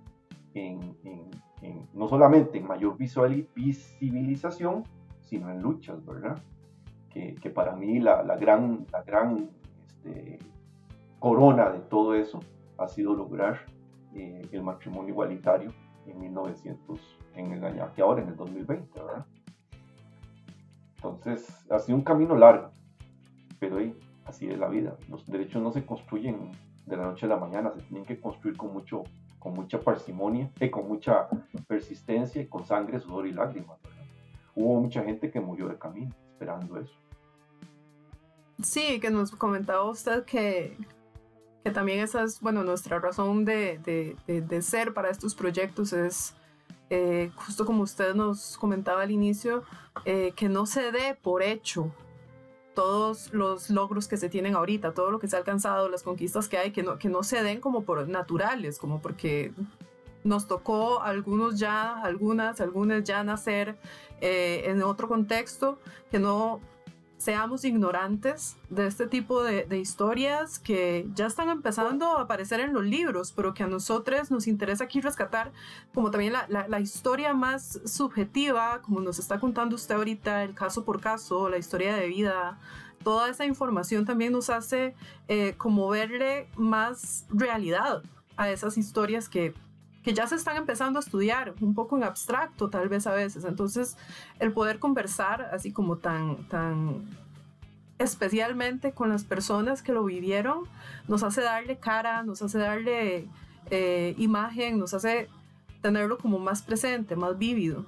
en, 0.54 0.96
no 1.94 2.08
solamente 2.10 2.58
en 2.58 2.68
mayor 2.68 2.98
visual, 2.98 3.48
visibilización, 3.56 4.84
sino 5.22 5.50
en 5.50 5.62
luchas, 5.62 6.06
¿verdad? 6.06 6.38
Que, 7.42 7.50
para 7.50 7.76
mí 7.76 8.00
la, 8.00 8.22
gran, 8.38 8.86
la 8.92 9.02
gran 9.02 9.50
este, 9.88 10.38
corona 11.20 11.72
de 11.72 11.80
todo 11.80 12.14
eso 12.14 12.40
ha 12.78 12.88
sido 12.88 13.16
lograr 13.16 13.62
eh, 14.14 14.48
el 14.52 14.62
matrimonio 14.62 15.10
igualitario 15.10 15.72
en 16.06 16.20
1900, 16.20 17.18
en 17.36 17.52
el 17.54 17.64
año 17.64 17.92
que 17.96 18.02
ahora, 18.02 18.22
en 18.22 18.30
el 18.30 18.36
2020, 18.36 19.02
¿verdad? 19.02 19.26
Entonces, 20.96 21.66
ha 21.70 21.80
sido 21.80 21.98
un 21.98 22.04
camino 22.04 22.36
largo, 22.36 22.72
pero 23.60 23.78
así 24.26 24.48
es 24.48 24.58
la 24.58 24.68
vida. 24.68 24.96
Los 25.10 25.26
derechos 25.26 25.62
no 25.62 25.72
se 25.72 25.86
construyen 25.86 26.52
de 26.86 26.98
la 26.98 27.04
noche 27.04 27.26
a 27.26 27.30
la 27.30 27.38
mañana, 27.38 27.72
se 27.76 27.82
tienen 27.82 28.06
que 28.06 28.20
construir 28.20 28.58
con, 28.58 28.74
mucho, 28.74 29.04
con 29.40 29.54
mucha 29.54 29.80
parsimonia, 29.80 30.52
y 30.60 30.70
con 30.70 30.88
mucha 30.88 31.28
persistencia 31.68 32.42
y 32.42 32.48
con 32.48 32.66
sangre, 32.66 33.00
sudor 33.00 33.28
y 33.28 33.34
lágrimas. 33.34 33.78
Hubo 34.56 34.80
mucha 34.80 35.04
gente 35.04 35.30
que 35.30 35.40
murió 35.40 35.68
de 35.68 35.78
camino 35.78 36.14
esperando 36.32 36.80
eso. 36.80 37.07
Sí, 38.62 39.00
que 39.00 39.12
nos 39.12 39.32
comentaba 39.32 39.84
usted 39.90 40.26
que, 40.26 40.78
que 41.64 41.72
también 41.72 42.00
esa 42.00 42.24
es, 42.24 42.42
bueno, 42.42 42.64
nuestra 42.64 43.00
razón 43.00 43.46
de, 43.46 43.78
de, 43.80 44.42
de, 44.42 44.62
ser 44.62 44.94
para 44.94 45.10
estos 45.10 45.36
proyectos 45.36 45.94
es, 45.94 46.34
eh, 46.90 47.32
justo 47.36 47.66
como 47.66 47.84
usted 47.84 48.16
nos 48.16 48.58
comentaba 48.58 49.04
al 49.04 49.12
inicio, 49.12 49.64
eh, 50.06 50.34
que 50.36 50.50
no 50.50 50.66
se 50.66 50.92
dé 50.92 51.16
por 51.22 51.44
hecho 51.44 51.94
todos 52.74 53.34
los 53.34 53.70
logros 53.70 54.08
que 54.08 54.18
se 54.18 54.30
tienen 54.30 54.56
ahorita, 54.56 54.94
todo 54.94 55.12
lo 55.12 55.20
que 55.20 55.28
se 55.28 55.36
ha 55.36 55.40
alcanzado, 55.40 55.90
las 55.90 56.04
conquistas 56.04 56.48
que 56.48 56.58
hay, 56.58 56.72
que 56.72 56.84
no, 56.84 56.98
que 56.98 57.10
no 57.10 57.24
se 57.24 57.44
den 57.44 57.60
como 57.60 57.84
por 57.84 58.08
naturales, 58.08 58.80
como 58.80 59.02
porque 59.02 59.52
nos 60.24 60.48
tocó 60.48 61.02
algunos 61.02 61.60
ya, 61.60 62.00
algunas, 62.02 62.62
algunas 62.62 63.04
ya 63.04 63.24
nacer 63.24 63.78
eh, 64.22 64.64
en 64.66 64.84
otro 64.84 65.08
contexto, 65.08 65.80
que 66.12 66.20
no 66.20 66.60
seamos 67.18 67.66
ignorantes 67.66 68.58
de 68.70 68.88
este 68.88 69.08
tipo 69.08 69.44
de, 69.44 69.66
historias 69.78 70.60
que 70.60 71.08
ya 71.16 71.26
están 71.26 71.50
empezando 71.50 72.18
a 72.18 72.22
aparecer 72.22 72.60
en 72.60 72.74
los 72.74 72.84
libros, 72.86 73.32
pero 73.32 73.54
que 73.54 73.64
a 73.64 73.68
nosotros 73.68 74.32
nos 74.32 74.48
interesa 74.48 74.84
aquí 74.84 75.02
rescatar 75.02 75.52
como 75.94 76.12
también 76.12 76.34
la, 76.34 76.80
historia 76.80 77.34
más 77.34 77.80
subjetiva, 77.86 78.82
como 78.82 79.00
nos 79.02 79.20
está 79.20 79.40
contando 79.40 79.76
usted 79.76 79.96
ahorita, 79.96 80.44
el 80.44 80.54
caso 80.54 80.86
por 80.86 81.02
caso, 81.02 81.50
la 81.50 81.58
historia 81.58 81.96
de 81.96 82.08
vida. 82.08 82.60
Toda 83.04 83.30
esa 83.30 83.46
información 83.46 84.06
también 84.06 84.34
nos 84.34 84.50
hace 84.50 84.96
eh, 85.28 85.56
como 85.58 85.90
verle 85.90 86.50
más 86.56 87.26
realidad 87.30 88.04
a 88.36 88.50
esas 88.52 88.78
historias 88.78 89.30
que 89.30 89.54
que 90.08 90.14
ya 90.14 90.26
se 90.26 90.36
están 90.36 90.56
empezando 90.56 91.00
a 91.00 91.02
estudiar, 91.02 91.54
un 91.60 91.74
poco 91.74 91.98
en 91.98 92.06
abstracto 92.06 92.70
tal 92.70 92.88
vez 92.88 93.06
a 93.08 93.14
veces. 93.14 93.44
Entonces, 93.44 93.98
el 94.40 94.54
poder 94.54 94.80
conversar 94.80 95.50
así 95.52 95.74
como 95.74 95.98
tan, 95.98 96.48
tan 96.48 97.04
especialmente 98.00 98.94
con 98.94 99.10
las 99.10 99.26
personas 99.26 99.82
que 99.82 99.92
lo 99.92 100.06
vivieron, 100.06 100.64
nos 101.10 101.24
hace 101.24 101.42
darle 101.42 101.76
cara, 101.76 102.24
nos 102.24 102.42
hace 102.42 102.58
darle 102.58 103.28
eh, 103.70 104.16
imagen, 104.18 104.80
nos 104.80 104.94
hace 104.94 105.28
tenerlo 105.82 106.18
como 106.18 106.40
más 106.40 106.62
presente, 106.62 107.18
más 107.18 107.38
vívido. 107.38 107.86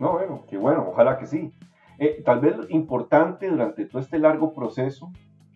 No, 0.00 0.14
bueno, 0.14 0.46
qué 0.50 0.56
bueno, 0.56 0.84
ojalá 0.88 1.16
que 1.16 1.26
sí. 1.26 1.52
Eh, 2.00 2.24
tal 2.24 2.40
vez 2.40 2.56
importante 2.70 3.48
durante 3.48 3.84
todo 3.84 4.02
este 4.02 4.18
largo 4.18 4.52
proceso 4.52 5.12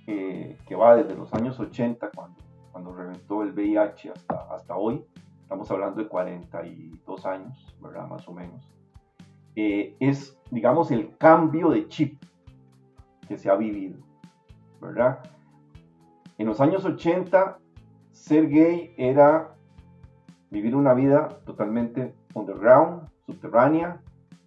eh, 0.07 0.57
que 0.69 0.77
va 0.77 0.95
desde 0.95 1.17
los 1.17 1.35
años 1.35 1.59
80, 1.59 2.13
cuando, 2.15 2.39
cuando 2.71 2.95
reventó 2.95 3.43
el 3.43 3.51
VIH, 3.51 4.13
hasta, 4.13 4.55
hasta 4.55 4.77
hoy, 4.77 5.05
estamos 5.51 5.69
hablando 5.73 6.01
de 6.01 6.07
42 6.07 7.27
años, 7.27 7.77
¿verdad? 7.81 8.07
Más 8.07 8.29
o 8.29 8.33
menos, 8.33 8.71
eh, 9.57 9.97
es, 9.99 10.39
digamos, 10.53 10.93
el 10.93 11.17
cambio 11.17 11.71
de 11.71 11.89
chip 11.89 12.23
que 13.27 13.37
se 13.37 13.51
ha 13.51 13.57
vivido, 13.57 13.99
¿verdad? 14.81 15.19
En 16.39 16.47
los 16.47 16.61
años 16.61 16.85
80, 16.85 17.59
ser 18.13 18.49
gay 18.49 18.95
era 18.97 19.57
vivir 20.51 20.77
una 20.77 20.95
vida 20.95 21.41
totalmente 21.45 22.15
underground, 22.35 23.11
subterránea, 23.27 24.01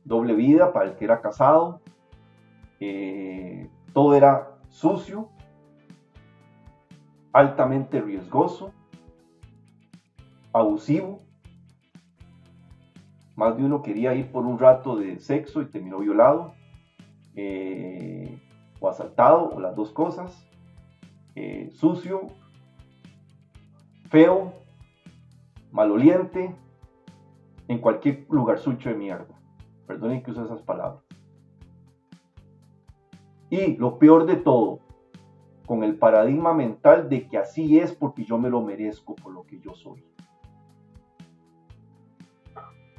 doble 0.06 0.36
vida 0.36 0.72
para 0.72 0.86
el 0.86 0.96
que 0.96 1.04
era 1.04 1.20
casado, 1.20 1.82
eh, 2.80 3.70
todo 3.92 4.16
era 4.16 4.54
sucio, 4.70 5.28
altamente 7.34 8.00
riesgoso, 8.00 8.72
abusivo. 10.54 11.24
Más 13.36 13.58
de 13.58 13.64
uno 13.64 13.82
quería 13.82 14.14
ir 14.14 14.32
por 14.32 14.46
un 14.46 14.60
rato 14.60 14.96
de 14.96 15.20
sexo 15.20 15.62
y 15.62 15.66
terminó 15.66 16.00
violado, 16.00 16.54
eh, 17.36 18.40
o 18.80 18.88
asaltado, 18.88 19.50
o 19.50 19.60
las 19.60 19.76
dos 19.76 19.90
cosas. 19.90 20.48
Eh, 21.36 21.72
sucio, 21.72 22.28
feo, 24.10 24.54
maloliente, 25.72 26.56
en 27.68 27.80
cualquier 27.80 28.28
lugar 28.30 28.60
sucio 28.60 28.92
de 28.92 28.98
mierda. 28.98 29.40
Perdonen 29.88 30.22
que 30.22 30.30
use 30.30 30.44
esas 30.44 30.62
palabras. 30.62 31.04
Y 33.50 33.78
lo 33.78 33.98
peor 33.98 34.28
de 34.28 34.36
todo, 34.36 34.80
con 35.66 35.84
el 35.84 35.98
paradigma 35.98 36.54
mental 36.54 37.10
de 37.10 37.28
que 37.28 37.38
así 37.40 37.80
es 37.80 37.92
porque 37.94 38.24
yo 38.24 38.38
me 38.38 38.50
lo 38.50 38.62
merezco 38.62 39.16
por 39.16 39.34
lo 39.34 39.44
que 39.46 39.60
yo 39.60 39.74
soy 39.74 40.04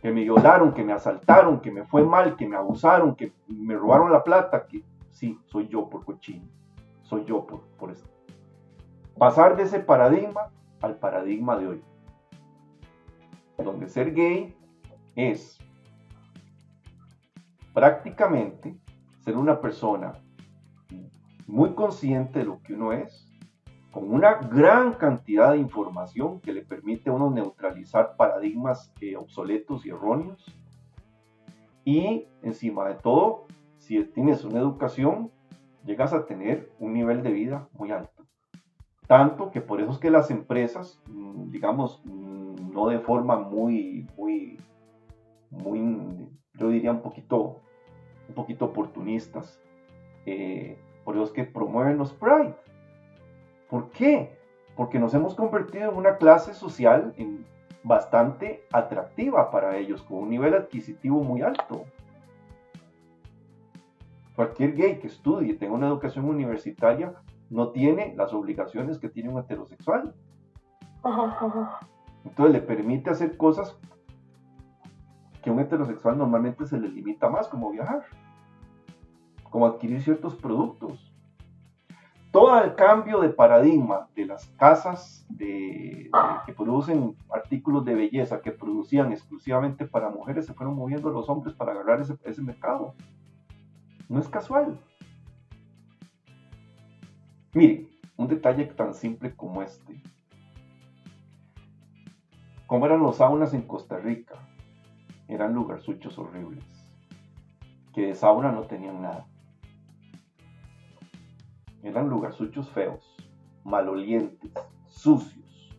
que 0.05 0.13
me 0.13 0.21
violaron, 0.21 0.75
que 0.75 0.85
me 0.85 0.93
asaltaron, 0.93 1.61
que 1.63 1.71
me 1.71 1.83
fue 1.85 2.05
mal, 2.05 2.37
que 2.37 2.47
me 2.47 2.57
abusaron, 2.57 3.15
que 3.15 3.33
me 3.49 3.75
robaron 3.75 4.13
la 4.13 4.23
plata, 4.23 4.67
que 4.67 4.85
sí, 5.09 5.41
soy 5.47 5.67
yo 5.69 5.89
por 5.89 6.05
cochino, 6.05 6.45
soy 7.01 7.25
yo 7.25 7.47
por, 7.47 7.63
por 7.79 7.91
esto. 7.91 8.07
Pasar 9.17 9.57
de 9.57 9.63
ese 9.63 9.81
paradigma 9.81 10.51
al 10.83 10.97
paradigma 10.97 11.57
de 11.57 11.69
hoy, 11.69 11.83
donde 13.57 13.89
ser 13.89 14.13
gay 14.13 14.55
es 15.17 15.59
prácticamente 17.73 18.77
ser 19.21 19.39
una 19.39 19.59
persona 19.59 20.13
muy 21.47 21.73
consciente 21.73 22.41
de 22.41 22.45
lo 22.45 22.61
que 22.61 22.75
uno 22.75 22.93
es, 22.93 23.27
con 23.95 24.13
una 24.13 24.35
gran 24.35 24.95
cantidad 24.95 25.53
de 25.53 25.59
información 25.59 26.41
que 26.41 26.53
le 26.53 26.63
permite 26.63 27.11
a 27.11 27.13
uno 27.13 27.31
neutralizar 27.31 28.17
paradigmas 28.17 28.93
eh, 29.01 29.15
obsoletos 29.15 29.87
y 29.87 29.91
erróneos. 29.91 30.45
Y 31.85 32.27
encima 32.43 32.89
de 32.89 32.97
todo, 32.97 33.47
si 33.77 34.03
tienes 34.03 34.45
una 34.45 34.59
educación, 34.59 35.31
llegas 35.85 36.13
a 36.13 36.27
tener 36.27 36.73
un 36.81 36.93
nivel 36.93 37.23
de 37.23 37.31
vida 37.31 37.69
muy 37.73 37.93
alto. 37.93 38.25
Tanto 39.07 39.53
que 39.53 39.61
por 39.61 39.81
eso 39.81 39.93
es 39.93 39.99
que 39.99 40.11
las 40.11 40.29
empresas, 40.33 41.01
mm, 41.09 41.51
digamos, 41.53 42.03
mm, 42.05 42.73
no 42.73 42.89
de 42.89 42.99
forma 42.99 43.39
muy, 43.39 44.09
muy, 44.17 44.59
muy, 45.51 46.29
yo 46.55 46.69
diría 46.69 46.91
un 46.91 47.01
poquito, 47.03 47.61
un 48.29 48.35
poquito 48.35 48.65
oportunistas, 48.65 49.61
eh, 50.27 50.79
por 51.05 51.15
eso 51.15 51.27
es 51.27 51.31
que 51.31 51.45
promueven 51.45 51.97
los 51.97 52.13
Pride 52.13 52.57
¿Por 53.69 53.91
qué? 53.91 54.39
Porque 54.77 54.99
nos 54.99 55.15
hemos 55.15 55.35
convertido 55.35 55.91
en 55.91 55.97
una 55.97 56.17
clase 56.17 56.55
social 56.55 57.15
bastante 57.83 58.65
atractiva 58.73 59.51
para 59.51 59.77
ellos, 59.77 60.03
con 60.03 60.19
un 60.19 60.31
nivel 60.31 60.55
adquisitivo 60.55 61.23
muy 61.23 61.43
alto. 61.43 61.85
Cualquier 64.35 64.75
gay 64.75 64.99
que 64.99 65.07
estudie, 65.07 65.55
tenga 65.55 65.75
una 65.75 65.87
educación 65.87 66.25
universitaria, 66.25 67.15
no 67.51 67.69
tiene 67.69 68.15
las 68.17 68.33
obligaciones 68.33 68.99
que 68.99 69.09
tiene 69.09 69.29
un 69.29 69.39
heterosexual. 69.39 70.15
Entonces 72.25 72.53
le 72.53 72.61
permite 72.61 73.11
hacer 73.11 73.37
cosas 73.37 73.79
que 75.43 75.51
a 75.51 75.53
un 75.53 75.61
heterosexual 75.61 76.17
normalmente 76.17 76.65
se 76.65 76.81
le 76.81 76.89
limita 76.89 77.29
más, 77.29 77.49
como 77.49 77.71
viajar, 77.71 78.03
como 79.51 79.67
adquirir 79.67 80.03
ciertos 80.03 80.35
productos 80.35 81.14
todo 82.35 82.61
el 82.65 82.75
cambio 82.75 83.21
de 83.21 83.29
paradigma 83.29 84.09
de 84.17 84.27
las 84.27 84.45
casas 84.57 85.25
que 85.39 86.53
producen 86.57 87.17
artículos 87.33 87.85
de 87.85 87.95
belleza 87.95 88.43
que 88.43 88.51
producían 88.51 89.13
exclusivamente 89.13 89.87
para 89.87 90.11
mujeres 90.11 90.45
se 90.45 90.53
fueron 90.53 90.75
moviendo 90.75 91.11
los 91.11 91.29
hombres 91.29 91.55
para 91.55 91.71
agarrar 91.71 92.01
ese, 92.01 92.19
ese 92.25 92.43
mercado. 92.43 92.97
No 94.09 94.19
es 94.19 94.29
casual. 94.29 94.77
Mire, 97.53 97.87
un 98.17 98.27
detalle 98.27 98.65
tan 98.65 98.95
simple 98.95 99.33
como 99.37 99.63
este. 99.63 100.03
¿Cómo 102.67 102.85
eran 102.87 102.99
los 102.99 103.19
saunas 103.19 103.55
en 103.55 103.63
Costa 103.63 103.99
Rica? 103.99 104.35
Eran 105.29 105.55
lugarsuchos 105.55 106.19
horribles. 106.19 106.65
que 107.93 108.07
de 108.09 108.15
sauna 108.17 108.51
no 108.51 108.63
tenían 108.63 109.03
nada. 109.03 109.25
Eran 111.85 112.09
lugarsuchos 112.09 112.71
feos, 112.71 113.15
malolientes, 113.63 114.51
sucios, 114.87 115.79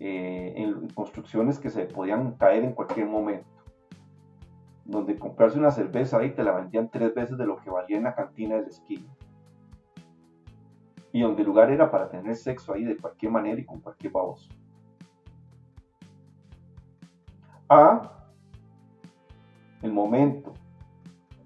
eh, 0.00 0.54
en 0.56 0.88
construcciones 0.88 1.60
que 1.60 1.70
se 1.70 1.84
podían 1.84 2.32
caer 2.32 2.64
en 2.64 2.72
cualquier 2.72 3.06
momento. 3.06 3.46
Donde 4.84 5.16
comprarse 5.16 5.56
una 5.56 5.70
cerveza 5.70 6.18
ahí 6.18 6.30
te 6.32 6.42
la 6.42 6.50
vendían 6.50 6.90
tres 6.90 7.14
veces 7.14 7.38
de 7.38 7.46
lo 7.46 7.58
que 7.58 7.70
valía 7.70 7.96
en 7.96 8.02
la 8.02 8.14
cantina 8.16 8.56
de 8.56 8.62
la 8.62 8.68
esquina. 8.68 9.14
Y 11.12 11.20
donde 11.20 11.42
el 11.42 11.46
lugar 11.46 11.70
era 11.70 11.88
para 11.88 12.08
tener 12.08 12.34
sexo 12.34 12.72
ahí 12.72 12.82
de 12.82 12.96
cualquier 12.96 13.30
manera 13.30 13.60
y 13.60 13.64
con 13.64 13.80
cualquier 13.80 14.12
baboso. 14.12 14.50
A 17.68 18.16
el 19.82 19.92
momento 19.92 20.52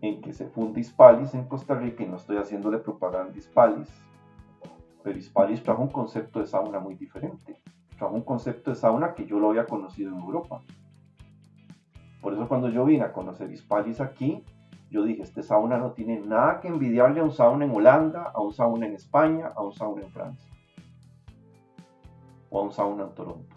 en 0.09 0.21
que 0.21 0.33
se 0.33 0.49
funda 0.49 0.81
Hispalis 0.81 1.35
en 1.35 1.45
Costa 1.45 1.75
Rica, 1.75 2.03
y 2.03 2.07
no 2.07 2.17
estoy 2.17 2.37
haciéndole 2.37 2.79
propaganda 2.79 3.33
a 3.33 3.37
Hispalis, 3.37 3.89
pero 5.03 5.19
Hispalis 5.19 5.63
trajo 5.63 5.83
un 5.83 5.91
concepto 5.91 6.41
de 6.41 6.47
sauna 6.47 6.79
muy 6.81 6.95
diferente. 6.95 7.61
Trajo 7.99 8.15
un 8.15 8.23
concepto 8.23 8.71
de 8.71 8.77
sauna 8.77 9.15
que 9.15 9.27
yo 9.27 9.39
lo 9.39 9.51
había 9.51 9.67
conocido 9.67 10.11
en 10.11 10.19
Europa. 10.19 10.63
Por 12.21 12.33
eso 12.33 12.49
cuando 12.49 12.71
yo 12.71 12.85
vine 12.85 13.05
a 13.05 13.13
conocer 13.13 13.51
Hispalis 13.51 14.01
aquí, 14.01 14.43
yo 14.91 15.05
dije, 15.05 15.23
este 15.23 15.43
sauna 15.43 15.77
no 15.77 15.93
tiene 15.93 16.21
nada 16.21 16.61
que 16.61 16.69
envidiarle 16.69 17.21
a 17.21 17.25
un 17.25 17.33
sauna 17.33 17.65
en 17.65 17.75
Holanda, 17.75 18.31
a 18.35 18.41
un 18.41 18.53
sauna 18.53 18.87
en 18.87 18.95
España, 18.95 19.53
a 19.55 19.63
un 19.63 19.73
sauna 19.73 20.03
en 20.03 20.11
Francia. 20.11 20.51
O 22.49 22.61
a 22.61 22.63
un 22.63 22.73
sauna 22.73 23.05
en 23.05 23.15
Toronto. 23.15 23.57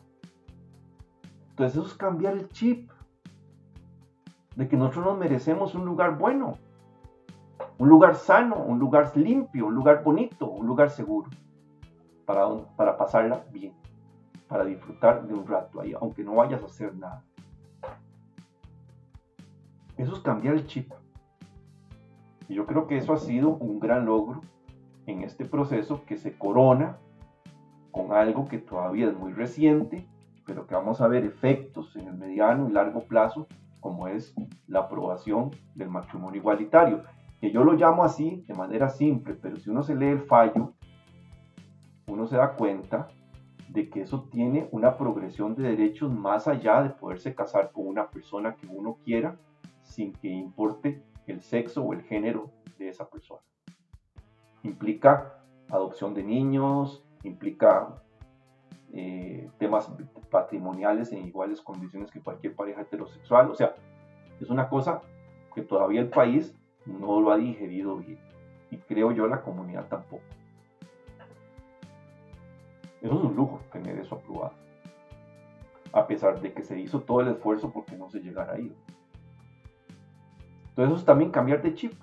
Entonces 1.50 1.78
eso 1.78 1.88
es 1.88 1.94
cambiar 1.94 2.34
el 2.34 2.50
chip 2.50 2.92
de 4.58 4.68
que 4.68 4.76
nosotros 4.76 5.06
nos 5.06 5.18
merecemos 5.20 5.76
un 5.76 5.86
lugar 5.86 6.18
bueno, 6.18 6.58
un 7.78 7.90
lugar 7.90 8.16
sano, 8.16 8.56
un 8.58 8.80
lugar 8.80 9.16
limpio, 9.16 9.68
un 9.68 9.76
lugar 9.76 10.04
bonito, 10.04 10.50
un 10.50 10.66
lugar 10.66 10.90
seguro, 10.90 11.30
para, 12.26 12.48
para 12.76 12.98
pasarla 12.98 13.44
bien, 13.52 13.74
para 14.48 14.66
disfrutar 14.66 15.28
de 15.28 15.36
un 15.36 15.46
rato 15.46 15.80
ahí, 15.80 15.94
aunque 16.02 16.24
no 16.24 16.34
vayas 16.34 16.64
a 16.64 16.66
hacer 16.66 16.96
nada. 16.96 17.24
Eso 19.96 20.14
es 20.14 20.20
cambiar 20.22 20.56
el 20.56 20.66
chip. 20.66 20.92
Y 22.50 22.56
yo 22.56 22.66
creo 22.66 22.88
que 22.88 22.98
eso 22.98 23.14
ha 23.14 23.18
sido 23.18 23.50
un 23.50 23.80
gran 23.80 24.08
logro 24.08 24.42
en 25.06 25.22
este 25.22 25.46
proceso 25.46 26.04
que 26.06 26.18
se 26.18 26.36
corona 26.36 26.98
con 27.92 28.12
algo 28.12 28.48
que 28.48 28.58
todavía 28.58 29.08
es 29.08 29.16
muy 29.16 29.34
reciente, 29.34 30.08
pero 30.48 30.66
que 30.66 30.74
vamos 30.74 31.00
a 31.00 31.08
ver 31.08 31.26
efectos 31.26 31.96
en 31.96 32.08
el 32.08 32.16
mediano 32.16 32.68
y 32.68 32.72
largo 32.72 33.02
plazo 33.02 33.48
como 33.88 34.10
es 34.10 34.36
la 34.68 34.80
aprobación 34.80 35.52
del 35.74 35.88
matrimonio 35.88 36.42
igualitario, 36.42 37.06
que 37.40 37.52
yo 37.52 37.64
lo 37.64 37.72
llamo 37.72 38.04
así 38.04 38.44
de 38.46 38.54
manera 38.54 38.90
simple, 38.90 39.34
pero 39.34 39.56
si 39.56 39.70
uno 39.70 39.82
se 39.82 39.96
lee 39.96 40.08
el 40.08 40.24
fallo, 40.24 40.74
uno 42.08 42.28
se 42.28 42.36
da 42.36 42.54
cuenta 42.56 43.08
de 43.70 43.90
que 43.90 44.02
eso 44.02 44.28
tiene 44.30 44.68
una 44.74 44.98
progresión 44.98 45.56
de 45.56 45.70
derechos 45.70 46.12
más 46.12 46.50
allá 46.50 46.84
de 46.84 46.90
poderse 46.90 47.34
casar 47.34 47.72
con 47.72 47.88
una 47.88 48.10
persona 48.10 48.58
que 48.58 48.68
uno 48.68 48.98
quiera 49.06 49.40
sin 49.84 50.12
que 50.12 50.28
importe 50.28 51.02
el 51.26 51.42
sexo 51.42 51.82
o 51.82 51.94
el 51.94 52.02
género 52.02 52.52
de 52.78 52.90
esa 52.90 53.10
persona. 53.10 53.42
Implica 54.64 55.34
adopción 55.70 56.14
de 56.14 56.24
niños, 56.24 57.06
implica 57.24 58.04
eh, 58.94 59.50
temas 59.58 59.92
patrimoniales 60.30 61.12
en 61.12 61.28
iguales 61.28 61.62
condiciones 61.62 62.12
que 62.12 62.22
cualquier 62.22 62.56
pareja 62.56 62.82
heterosexual. 62.82 63.52
O 63.52 63.56
sea, 63.56 63.76
es 64.40 64.50
una 64.50 64.70
cosa 64.70 65.02
que 65.54 65.62
todavía 65.62 66.02
el 66.02 66.10
país 66.10 66.56
no 66.86 67.20
lo 67.20 67.32
ha 67.32 67.38
digerido 67.38 67.98
bien. 67.98 68.20
Y 68.72 68.78
creo 68.78 69.12
yo 69.12 69.28
la 69.28 69.42
comunidad 69.42 69.88
tampoco. 69.88 70.24
Eso 73.02 73.16
es 73.16 73.24
un 73.24 73.36
lujo 73.36 73.62
tener 73.72 73.98
eso 74.00 74.16
aprobado. 74.16 74.54
A 75.94 76.08
pesar 76.08 76.42
de 76.42 76.54
que 76.54 76.64
se 76.64 76.80
hizo 76.80 77.02
todo 77.02 77.22
el 77.22 77.30
esfuerzo 77.30 77.72
porque 77.72 77.96
no 77.96 78.10
se 78.10 78.20
llegara 78.20 78.54
ahí. 78.54 78.76
Entonces 80.70 80.92
eso 80.92 80.96
es 80.96 81.06
también 81.06 81.32
cambiar 81.32 81.62
de 81.62 81.74
chip. 81.74 81.94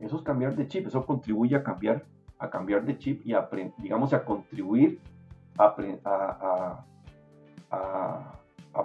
Eso 0.00 0.16
es 0.16 0.22
cambiar 0.22 0.54
de 0.54 0.68
chip. 0.68 0.86
Eso 0.86 1.04
contribuye 1.04 1.56
a 1.56 1.62
cambiar, 1.62 2.04
a 2.38 2.50
cambiar 2.50 2.84
de 2.84 2.98
chip 2.98 3.22
y 3.26 3.34
digamos, 3.78 4.12
a 4.12 4.24
contribuir 4.24 5.00
a, 5.58 6.84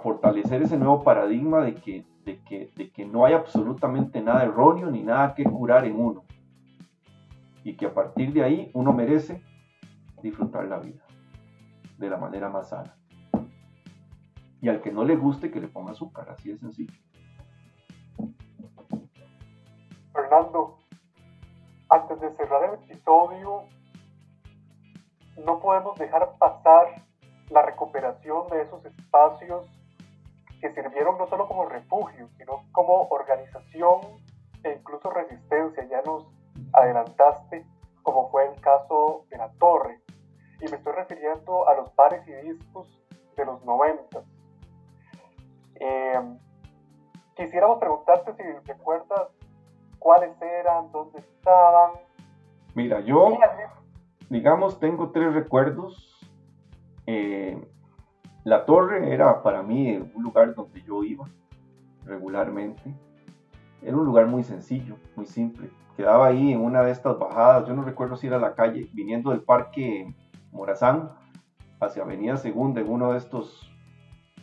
fortalecer 0.02 0.62
ese 0.62 0.78
nuevo 0.78 1.04
paradigma 1.04 1.60
de 1.60 1.74
que, 1.74 2.04
de, 2.24 2.42
que, 2.42 2.72
de 2.76 2.90
que 2.90 3.04
no 3.04 3.24
hay 3.24 3.34
absolutamente 3.34 4.20
nada 4.20 4.44
erróneo 4.44 4.90
ni 4.90 5.02
nada 5.02 5.34
que 5.34 5.44
curar 5.44 5.84
en 5.84 6.00
uno. 6.00 6.24
Y 7.62 7.74
que 7.76 7.86
a 7.86 7.94
partir 7.94 8.32
de 8.32 8.42
ahí 8.42 8.70
uno 8.74 8.92
merece 8.92 9.42
disfrutar 10.22 10.64
la 10.64 10.78
vida 10.78 11.02
de 11.98 12.10
la 12.10 12.16
manera 12.16 12.48
más 12.48 12.70
sana. 12.70 12.96
Y 14.60 14.68
al 14.68 14.80
que 14.80 14.92
no 14.92 15.04
le 15.04 15.16
guste, 15.16 15.50
que 15.50 15.60
le 15.60 15.68
ponga 15.68 15.92
azúcar, 15.92 16.30
así 16.30 16.50
de 16.50 16.58
sencillo. 16.58 16.92
Fernando, 20.12 20.78
antes 21.88 22.20
de 22.20 22.30
cerrar 22.36 22.64
el 22.64 22.74
episodio, 22.74 23.64
no 25.36 25.60
podemos 25.60 25.98
dejar 25.98 26.36
pasar 26.38 27.02
la 27.50 27.62
recuperación 27.62 28.48
de 28.48 28.62
esos 28.62 28.84
espacios 28.84 29.66
que 30.60 30.72
sirvieron 30.72 31.18
no 31.18 31.26
solo 31.26 31.48
como 31.48 31.66
refugio, 31.66 32.28
sino 32.38 32.64
como 32.72 33.08
organización 33.08 34.00
e 34.62 34.72
incluso 34.78 35.10
resistencia. 35.10 35.84
Ya 35.88 36.02
nos 36.02 36.26
adelantaste, 36.72 37.66
como 38.02 38.30
fue 38.30 38.46
el 38.46 38.60
caso 38.60 39.26
de 39.28 39.38
la 39.38 39.50
torre. 39.58 40.00
Y 40.60 40.70
me 40.70 40.76
estoy 40.76 40.92
refiriendo 40.92 41.68
a 41.68 41.74
los 41.74 41.94
bares 41.96 42.26
y 42.28 42.32
discos 42.46 42.88
de 43.36 43.44
los 43.44 43.64
90. 43.64 44.22
Eh, 45.80 46.20
quisiéramos 47.34 47.78
preguntarte 47.78 48.32
si 48.34 48.42
recuerdas 48.64 49.28
cuáles 49.98 50.40
eran, 50.40 50.92
dónde 50.92 51.18
estaban. 51.18 51.92
Mira, 52.74 53.00
yo 53.00 53.30
digamos, 54.32 54.80
tengo 54.80 55.10
tres 55.10 55.34
recuerdos. 55.34 56.18
Eh, 57.06 57.62
la 58.44 58.64
torre 58.64 59.12
era 59.12 59.42
para 59.42 59.62
mí 59.62 59.98
un 60.14 60.22
lugar 60.22 60.54
donde 60.54 60.82
yo 60.82 61.04
iba 61.04 61.26
regularmente. 62.06 62.82
Era 63.82 63.94
un 63.94 64.06
lugar 64.06 64.26
muy 64.26 64.42
sencillo, 64.42 64.96
muy 65.16 65.26
simple. 65.26 65.68
Quedaba 65.98 66.28
ahí 66.28 66.52
en 66.52 66.62
una 66.62 66.82
de 66.82 66.92
estas 66.92 67.18
bajadas, 67.18 67.68
yo 67.68 67.74
no 67.74 67.82
recuerdo 67.82 68.16
si 68.16 68.26
era 68.26 68.38
la 68.38 68.54
calle, 68.54 68.88
viniendo 68.94 69.30
del 69.30 69.42
parque 69.42 70.14
Morazán 70.50 71.10
hacia 71.78 72.02
Avenida 72.02 72.38
Segunda, 72.38 72.80
en 72.80 72.88
uno 72.88 73.12
de 73.12 73.18
estos, 73.18 73.70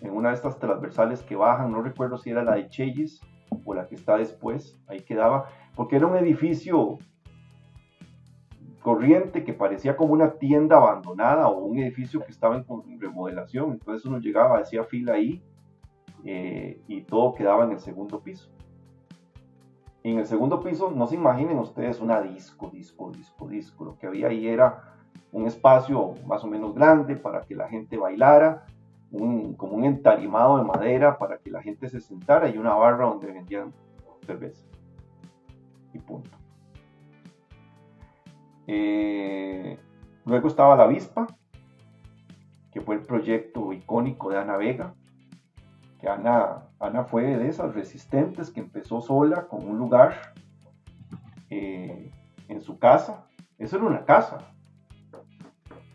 en 0.02 0.12
una 0.12 0.30
de 0.30 0.36
estas 0.36 0.60
transversales 0.60 1.24
que 1.24 1.36
bajan, 1.36 1.72
no 1.72 1.82
recuerdo 1.82 2.20
si 2.20 2.30
era 2.30 2.44
la 2.44 2.56
de 2.56 2.68
Cheyes 2.68 3.22
o 3.66 3.74
la 3.74 3.88
que 3.88 3.96
está 3.96 4.18
después, 4.18 4.80
ahí 4.88 5.00
quedaba, 5.00 5.48
porque 5.76 5.96
era 5.96 6.06
un 6.06 6.16
edificio 6.16 7.00
corriente 8.82 9.44
que 9.44 9.54
parecía 9.54 9.98
como 9.98 10.14
una 10.14 10.32
tienda 10.32 10.78
abandonada 10.78 11.48
o 11.48 11.66
un 11.66 11.80
edificio 11.80 12.24
que 12.24 12.32
estaba 12.32 12.56
en 12.56 13.00
remodelación. 13.00 13.74
Entonces 13.74 14.06
uno 14.06 14.20
llegaba, 14.20 14.60
hacía 14.60 14.84
fila 14.84 15.14
ahí 15.14 15.42
eh, 16.24 16.82
y 16.88 17.02
todo 17.02 17.34
quedaba 17.34 17.66
en 17.66 17.72
el 17.72 17.80
segundo 17.80 18.20
piso. 18.20 18.50
en 20.04 20.18
el 20.18 20.26
segundo 20.26 20.62
piso, 20.62 20.92
no 20.92 21.08
se 21.08 21.16
imaginen 21.16 21.60
ustedes 21.60 22.00
una 22.00 22.22
disco, 22.22 22.70
disco, 22.70 23.12
disco, 23.12 23.48
disco. 23.48 23.86
Lo 23.86 23.98
que 23.98 24.08
había 24.08 24.28
ahí 24.28 24.48
era 24.48 24.96
un 25.32 25.46
espacio 25.46 26.16
más 26.26 26.44
o 26.44 26.48
menos 26.48 26.74
grande 26.74 27.16
para 27.16 27.42
que 27.42 27.56
la 27.56 27.68
gente 27.68 27.98
bailara, 27.98 28.66
un, 29.12 29.54
como 29.54 29.74
un 29.74 29.84
entarimado 29.84 30.58
de 30.58 30.64
madera 30.64 31.18
para 31.18 31.38
que 31.38 31.52
la 31.52 31.62
gente 31.62 31.90
se 31.90 32.00
sentara 32.00 32.50
y 32.50 32.58
una 32.58 32.76
barra 32.76 33.06
donde 33.06 33.28
vendían 33.28 33.74
cerveza. 34.26 34.66
Y 35.94 36.00
punto. 36.00 36.30
Eh, 38.72 39.80
luego 40.26 40.48
estaba 40.48 40.76
La 40.76 40.84
Avispa, 40.84 41.26
que 42.72 42.82
fue 42.82 42.94
el 42.94 43.02
proyecto 43.02 43.74
icónico 43.74 44.30
de 44.30 44.38
Ana 44.38 44.58
Vega, 44.58 44.94
que 46.00 46.08
Ana, 46.08 46.68
Ana 46.80 47.06
fue 47.06 47.36
de 47.36 47.48
esas 47.48 47.74
resistentes 47.74 48.52
que 48.52 48.60
empezó 48.60 49.02
sola 49.02 49.48
con 49.48 49.68
un 49.68 49.80
lugar 49.80 50.34
eh, 51.50 52.12
en 52.48 52.62
su 52.62 52.78
casa. 52.78 53.26
Eso 53.58 53.78
era 53.78 53.86
una 53.86 54.06
casa. 54.06 54.38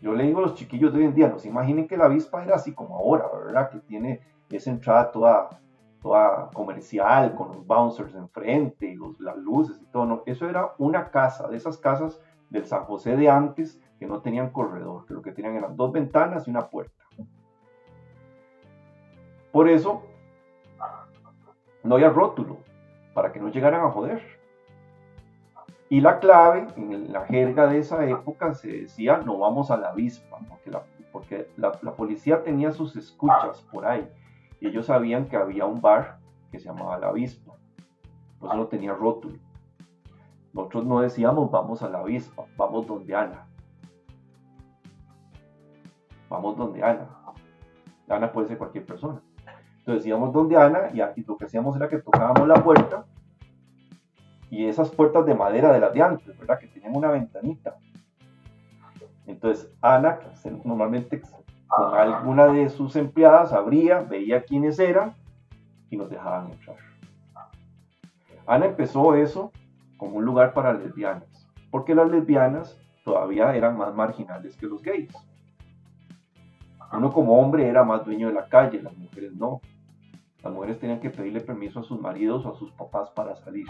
Yo 0.01 0.13
le 0.13 0.25
digo 0.25 0.39
a 0.39 0.41
los 0.41 0.55
chiquillos 0.55 0.91
de 0.91 0.99
hoy 0.99 1.05
en 1.05 1.15
día, 1.15 1.29
no 1.29 1.39
se 1.39 1.47
imaginen 1.47 1.87
que 1.87 1.95
la 1.95 2.05
avispa 2.05 2.43
era 2.43 2.55
así 2.55 2.73
como 2.73 2.97
ahora, 2.97 3.29
¿verdad? 3.45 3.69
Que 3.69 3.79
tiene 3.79 4.19
esa 4.49 4.69
entrada 4.69 5.11
toda, 5.13 5.61
toda 6.01 6.49
comercial, 6.51 7.35
con 7.35 7.53
los 7.53 7.65
bouncers 7.65 8.13
enfrente 8.15 8.87
y 8.87 8.95
los, 8.95 9.17
las 9.21 9.37
luces 9.37 9.79
y 9.81 9.85
todo. 9.85 10.23
eso 10.25 10.49
era 10.49 10.73
una 10.77 11.09
casa, 11.09 11.47
de 11.47 11.55
esas 11.55 11.77
casas 11.77 12.19
del 12.49 12.65
San 12.65 12.83
José 12.85 13.15
de 13.15 13.29
antes 13.29 13.81
que 13.99 14.05
no 14.05 14.21
tenían 14.21 14.49
corredor, 14.49 15.05
que 15.05 15.13
lo 15.13 15.21
que 15.21 15.31
tenían 15.31 15.55
eran 15.55 15.75
dos 15.75 15.91
ventanas 15.91 16.47
y 16.47 16.51
una 16.51 16.67
puerta. 16.67 17.05
Por 19.51 19.69
eso 19.69 20.03
no 21.83 21.95
había 21.95 22.09
rótulo, 22.09 22.57
para 23.13 23.31
que 23.31 23.39
no 23.39 23.49
llegaran 23.49 23.85
a 23.85 23.91
joder. 23.91 24.21
Y 25.87 26.01
la 26.01 26.19
clave, 26.19 26.67
en 26.75 27.13
la 27.13 27.25
jerga 27.25 27.67
de 27.67 27.77
esa 27.77 28.05
época, 28.09 28.53
se 28.55 28.67
decía, 28.67 29.17
no 29.17 29.37
vamos 29.37 29.71
a 29.71 29.77
la 29.77 29.89
avispa, 29.89 30.39
porque 30.49 30.71
la, 30.71 30.83
porque 31.11 31.47
la, 31.55 31.71
policía 31.71 32.43
tenía 32.43 32.71
sus 32.71 32.95
escuchas 32.95 33.61
por 33.71 33.85
ahí, 33.85 34.05
y 34.59 34.67
ellos 34.67 34.87
sabían 34.87 35.27
que 35.29 35.37
había 35.37 35.65
un 35.65 35.79
bar 35.79 36.17
que 36.51 36.59
se 36.59 36.65
llamaba 36.65 36.97
la 36.97 37.09
avispa, 37.09 37.53
por 38.39 38.49
eso 38.49 38.57
no 38.57 38.67
tenía 38.67 38.93
rótulo. 38.93 39.37
Nosotros 40.55 40.85
no 40.85 41.01
decíamos, 41.01 41.51
vamos 41.51 41.83
a 41.83 41.89
la 41.89 41.99
avispa, 41.99 42.45
vamos 42.55 42.87
donde 42.87 43.13
Ana. 43.13 43.45
Vamos 46.29 46.55
donde 46.55 46.81
Ana. 46.81 47.09
Ana 48.07 48.31
puede 48.31 48.47
ser 48.47 48.57
cualquier 48.57 48.85
persona. 48.85 49.21
Entonces 49.79 50.09
donde 50.31 50.55
Ana 50.55 50.91
y, 50.93 51.23
lo 51.23 51.35
que 51.35 51.43
hacíamos 51.43 51.75
era 51.75 51.89
que 51.89 51.97
tocábamos 51.99 52.47
la 52.47 52.63
puerta 52.63 53.05
y 54.49 54.65
esas 54.65 54.89
puertas 54.91 55.25
de 55.25 55.35
madera 55.35 55.73
de 55.73 55.81
las 55.81 55.93
de 55.93 56.01
antes, 56.01 56.39
¿verdad? 56.39 56.57
Que 56.57 56.67
tenían 56.67 56.95
una 56.95 57.11
ventanita. 57.11 57.75
Entonces 59.27 59.69
Ana, 59.81 60.19
normalmente 60.63 61.21
con 61.67 61.93
alguna 61.97 62.47
de 62.47 62.69
sus 62.69 62.95
empleadas, 62.95 63.51
abría, 63.51 63.99
veía 63.99 64.45
quiénes 64.45 64.79
eran 64.79 65.15
y 65.89 65.97
nos 65.97 66.09
dejaban 66.09 66.53
entrar. 66.53 66.77
Ana 68.47 68.67
empezó 68.67 69.15
eso 69.15 69.51
como 70.05 70.17
un 70.17 70.25
lugar 70.25 70.53
para 70.53 70.71
lesbianas, 70.71 71.49
porque 71.71 71.95
las 71.95 72.11
lesbianas 72.11 72.79
todavía 73.03 73.55
eran 73.55 73.75
más 73.75 73.95
marginales 73.95 74.55
que 74.55 74.67
los 74.67 74.83
gays. 74.83 75.11
Uno 76.93 77.11
como 77.11 77.39
hombre 77.39 77.67
era 77.67 77.83
más 77.83 78.05
dueño 78.05 78.27
de 78.27 78.33
la 78.33 78.47
calle, 78.47 78.83
las 78.83 78.95
mujeres 78.95 79.33
no. 79.33 79.61
Las 80.43 80.53
mujeres 80.53 80.79
tenían 80.79 80.99
que 80.99 81.09
pedirle 81.09 81.41
permiso 81.41 81.79
a 81.79 81.83
sus 81.83 81.99
maridos 81.99 82.45
o 82.45 82.53
a 82.53 82.55
sus 82.55 82.71
papás 82.71 83.09
para 83.09 83.35
salir. 83.35 83.65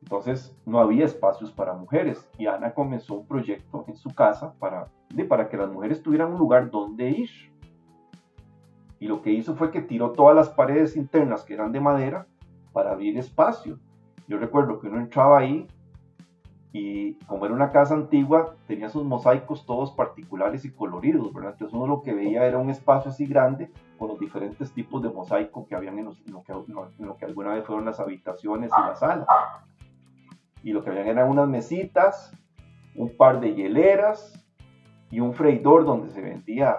Entonces 0.00 0.56
no 0.64 0.78
había 0.78 1.04
espacios 1.04 1.50
para 1.50 1.74
mujeres 1.74 2.30
y 2.38 2.46
Ana 2.46 2.72
comenzó 2.72 3.14
un 3.14 3.26
proyecto 3.26 3.84
en 3.88 3.96
su 3.96 4.14
casa 4.14 4.54
para, 4.60 4.86
para 5.28 5.48
que 5.48 5.56
las 5.56 5.70
mujeres 5.70 6.02
tuvieran 6.04 6.32
un 6.32 6.38
lugar 6.38 6.70
donde 6.70 7.10
ir. 7.10 7.30
Y 9.00 9.08
lo 9.08 9.22
que 9.22 9.32
hizo 9.32 9.56
fue 9.56 9.72
que 9.72 9.80
tiró 9.80 10.12
todas 10.12 10.36
las 10.36 10.50
paredes 10.50 10.96
internas 10.96 11.42
que 11.42 11.54
eran 11.54 11.72
de 11.72 11.80
madera 11.80 12.26
para 12.72 12.92
abrir 12.92 13.18
espacio. 13.18 13.78
Yo 14.28 14.38
recuerdo 14.38 14.78
que 14.78 14.86
uno 14.86 15.00
entraba 15.00 15.38
ahí 15.38 15.66
y 16.72 17.14
como 17.26 17.46
era 17.46 17.54
una 17.54 17.72
casa 17.72 17.94
antigua, 17.94 18.54
tenía 18.68 18.88
sus 18.88 19.02
mosaicos 19.04 19.66
todos 19.66 19.90
particulares 19.90 20.64
y 20.64 20.70
coloridos, 20.70 21.32
¿verdad? 21.34 21.52
Entonces 21.52 21.74
uno 21.74 21.86
lo 21.86 22.02
que 22.02 22.14
veía 22.14 22.46
era 22.46 22.58
un 22.58 22.70
espacio 22.70 23.10
así 23.10 23.26
grande 23.26 23.70
con 23.98 24.08
los 24.08 24.20
diferentes 24.20 24.70
tipos 24.72 25.02
de 25.02 25.08
mosaico 25.08 25.66
que 25.66 25.74
habían 25.74 25.98
en, 25.98 26.04
lo, 26.04 26.44
que, 26.44 27.24
alguna 27.24 27.54
vez 27.54 27.64
fueron 27.64 27.84
las 27.84 27.98
habitaciones 27.98 28.70
y 28.76 28.80
la 28.80 28.94
sala. 28.94 29.26
Y 30.62 30.72
lo 30.72 30.84
que 30.84 30.90
habían 30.90 31.08
eran 31.08 31.28
unas 31.28 31.48
mesitas, 31.48 32.32
un 32.94 33.16
par 33.16 33.40
de 33.40 33.54
hieleras 33.54 34.32
y 35.10 35.18
un 35.18 35.34
freidor 35.34 35.84
donde 35.84 36.10
se 36.10 36.20
vendía 36.20 36.76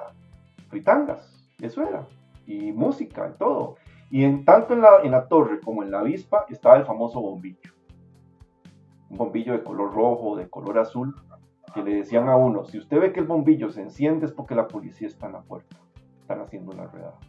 fritangas, 0.69 1.30
y 2.45 2.71
música 2.71 3.31
y 3.33 3.37
todo. 3.37 3.75
Y 4.09 4.23
en, 4.23 4.43
tanto 4.45 4.73
en 4.73 4.81
la, 4.81 5.01
en 5.03 5.11
la 5.11 5.27
torre 5.27 5.61
como 5.61 5.83
en 5.83 5.91
la 5.91 5.99
avispa 5.99 6.45
estaba 6.49 6.77
el 6.77 6.85
famoso 6.85 7.21
bombillo 7.21 7.71
un 9.11 9.17
bombillo 9.17 9.51
de 9.53 9.63
color 9.63 9.93
rojo, 9.93 10.37
de 10.37 10.49
color 10.49 10.79
azul, 10.79 11.13
que 11.73 11.83
le 11.83 11.95
decían 11.95 12.29
a 12.29 12.37
uno, 12.37 12.63
si 12.63 12.77
usted 12.77 12.99
ve 12.99 13.11
que 13.11 13.19
el 13.19 13.27
bombillo 13.27 13.69
se 13.69 13.81
enciende 13.81 14.25
es 14.25 14.31
porque 14.31 14.55
la 14.55 14.67
policía 14.67 15.07
está 15.07 15.27
en 15.27 15.33
la 15.33 15.41
puerta, 15.41 15.75
están 16.21 16.39
haciendo 16.39 16.71
una 16.71 16.87
redada. 16.87 17.19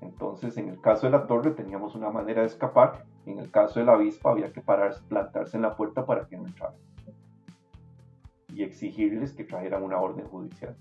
Entonces, 0.00 0.56
en 0.56 0.70
el 0.70 0.80
caso 0.80 1.06
de 1.06 1.12
la 1.12 1.26
torre 1.26 1.50
teníamos 1.50 1.94
una 1.94 2.10
manera 2.10 2.40
de 2.40 2.46
escapar, 2.46 3.04
en 3.26 3.38
el 3.38 3.50
caso 3.50 3.78
de 3.78 3.86
la 3.86 3.92
avispa 3.92 4.30
había 4.30 4.52
que 4.52 4.62
pararse, 4.62 5.02
plantarse 5.06 5.58
en 5.58 5.62
la 5.62 5.76
puerta 5.76 6.06
para 6.06 6.26
que 6.26 6.38
no 6.38 6.46
entraran 6.46 6.78
y 8.48 8.62
exigirles 8.62 9.32
que 9.34 9.44
trajeran 9.44 9.82
una 9.82 10.00
orden 10.00 10.26
judicial. 10.26 10.76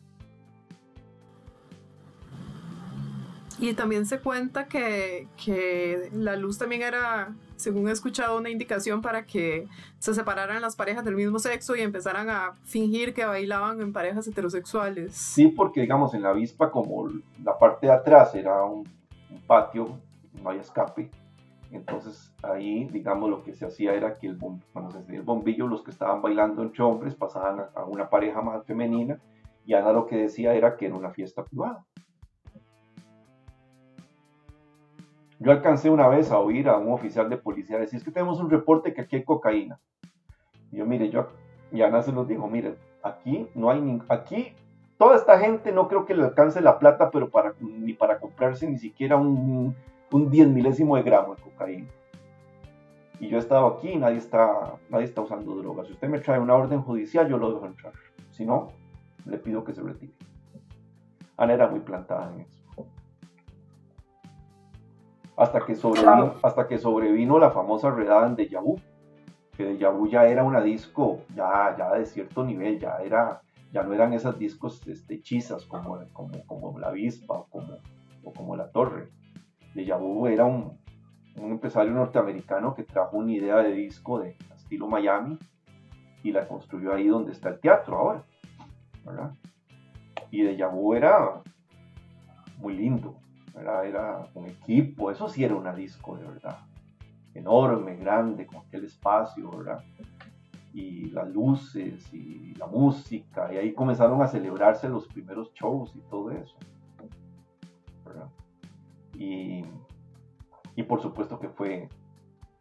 Y 3.60 3.74
también 3.74 4.05
se 4.05 4.20
cuenta 4.20 4.68
que, 4.68 5.28
que, 5.43 6.10
la 6.14 6.38
luz 6.38 6.57
también 6.57 6.82
era, 6.82 7.36
según 7.57 7.89
he 7.89 7.91
escuchado, 7.91 8.38
una 8.38 8.49
indicación 8.49 9.01
para 9.01 9.26
que 9.26 9.68
se 9.97 10.14
separaran 10.14 10.62
las 10.62 10.78
parejas 10.78 11.03
del 11.03 11.16
mismo 11.16 11.39
sexo 11.39 11.76
y 11.76 11.82
empezaran 11.82 12.30
a 12.30 12.53
fingir 12.64 13.14
que 13.14 13.26
bailaban 13.26 13.82
en 13.82 13.91
parejas 13.91 14.26
heterosexuales. 14.28 15.14
Sí, 15.14 15.49
porque 15.49 15.82
digamos 15.82 16.14
en 16.14 16.22
la 16.22 16.30
avispa 16.30 16.72
como 16.72 17.10
la 17.43 17.57
parte 17.60 17.88
de 17.88 17.93
atrás 17.93 18.34
era 18.34 18.64
un, 18.64 18.88
patio, 19.45 19.99
no 20.41 20.51
hay 20.51 20.60
escape, 20.60 21.10
entonces 21.72 22.32
ahí 22.43 22.86
digamos 22.86 23.30
lo 23.30 23.43
que 23.43 23.53
se 23.53 23.66
hacía 23.66 23.93
era 23.93 24.18
que 24.18 24.28
el, 24.28 24.38
cuando 24.72 24.91
se 24.91 25.16
el 25.16 25.22
bombillo 25.22 25.68
los 25.68 25.84
que 25.84 25.91
estaban 25.91 26.22
bailando 26.22 26.62
entre 26.62 26.84
hombres 26.84 27.14
pasaban 27.14 27.60
a, 27.60 27.70
a 27.76 27.84
una 27.86 28.10
pareja 28.10 28.41
más 28.41 28.64
femenina 28.66 29.20
y 29.70 29.76
Ana 29.76 29.91
lo 29.91 30.07
que 30.07 30.16
decía 30.16 30.55
era 30.55 30.78
que 30.78 30.88
era 30.88 30.95
una 30.95 31.12
fiesta 31.12 31.43
privada. 31.43 31.86
Yo 35.39 35.53
alcancé 35.53 35.89
una 35.89 36.09
vez 36.09 36.31
a 36.31 36.39
oír 36.39 36.67
a 36.67 36.77
un 36.77 36.91
oficial 36.91 37.29
de 37.29 37.37
policía 37.37 37.79
decir, 37.79 37.97
es 37.97 38.03
que 38.03 38.11
tenemos 38.11 38.41
un 38.41 38.49
reporte 38.49 38.93
que 38.93 39.01
aquí 39.01 39.15
hay 39.15 39.23
cocaína. 39.23 39.79
Y 40.69 40.77
yo, 40.77 40.85
mire, 40.85 41.09
yo, 41.09 41.29
y 41.71 41.81
Ana 41.81 42.01
se 42.01 42.11
los 42.11 42.27
dijo, 42.27 42.47
miren, 42.47 42.75
aquí 43.03 43.47
no 43.55 43.69
hay, 43.69 43.79
ni, 43.81 44.01
aquí 44.09 44.53
toda 44.97 45.15
esta 45.15 45.39
gente 45.39 45.71
no 45.71 45.87
creo 45.87 46.05
que 46.05 46.13
le 46.13 46.25
alcance 46.25 46.59
la 46.59 46.77
plata, 46.77 47.09
pero 47.09 47.29
para, 47.29 47.53
ni 47.61 47.93
para 47.93 48.19
comprarse 48.19 48.69
ni 48.69 48.77
siquiera 48.77 49.15
un, 49.15 49.75
10 50.11 50.49
milésimo 50.49 50.97
de 50.97 51.03
gramo 51.03 51.35
de 51.35 51.41
cocaína. 51.41 51.87
Y 53.21 53.29
yo 53.29 53.37
he 53.37 53.39
estado 53.39 53.67
aquí 53.67 53.89
y 53.89 53.97
nadie 53.97 54.17
está, 54.17 54.75
nadie 54.89 55.05
está 55.05 55.21
usando 55.21 55.55
drogas. 55.55 55.87
Si 55.87 55.93
usted 55.93 56.09
me 56.09 56.19
trae 56.19 56.39
una 56.39 56.55
orden 56.55 56.81
judicial, 56.81 57.29
yo 57.29 57.37
lo 57.37 57.53
dejo 57.53 57.65
entrar. 57.65 57.93
Si 58.31 58.45
no, 58.45 58.69
le 59.25 59.37
pido 59.37 59.63
que 59.63 59.73
se 59.73 59.81
retire. 59.81 60.13
Ana 61.37 61.53
era 61.53 61.67
muy 61.67 61.79
plantada 61.79 62.33
en 62.33 62.41
eso 62.41 62.59
hasta 65.39 65.65
que 65.65 65.73
sobrevino, 65.73 66.33
hasta 66.43 66.67
que 66.67 66.77
sobrevino 66.77 67.39
la 67.39 67.51
famosa 67.51 67.89
redada 67.91 68.27
en 68.27 68.35
Deja 68.35 68.59
Vu, 68.59 68.75
que 69.55 69.63
Deja 69.63 69.89
Vu 69.89 70.09
ya 70.09 70.27
era 70.27 70.43
una 70.43 70.59
disco 70.59 71.21
ya, 71.33 71.73
ya 71.77 71.93
de 71.93 72.05
cierto 72.05 72.43
nivel, 72.43 72.77
ya, 72.77 72.97
era, 72.97 73.41
ya 73.71 73.83
no 73.83 73.93
eran 73.93 74.11
esas 74.11 74.37
discos 74.37 74.85
este, 74.85 75.21
como, 75.69 75.97
como, 76.11 76.45
como 76.45 76.77
la 76.77 76.89
avispa 76.89 77.35
o 77.35 77.45
como, 77.45 77.77
o 78.21 78.33
como 78.33 78.57
la 78.57 78.69
torre. 78.69 79.11
Deja 79.73 79.95
Vu 79.95 80.27
era 80.27 80.43
un, 80.43 80.77
un 81.37 81.51
empresario 81.51 81.93
norteamericano 81.93 82.75
que 82.75 82.83
trajo 82.83 83.15
una 83.15 83.31
idea 83.31 83.59
de 83.59 83.71
disco 83.71 84.19
de 84.19 84.35
estilo 84.57 84.89
Miami 84.89 85.39
y 86.21 86.33
la 86.33 86.49
construyó 86.49 86.93
ahí 86.93 87.07
donde 87.07 87.31
está 87.31 87.47
el 87.47 87.61
teatro 87.61 87.97
ahora. 87.97 88.25
¿verdad? 89.05 89.31
Y 90.31 90.41
Deja 90.41 90.67
Vu 90.67 90.95
era 90.95 91.41
muy 92.57 92.75
lindo, 92.75 93.15
era 93.55 94.27
un 94.33 94.45
equipo, 94.47 95.11
eso 95.11 95.29
sí 95.29 95.43
era 95.43 95.55
una 95.55 95.73
disco 95.73 96.17
de 96.17 96.25
verdad, 96.25 96.59
enorme, 97.33 97.95
grande, 97.95 98.45
con 98.45 98.57
aquel 98.57 98.85
espacio, 98.85 99.49
¿verdad? 99.51 99.83
Y 100.73 101.09
las 101.11 101.29
luces 101.29 102.13
y 102.13 102.53
la 102.55 102.67
música, 102.67 103.53
y 103.53 103.57
ahí 103.57 103.73
comenzaron 103.73 104.21
a 104.21 104.27
celebrarse 104.27 104.87
los 104.87 105.07
primeros 105.07 105.51
shows 105.53 105.95
y 105.95 105.99
todo 106.09 106.31
eso. 106.31 106.55
Y, 109.15 109.65
y 110.75 110.83
por 110.83 111.01
supuesto 111.01 111.37
que 111.39 111.49
fue, 111.49 111.89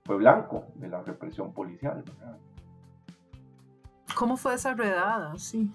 fue 0.04 0.16
blanco 0.16 0.64
de 0.74 0.88
la 0.88 1.02
represión 1.02 1.52
policial, 1.52 2.02
¿verdad? 2.02 2.36
¿Cómo 4.16 4.36
fue 4.36 4.54
esa 4.54 4.74
redada? 4.74 5.38
Sí. 5.38 5.70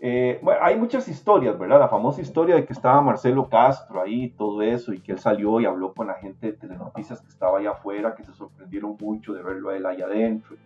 Eh, 0.00 0.38
bueno, 0.42 0.60
hay 0.62 0.76
muchas 0.76 1.08
historias, 1.08 1.58
¿verdad? 1.58 1.80
La 1.80 1.88
famosa 1.88 2.20
historia 2.20 2.54
de 2.54 2.64
que 2.64 2.72
estaba 2.72 3.00
Marcelo 3.00 3.48
Castro 3.48 4.00
ahí, 4.00 4.30
todo 4.30 4.62
eso, 4.62 4.92
y 4.92 5.00
que 5.00 5.12
él 5.12 5.18
salió 5.18 5.60
y 5.60 5.66
habló 5.66 5.92
con 5.92 6.06
la 6.06 6.14
gente 6.14 6.48
de 6.48 6.52
Telenoticias 6.52 7.20
que 7.20 7.28
estaba 7.28 7.58
allá 7.58 7.70
afuera, 7.70 8.14
que 8.14 8.22
se 8.22 8.32
sorprendieron 8.32 8.96
mucho 9.00 9.32
de 9.32 9.42
verlo 9.42 9.70
a 9.70 9.76
él 9.76 9.86
allá 9.86 10.06
adentro. 10.06 10.56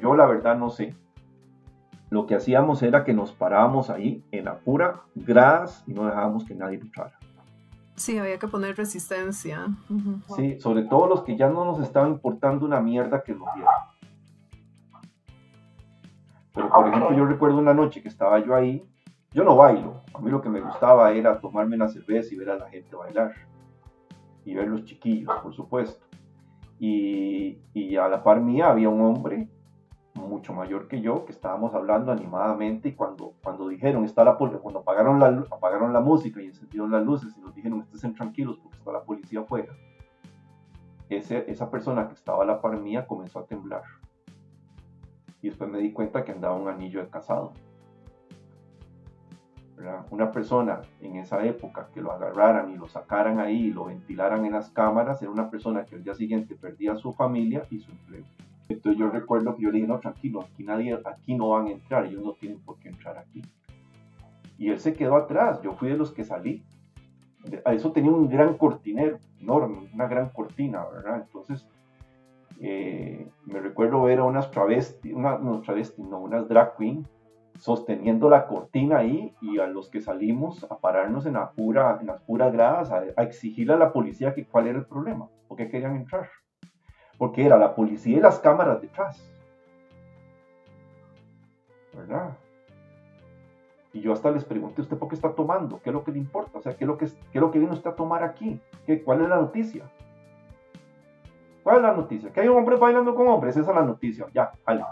Yo 0.00 0.14
la 0.14 0.26
verdad 0.26 0.56
no 0.56 0.70
sé. 0.70 0.94
Lo 2.10 2.26
que 2.26 2.34
hacíamos 2.34 2.82
era 2.82 3.04
que 3.04 3.12
nos 3.12 3.32
parábamos 3.32 3.90
ahí 3.90 4.24
en 4.32 4.46
la 4.46 4.58
pura 4.58 5.02
gradas 5.14 5.84
y 5.86 5.92
no 5.92 6.06
dejábamos 6.06 6.44
que 6.44 6.54
nadie 6.54 6.78
entrara. 6.78 7.18
Sí, 7.96 8.16
había 8.16 8.38
que 8.38 8.48
poner 8.48 8.76
resistencia. 8.76 9.66
Sí, 10.36 10.58
sobre 10.60 10.84
todo 10.84 11.08
los 11.08 11.22
que 11.22 11.36
ya 11.36 11.50
no 11.50 11.64
nos 11.64 11.80
estaba 11.80 12.08
importando 12.08 12.64
una 12.64 12.80
mierda 12.80 13.22
que 13.22 13.34
nos 13.34 13.52
vieran. 13.54 13.74
Pero 16.58 16.70
por 16.70 16.88
ejemplo, 16.88 17.16
yo 17.16 17.24
recuerdo 17.24 17.58
una 17.58 17.72
noche 17.72 18.02
que 18.02 18.08
estaba 18.08 18.40
yo 18.40 18.52
ahí, 18.52 18.84
yo 19.30 19.44
no 19.44 19.54
bailo, 19.54 20.02
a 20.12 20.18
mí 20.18 20.28
lo 20.28 20.42
que 20.42 20.48
me 20.48 20.60
gustaba 20.60 21.12
era 21.12 21.38
tomarme 21.38 21.76
una 21.76 21.86
cerveza 21.86 22.34
y 22.34 22.36
ver 22.36 22.50
a 22.50 22.56
la 22.56 22.68
gente 22.68 22.96
bailar. 22.96 23.32
Y 24.44 24.54
ver 24.54 24.66
los 24.66 24.84
chiquillos, 24.84 25.32
por 25.40 25.54
supuesto. 25.54 26.04
Y, 26.80 27.58
y 27.74 27.94
a 27.94 28.08
la 28.08 28.24
par 28.24 28.40
mía 28.40 28.70
había 28.70 28.88
un 28.88 29.02
hombre 29.02 29.48
mucho 30.14 30.52
mayor 30.52 30.88
que 30.88 31.00
yo, 31.00 31.24
que 31.26 31.30
estábamos 31.30 31.74
hablando 31.74 32.10
animadamente 32.10 32.88
y 32.88 32.92
cuando, 32.94 33.34
cuando 33.40 33.68
dijeron, 33.68 34.04
está 34.04 34.24
la 34.24 34.34
cuando 34.36 34.80
apagaron 34.80 35.20
la, 35.20 35.44
apagaron 35.52 35.92
la 35.92 36.00
música 36.00 36.42
y 36.42 36.46
encendieron 36.46 36.90
las 36.90 37.04
luces 37.04 37.36
y 37.36 37.40
nos 37.40 37.54
dijeron, 37.54 37.86
estén 37.94 38.14
tranquilos 38.14 38.58
porque 38.60 38.78
está 38.78 38.90
la 38.90 39.04
policía 39.04 39.40
afuera, 39.40 39.72
ese, 41.08 41.48
esa 41.48 41.70
persona 41.70 42.08
que 42.08 42.14
estaba 42.14 42.42
a 42.42 42.46
la 42.46 42.60
par 42.60 42.80
mía 42.80 43.06
comenzó 43.06 43.38
a 43.38 43.46
temblar. 43.46 43.82
Y 45.42 45.48
después 45.48 45.70
me 45.70 45.78
di 45.78 45.92
cuenta 45.92 46.24
que 46.24 46.32
andaba 46.32 46.56
un 46.56 46.68
anillo 46.68 47.00
de 47.00 47.08
casado. 47.08 47.52
Una 50.10 50.32
persona 50.32 50.82
en 51.00 51.16
esa 51.16 51.44
época 51.44 51.88
que 51.94 52.00
lo 52.00 52.10
agarraran 52.10 52.72
y 52.72 52.76
lo 52.76 52.88
sacaran 52.88 53.38
ahí 53.38 53.66
y 53.66 53.72
lo 53.72 53.84
ventilaran 53.84 54.44
en 54.44 54.52
las 54.52 54.70
cámaras 54.70 55.22
era 55.22 55.30
una 55.30 55.50
persona 55.50 55.84
que 55.84 55.94
al 55.94 56.02
día 56.02 56.14
siguiente 56.14 56.56
perdía 56.56 56.96
su 56.96 57.12
familia 57.12 57.64
y 57.70 57.78
su 57.78 57.92
empleo. 57.92 58.24
Entonces 58.68 58.98
yo 58.98 59.08
recuerdo 59.08 59.54
que 59.54 59.62
yo 59.62 59.70
le 59.70 59.76
dije, 59.76 59.86
no, 59.86 60.00
tranquilo, 60.00 60.42
aquí 60.42 60.64
nadie, 60.64 60.98
aquí 61.04 61.34
no 61.34 61.50
van 61.50 61.68
a 61.68 61.70
entrar, 61.70 62.06
ellos 62.06 62.22
no 62.24 62.32
tienen 62.32 62.58
por 62.58 62.76
qué 62.80 62.88
entrar 62.88 63.16
aquí. 63.18 63.40
Y 64.58 64.70
él 64.70 64.80
se 64.80 64.94
quedó 64.94 65.16
atrás, 65.16 65.62
yo 65.62 65.74
fui 65.74 65.88
de 65.88 65.96
los 65.96 66.10
que 66.10 66.24
salí. 66.24 66.64
A 67.64 67.72
eso 67.72 67.92
tenía 67.92 68.10
un 68.10 68.28
gran 68.28 68.58
cortinero, 68.58 69.18
enorme, 69.40 69.88
una 69.94 70.08
gran 70.08 70.30
cortina, 70.30 70.84
¿verdad? 70.92 71.22
Entonces, 71.24 71.66
eh, 72.60 73.28
me 73.46 73.60
recuerdo 73.60 74.02
ver 74.02 74.18
a 74.18 74.24
unas 74.24 74.50
travestis, 74.50 75.12
una, 75.12 75.38
no 75.38 75.60
travesti, 75.60 76.02
no, 76.02 76.18
unas 76.18 76.48
drag 76.48 76.76
queen 76.76 77.06
sosteniendo 77.58 78.30
la 78.30 78.46
cortina 78.46 78.98
ahí 78.98 79.34
y 79.40 79.58
a 79.58 79.66
los 79.66 79.88
que 79.88 80.00
salimos 80.00 80.64
a 80.70 80.78
pararnos 80.78 81.26
en, 81.26 81.36
en 81.36 82.06
las 82.06 82.22
puras 82.22 82.52
gradas 82.52 82.90
a, 82.90 83.02
a 83.16 83.22
exigirle 83.22 83.74
a 83.74 83.78
la 83.78 83.92
policía 83.92 84.34
que 84.34 84.46
cuál 84.46 84.68
era 84.68 84.78
el 84.78 84.86
problema, 84.86 85.28
por 85.48 85.56
qué 85.56 85.68
querían 85.68 85.96
entrar. 85.96 86.28
Porque 87.16 87.44
era 87.44 87.58
la 87.58 87.74
policía 87.74 88.18
y 88.18 88.20
las 88.20 88.38
cámaras 88.38 88.80
detrás. 88.80 89.20
¿Verdad? 91.92 92.36
Y 93.92 94.00
yo 94.00 94.12
hasta 94.12 94.30
les 94.30 94.44
pregunté, 94.44 94.82
¿usted 94.82 94.96
por 94.96 95.08
qué 95.08 95.16
está 95.16 95.32
tomando? 95.32 95.80
¿Qué 95.82 95.90
es 95.90 95.94
lo 95.94 96.04
que 96.04 96.12
le 96.12 96.18
importa? 96.18 96.58
O 96.58 96.60
sea, 96.60 96.76
¿qué 96.76 96.84
es 96.84 96.88
lo 96.88 96.96
que, 96.96 97.06
qué 97.06 97.38
es 97.38 97.40
lo 97.40 97.50
que 97.50 97.58
viene 97.58 97.74
usted 97.74 97.90
a 97.90 97.96
tomar 97.96 98.22
aquí? 98.22 98.60
¿Qué, 98.86 99.02
¿Cuál 99.02 99.22
es 99.22 99.28
la 99.28 99.36
noticia? 99.36 99.90
¿Cuál 101.68 101.80
es 101.80 101.82
la 101.82 101.92
noticia? 101.92 102.32
Que 102.32 102.40
hay 102.40 102.48
un 102.48 102.56
hombre 102.56 102.76
bailando 102.76 103.14
con 103.14 103.28
hombres, 103.28 103.54
esa 103.54 103.72
es 103.72 103.76
la 103.76 103.82
noticia. 103.82 104.24
Ya, 104.32 104.52
vale. 104.64 104.86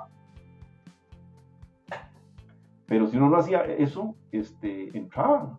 Pero 2.84 3.06
si 3.06 3.16
uno 3.16 3.30
no 3.30 3.38
hacía 3.38 3.64
eso, 3.64 4.14
este, 4.30 4.94
entraban. 4.94 5.58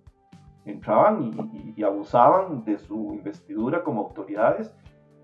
Entraban 0.64 1.24
y, 1.24 1.74
y, 1.76 1.82
abusaban 1.82 2.64
de 2.66 2.78
su 2.78 3.16
investidura 3.16 3.84
como 3.84 4.02
autoridades 4.02 4.72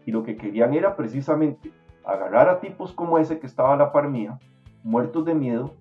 y 0.03 0.11
lo 0.11 0.23
que 0.23 0.35
querían 0.35 0.73
era 0.73 0.95
precisamente 0.95 1.71
agarrar 2.03 2.49
a 2.49 2.59
tipos 2.59 2.91
como 2.91 3.19
ese 3.19 3.37
que 3.37 3.45
estaba 3.45 3.73
a 3.73 3.77
la 3.77 3.91
par 3.91 4.09
mía, 4.09 4.39
muertos 4.81 5.25
de 5.25 5.35
miedo, 5.35 5.75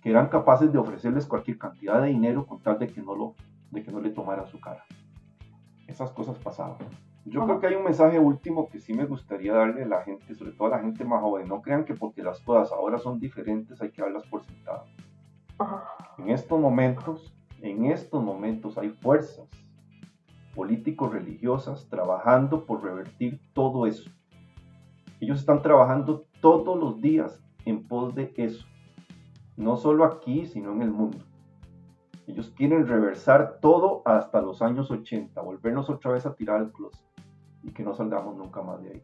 que 0.00 0.10
eran 0.10 0.26
capaces 0.26 0.72
de 0.72 0.78
ofrecerles 0.78 1.24
cualquier 1.24 1.58
cantidad 1.58 2.02
de 2.02 2.08
dinero 2.08 2.46
con 2.46 2.60
tal 2.60 2.80
de 2.80 2.88
que 2.88 3.00
no, 3.00 3.14
lo, 3.14 3.36
de 3.70 3.80
que 3.84 3.92
no 3.92 4.00
le 4.00 4.10
tomaran 4.10 4.48
su 4.48 4.58
cara. 4.58 4.84
Esas 5.86 6.10
cosas 6.10 6.36
pasaban. 6.38 6.78
Yo 7.24 7.44
creo 7.44 7.60
que 7.60 7.68
hay 7.68 7.74
un 7.76 7.84
mensaje 7.84 8.18
último 8.18 8.68
que 8.68 8.80
sí 8.80 8.92
me 8.94 9.06
gustaría 9.06 9.54
darle 9.54 9.84
a 9.84 9.86
la 9.86 10.02
gente, 10.02 10.34
sobre 10.34 10.52
todo 10.52 10.66
a 10.66 10.76
la 10.76 10.80
gente 10.80 11.04
más 11.04 11.20
joven. 11.20 11.46
No 11.46 11.62
crean 11.62 11.84
que 11.84 11.94
porque 11.94 12.22
las 12.22 12.40
cosas 12.40 12.72
ahora 12.72 12.98
son 12.98 13.20
diferentes 13.20 13.80
hay 13.80 13.90
que 13.90 14.02
darlas 14.02 14.26
por 14.26 14.42
sentado. 14.42 14.84
En 16.18 16.30
estos 16.30 16.58
momentos, 16.58 17.32
en 17.60 17.84
estos 17.84 18.22
momentos 18.22 18.76
hay 18.76 18.90
fuerzas 18.90 19.48
políticos 20.56 21.12
religiosas 21.12 21.88
trabajando 21.88 22.66
por 22.66 22.82
revertir 22.82 23.40
todo 23.52 23.86
eso. 23.86 24.10
Ellos 25.20 25.38
están 25.38 25.62
trabajando 25.62 26.26
todos 26.40 26.76
los 26.76 27.00
días 27.00 27.40
en 27.64 27.86
pos 27.86 28.16
de 28.16 28.32
eso. 28.36 28.66
No 29.56 29.76
solo 29.76 30.04
aquí, 30.04 30.46
sino 30.46 30.72
en 30.72 30.82
el 30.82 30.90
mundo. 30.90 31.18
Ellos 32.26 32.52
quieren 32.56 32.88
reversar 32.88 33.58
todo 33.60 34.02
hasta 34.04 34.42
los 34.42 34.60
años 34.60 34.90
80, 34.90 35.40
volvernos 35.40 35.88
otra 35.88 36.12
vez 36.12 36.26
a 36.26 36.34
tirar 36.34 36.60
el 36.60 36.72
closet 36.72 37.11
y 37.62 37.70
que 37.70 37.82
no 37.82 37.94
salgamos 37.94 38.36
nunca 38.36 38.62
más 38.62 38.82
de 38.82 38.90
ahí. 38.90 39.02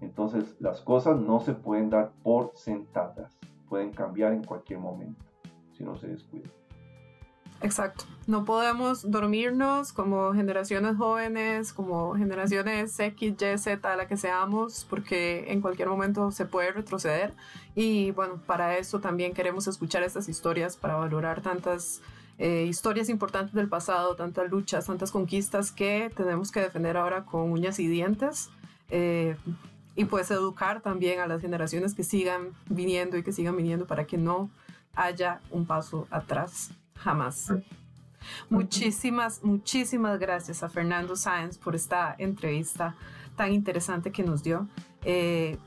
Entonces, 0.00 0.56
las 0.60 0.80
cosas 0.80 1.20
no 1.20 1.40
se 1.40 1.54
pueden 1.54 1.90
dar 1.90 2.12
por 2.22 2.52
sentadas, 2.54 3.38
pueden 3.68 3.92
cambiar 3.92 4.32
en 4.32 4.44
cualquier 4.44 4.80
momento 4.80 5.24
si 5.72 5.84
no 5.84 5.96
se 5.96 6.08
descuida. 6.08 6.48
Exacto. 7.62 8.04
No 8.26 8.44
podemos 8.44 9.08
dormirnos 9.08 9.92
como 9.92 10.32
generaciones 10.32 10.96
jóvenes, 10.96 11.72
como 11.72 12.14
generaciones 12.14 12.98
X, 12.98 13.34
Y, 13.40 13.58
Z, 13.58 13.96
la 13.96 14.06
que 14.06 14.16
seamos, 14.16 14.84
porque 14.90 15.52
en 15.52 15.60
cualquier 15.60 15.88
momento 15.88 16.30
se 16.32 16.44
puede 16.44 16.72
retroceder. 16.72 17.32
Y 17.74 18.10
bueno, 18.10 18.40
para 18.46 18.78
eso 18.78 19.00
también 19.00 19.32
queremos 19.32 19.68
escuchar 19.68 20.02
estas 20.02 20.28
historias, 20.28 20.76
para 20.76 20.96
valorar 20.96 21.40
tantas 21.40 22.02
eh, 22.38 22.64
historias 22.68 23.08
importantes 23.08 23.54
del 23.54 23.68
pasado, 23.68 24.16
tantas 24.16 24.50
luchas, 24.50 24.86
tantas 24.86 25.10
conquistas 25.10 25.72
que 25.72 26.10
tenemos 26.16 26.50
que 26.50 26.60
defender 26.60 26.96
ahora 26.96 27.24
con 27.24 27.52
uñas 27.52 27.78
y 27.78 27.86
dientes. 27.86 28.50
Eh, 28.90 29.36
y 29.94 30.06
pues 30.06 30.30
educar 30.30 30.80
también 30.80 31.20
a 31.20 31.26
las 31.26 31.40
generaciones 31.40 31.94
que 31.94 32.02
sigan 32.02 32.52
viniendo 32.68 33.16
y 33.16 33.22
que 33.22 33.32
sigan 33.32 33.56
viniendo 33.56 33.86
para 33.86 34.06
que 34.06 34.16
no 34.16 34.50
haya 34.94 35.40
un 35.50 35.66
paso 35.66 36.06
atrás 36.10 36.70
jamás. 36.94 37.52
Muchísimas, 38.48 39.42
muchísimas 39.42 40.18
gracias 40.18 40.62
a 40.62 40.68
Fernando 40.68 41.16
Sáenz 41.16 41.58
por 41.58 41.74
esta 41.74 42.14
entrevista 42.18 42.94
tan 43.36 43.52
interesante 43.52 44.12
que 44.12 44.22
nos 44.22 44.42
dio. 44.42 44.68
Eh, 45.04 45.58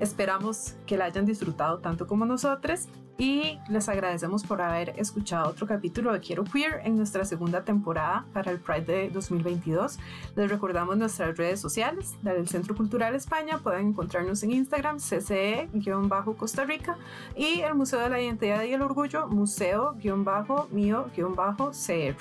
esperamos 0.00 0.74
que 0.86 0.96
la 0.96 1.04
hayan 1.04 1.26
disfrutado 1.26 1.78
tanto 1.78 2.06
como 2.06 2.24
nosotros 2.24 2.88
y 3.18 3.58
les 3.68 3.88
agradecemos 3.88 4.44
por 4.44 4.60
haber 4.60 4.94
escuchado 4.98 5.48
otro 5.48 5.66
capítulo 5.66 6.12
de 6.12 6.20
Quiero 6.20 6.44
Queer 6.44 6.80
en 6.84 6.96
nuestra 6.96 7.24
segunda 7.24 7.64
temporada 7.64 8.26
para 8.32 8.50
el 8.50 8.58
Pride 8.58 8.84
de 8.84 9.10
2022. 9.10 9.98
Les 10.36 10.50
recordamos 10.50 10.96
nuestras 10.96 11.36
redes 11.36 11.60
sociales, 11.60 12.16
la 12.22 12.34
del 12.34 12.48
Centro 12.48 12.74
Cultural 12.74 13.14
España, 13.14 13.58
pueden 13.58 13.88
encontrarnos 13.88 14.42
en 14.42 14.52
Instagram, 14.52 14.98
CCE-Costa 14.98 16.64
Rica 16.64 16.96
y 17.36 17.60
el 17.60 17.74
Museo 17.74 18.00
de 18.00 18.10
la 18.10 18.20
Identidad 18.20 18.62
y 18.64 18.72
el 18.72 18.82
Orgullo, 18.82 19.28
Museo-Mío-CR. 19.28 22.16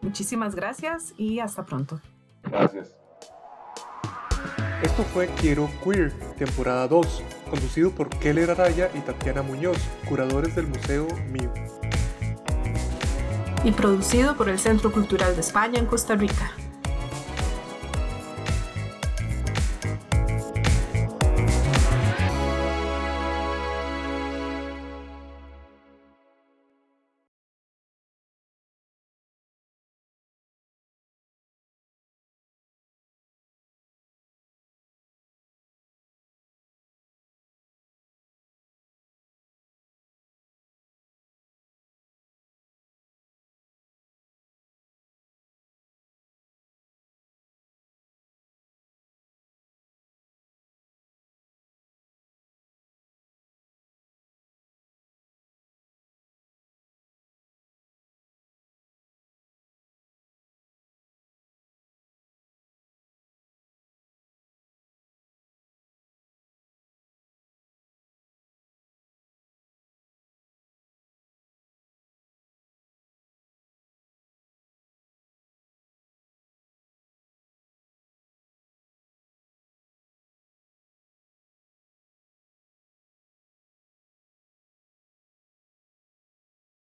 Muchísimas 0.00 0.54
gracias 0.54 1.14
y 1.16 1.40
hasta 1.40 1.64
pronto. 1.64 2.00
Gracias. 2.44 2.94
Esto 4.82 5.02
fue 5.04 5.28
Quiero 5.40 5.68
Queer, 5.84 6.12
temporada 6.36 6.88
2, 6.88 7.22
conducido 7.52 7.90
por 7.90 8.08
Keller 8.08 8.50
Araya 8.50 8.90
y 8.94 9.00
Tatiana 9.00 9.42
Muñoz, 9.42 9.76
curadores 10.08 10.56
del 10.56 10.68
Museo 10.68 11.06
Mío. 11.30 11.52
Y 13.62 13.72
producido 13.72 14.38
por 14.38 14.48
el 14.48 14.58
Centro 14.58 14.90
Cultural 14.90 15.34
de 15.34 15.42
España 15.42 15.78
en 15.78 15.84
Costa 15.84 16.14
Rica. 16.14 16.50